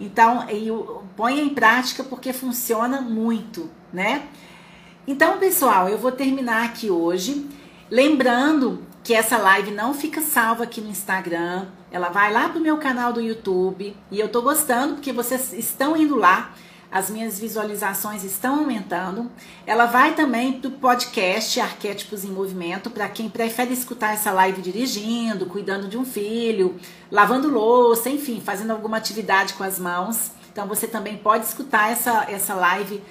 Então, 0.00 0.46
ponha 1.16 1.42
em 1.42 1.50
prática 1.50 2.02
porque 2.02 2.32
funciona 2.32 3.00
muito, 3.00 3.70
né? 3.92 4.26
Então, 5.10 5.38
pessoal, 5.38 5.88
eu 5.88 5.96
vou 5.96 6.12
terminar 6.12 6.66
aqui 6.66 6.90
hoje, 6.90 7.48
lembrando 7.90 8.84
que 9.02 9.14
essa 9.14 9.38
live 9.38 9.70
não 9.70 9.94
fica 9.94 10.20
salva 10.20 10.64
aqui 10.64 10.82
no 10.82 10.90
Instagram, 10.90 11.64
ela 11.90 12.10
vai 12.10 12.30
lá 12.30 12.50
pro 12.50 12.60
meu 12.60 12.76
canal 12.76 13.10
do 13.10 13.18
YouTube 13.18 13.96
e 14.10 14.20
eu 14.20 14.28
tô 14.28 14.42
gostando 14.42 14.96
porque 14.96 15.10
vocês 15.10 15.54
estão 15.54 15.96
indo 15.96 16.14
lá 16.14 16.52
as 16.92 17.08
minhas 17.08 17.38
visualizações 17.38 18.22
estão 18.22 18.58
aumentando. 18.58 19.30
Ela 19.66 19.86
vai 19.86 20.14
também 20.14 20.60
para 20.60 20.68
o 20.68 20.72
podcast 20.72 21.58
Arquétipos 21.58 22.22
em 22.22 22.28
Movimento, 22.28 22.90
para 22.90 23.08
quem 23.08 23.30
prefere 23.30 23.72
escutar 23.72 24.12
essa 24.12 24.30
live 24.30 24.60
dirigindo, 24.60 25.46
cuidando 25.46 25.88
de 25.88 25.96
um 25.96 26.04
filho, 26.04 26.76
lavando 27.10 27.48
louça, 27.48 28.10
enfim, 28.10 28.42
fazendo 28.44 28.72
alguma 28.72 28.98
atividade 28.98 29.54
com 29.54 29.64
as 29.64 29.78
mãos. 29.78 30.32
Então 30.52 30.66
você 30.66 30.86
também 30.86 31.16
pode 31.16 31.46
escutar 31.46 31.90
essa, 31.90 32.26
essa 32.28 32.54
live 32.54 33.02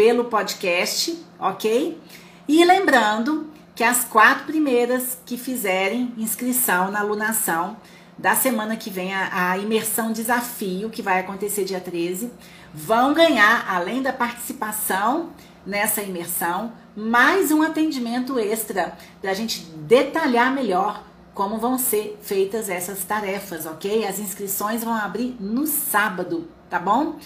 pelo 0.00 0.24
podcast, 0.24 1.14
ok? 1.38 2.00
E 2.48 2.64
lembrando 2.64 3.50
que 3.74 3.84
as 3.84 4.02
quatro 4.02 4.46
primeiras 4.46 5.18
que 5.26 5.36
fizerem 5.36 6.14
inscrição 6.16 6.90
na 6.90 7.00
alunação 7.00 7.76
da 8.16 8.34
semana 8.34 8.78
que 8.78 8.88
vem, 8.88 9.12
a, 9.12 9.50
a 9.50 9.58
imersão 9.58 10.10
desafio, 10.10 10.88
que 10.88 11.02
vai 11.02 11.20
acontecer 11.20 11.64
dia 11.64 11.80
13 11.80 12.32
vão 12.72 13.12
ganhar, 13.12 13.66
além 13.68 14.00
da 14.00 14.10
participação 14.10 15.34
nessa 15.66 16.00
imersão, 16.00 16.72
mais 16.96 17.52
um 17.52 17.60
atendimento 17.60 18.38
extra 18.38 18.96
para 19.20 19.32
a 19.32 19.34
gente 19.34 19.60
detalhar 19.86 20.50
melhor 20.50 21.04
como 21.34 21.58
vão 21.58 21.76
ser 21.76 22.18
feitas 22.22 22.70
essas 22.70 23.04
tarefas, 23.04 23.66
ok? 23.66 24.06
As 24.06 24.18
inscrições 24.18 24.82
vão 24.82 24.94
abrir 24.94 25.36
no 25.38 25.66
sábado, 25.66 26.48
tá 26.70 26.78
bom? 26.78 27.16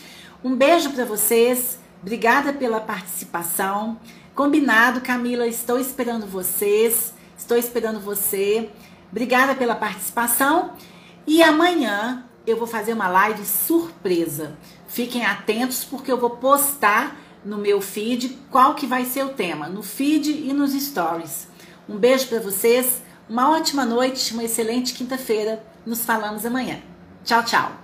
Um 0.42 0.56
beijo 0.56 0.90
para 0.90 1.04
vocês, 1.04 1.78
obrigada 2.04 2.52
pela 2.52 2.82
participação. 2.82 3.98
Combinado, 4.34 5.00
Camila, 5.00 5.46
estou 5.46 5.78
esperando 5.78 6.26
vocês, 6.26 7.14
estou 7.36 7.56
esperando 7.56 7.98
você. 7.98 8.68
Obrigada 9.10 9.54
pela 9.54 9.74
participação 9.74 10.72
e 11.26 11.42
amanhã 11.42 12.26
eu 12.46 12.58
vou 12.58 12.66
fazer 12.66 12.92
uma 12.92 13.08
live 13.08 13.46
surpresa. 13.46 14.58
Fiquem 14.86 15.24
atentos 15.24 15.82
porque 15.82 16.12
eu 16.12 16.20
vou 16.20 16.30
postar 16.30 17.16
no 17.42 17.56
meu 17.56 17.80
feed 17.80 18.38
qual 18.50 18.74
que 18.74 18.86
vai 18.86 19.06
ser 19.06 19.24
o 19.24 19.30
tema, 19.30 19.66
no 19.68 19.82
feed 19.82 20.30
e 20.30 20.52
nos 20.52 20.72
stories. 20.74 21.48
Um 21.88 21.96
beijo 21.96 22.26
para 22.28 22.38
vocês, 22.38 23.02
uma 23.26 23.50
ótima 23.50 23.86
noite, 23.86 24.34
uma 24.34 24.44
excelente 24.44 24.92
quinta-feira. 24.92 25.64
Nos 25.86 26.04
falamos 26.04 26.44
amanhã. 26.44 26.82
Tchau, 27.24 27.42
tchau. 27.44 27.83